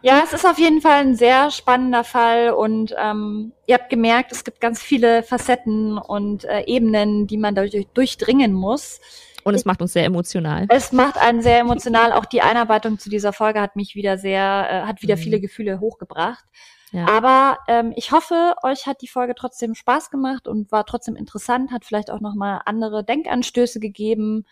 Ja, 0.00 0.22
es 0.24 0.32
ist 0.32 0.46
auf 0.46 0.58
jeden 0.58 0.80
Fall 0.80 1.00
ein 1.00 1.16
sehr 1.16 1.50
spannender 1.50 2.04
Fall 2.04 2.50
und 2.50 2.94
ähm, 2.96 3.52
ihr 3.66 3.74
habt 3.74 3.90
gemerkt, 3.90 4.30
es 4.30 4.44
gibt 4.44 4.60
ganz 4.60 4.80
viele 4.80 5.24
Facetten 5.24 5.98
und 5.98 6.44
äh, 6.44 6.62
Ebenen, 6.66 7.26
die 7.26 7.36
man 7.36 7.56
dadurch 7.56 7.88
durchdringen 7.94 8.52
muss. 8.52 9.00
Und 9.48 9.54
es 9.54 9.64
macht 9.64 9.80
uns 9.80 9.94
sehr 9.94 10.04
emotional. 10.04 10.66
Es 10.68 10.92
macht 10.92 11.16
einen 11.16 11.40
sehr 11.40 11.58
emotional. 11.58 12.12
Auch 12.12 12.26
die 12.26 12.42
Einarbeitung 12.42 12.98
zu 12.98 13.08
dieser 13.08 13.32
Folge 13.32 13.62
hat 13.62 13.76
mich 13.76 13.94
wieder 13.94 14.18
sehr, 14.18 14.68
äh, 14.70 14.86
hat 14.86 15.00
wieder 15.00 15.16
mhm. 15.16 15.20
viele 15.20 15.40
Gefühle 15.40 15.80
hochgebracht. 15.80 16.44
Ja. 16.92 17.08
Aber 17.08 17.58
ähm, 17.66 17.94
ich 17.96 18.12
hoffe, 18.12 18.54
euch 18.62 18.86
hat 18.86 19.00
die 19.00 19.08
Folge 19.08 19.34
trotzdem 19.34 19.74
Spaß 19.74 20.10
gemacht 20.10 20.48
und 20.48 20.70
war 20.70 20.84
trotzdem 20.84 21.16
interessant, 21.16 21.70
hat 21.70 21.86
vielleicht 21.86 22.10
auch 22.10 22.20
nochmal 22.20 22.60
andere 22.66 23.04
Denkanstöße 23.04 23.80
gegeben. 23.80 24.44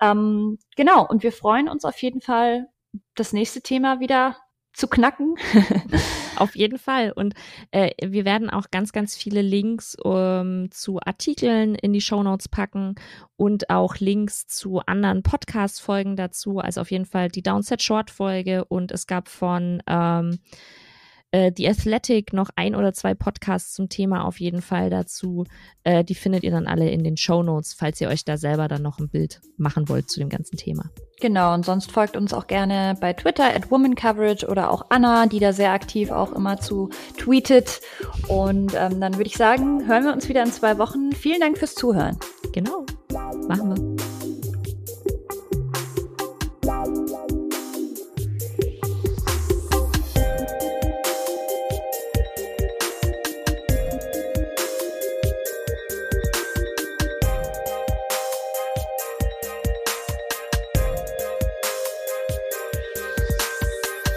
Ähm, 0.00 0.58
genau, 0.76 1.04
und 1.04 1.24
wir 1.24 1.32
freuen 1.32 1.68
uns 1.68 1.84
auf 1.84 2.00
jeden 2.00 2.20
Fall, 2.20 2.68
das 3.16 3.32
nächste 3.32 3.62
Thema 3.62 3.98
wieder 3.98 4.36
zu 4.72 4.86
knacken. 4.86 5.34
Auf 6.36 6.56
jeden 6.56 6.78
Fall. 6.78 7.12
Und 7.12 7.34
äh, 7.70 7.90
wir 8.02 8.24
werden 8.24 8.50
auch 8.50 8.70
ganz, 8.70 8.92
ganz 8.92 9.16
viele 9.16 9.42
Links 9.42 9.96
ähm, 10.04 10.68
zu 10.70 11.00
Artikeln 11.00 11.74
in 11.74 11.92
die 11.92 12.00
Show 12.00 12.22
Notes 12.22 12.48
packen 12.48 12.94
und 13.36 13.70
auch 13.70 13.96
Links 13.96 14.46
zu 14.46 14.80
anderen 14.80 15.22
Podcast-Folgen 15.22 16.16
dazu. 16.16 16.58
Also 16.58 16.80
auf 16.80 16.90
jeden 16.90 17.06
Fall 17.06 17.28
die 17.28 17.42
Downset 17.42 17.82
Short-Folge 17.82 18.64
und 18.64 18.92
es 18.92 19.06
gab 19.06 19.28
von 19.28 19.82
ähm, 19.86 20.38
äh, 21.30 21.52
The 21.56 21.68
Athletic 21.68 22.32
noch 22.32 22.50
ein 22.56 22.74
oder 22.74 22.92
zwei 22.92 23.14
Podcasts 23.14 23.72
zum 23.72 23.88
Thema 23.88 24.24
auf 24.24 24.40
jeden 24.40 24.62
Fall 24.62 24.90
dazu. 24.90 25.44
Äh, 25.84 26.04
die 26.04 26.14
findet 26.14 26.44
ihr 26.44 26.50
dann 26.50 26.66
alle 26.66 26.90
in 26.90 27.04
den 27.04 27.16
Show 27.16 27.42
Notes, 27.42 27.74
falls 27.74 28.00
ihr 28.00 28.08
euch 28.08 28.24
da 28.24 28.36
selber 28.36 28.68
dann 28.68 28.82
noch 28.82 28.98
ein 28.98 29.08
Bild 29.08 29.40
machen 29.56 29.88
wollt 29.88 30.10
zu 30.10 30.20
dem 30.20 30.28
ganzen 30.28 30.56
Thema. 30.56 30.90
Genau, 31.20 31.54
und 31.54 31.64
sonst 31.64 31.90
folgt 31.90 32.16
uns 32.16 32.32
auch 32.32 32.46
gerne 32.46 32.96
bei 33.00 33.12
Twitter 33.12 33.54
at 33.54 33.70
Woman 33.70 33.94
Coverage 33.94 34.46
oder 34.46 34.70
auch 34.70 34.86
Anna, 34.90 35.26
die 35.26 35.38
da 35.38 35.52
sehr 35.52 35.72
aktiv 35.72 36.10
auch 36.10 36.32
immer 36.32 36.58
zu 36.58 36.90
tweetet. 37.18 37.80
Und 38.28 38.74
ähm, 38.74 39.00
dann 39.00 39.14
würde 39.14 39.28
ich 39.28 39.36
sagen, 39.36 39.86
hören 39.86 40.04
wir 40.04 40.12
uns 40.12 40.28
wieder 40.28 40.42
in 40.42 40.52
zwei 40.52 40.78
Wochen. 40.78 41.12
Vielen 41.12 41.40
Dank 41.40 41.58
fürs 41.58 41.74
Zuhören. 41.74 42.18
Genau, 42.52 42.84
machen 43.48 43.74
wir. 43.74 44.25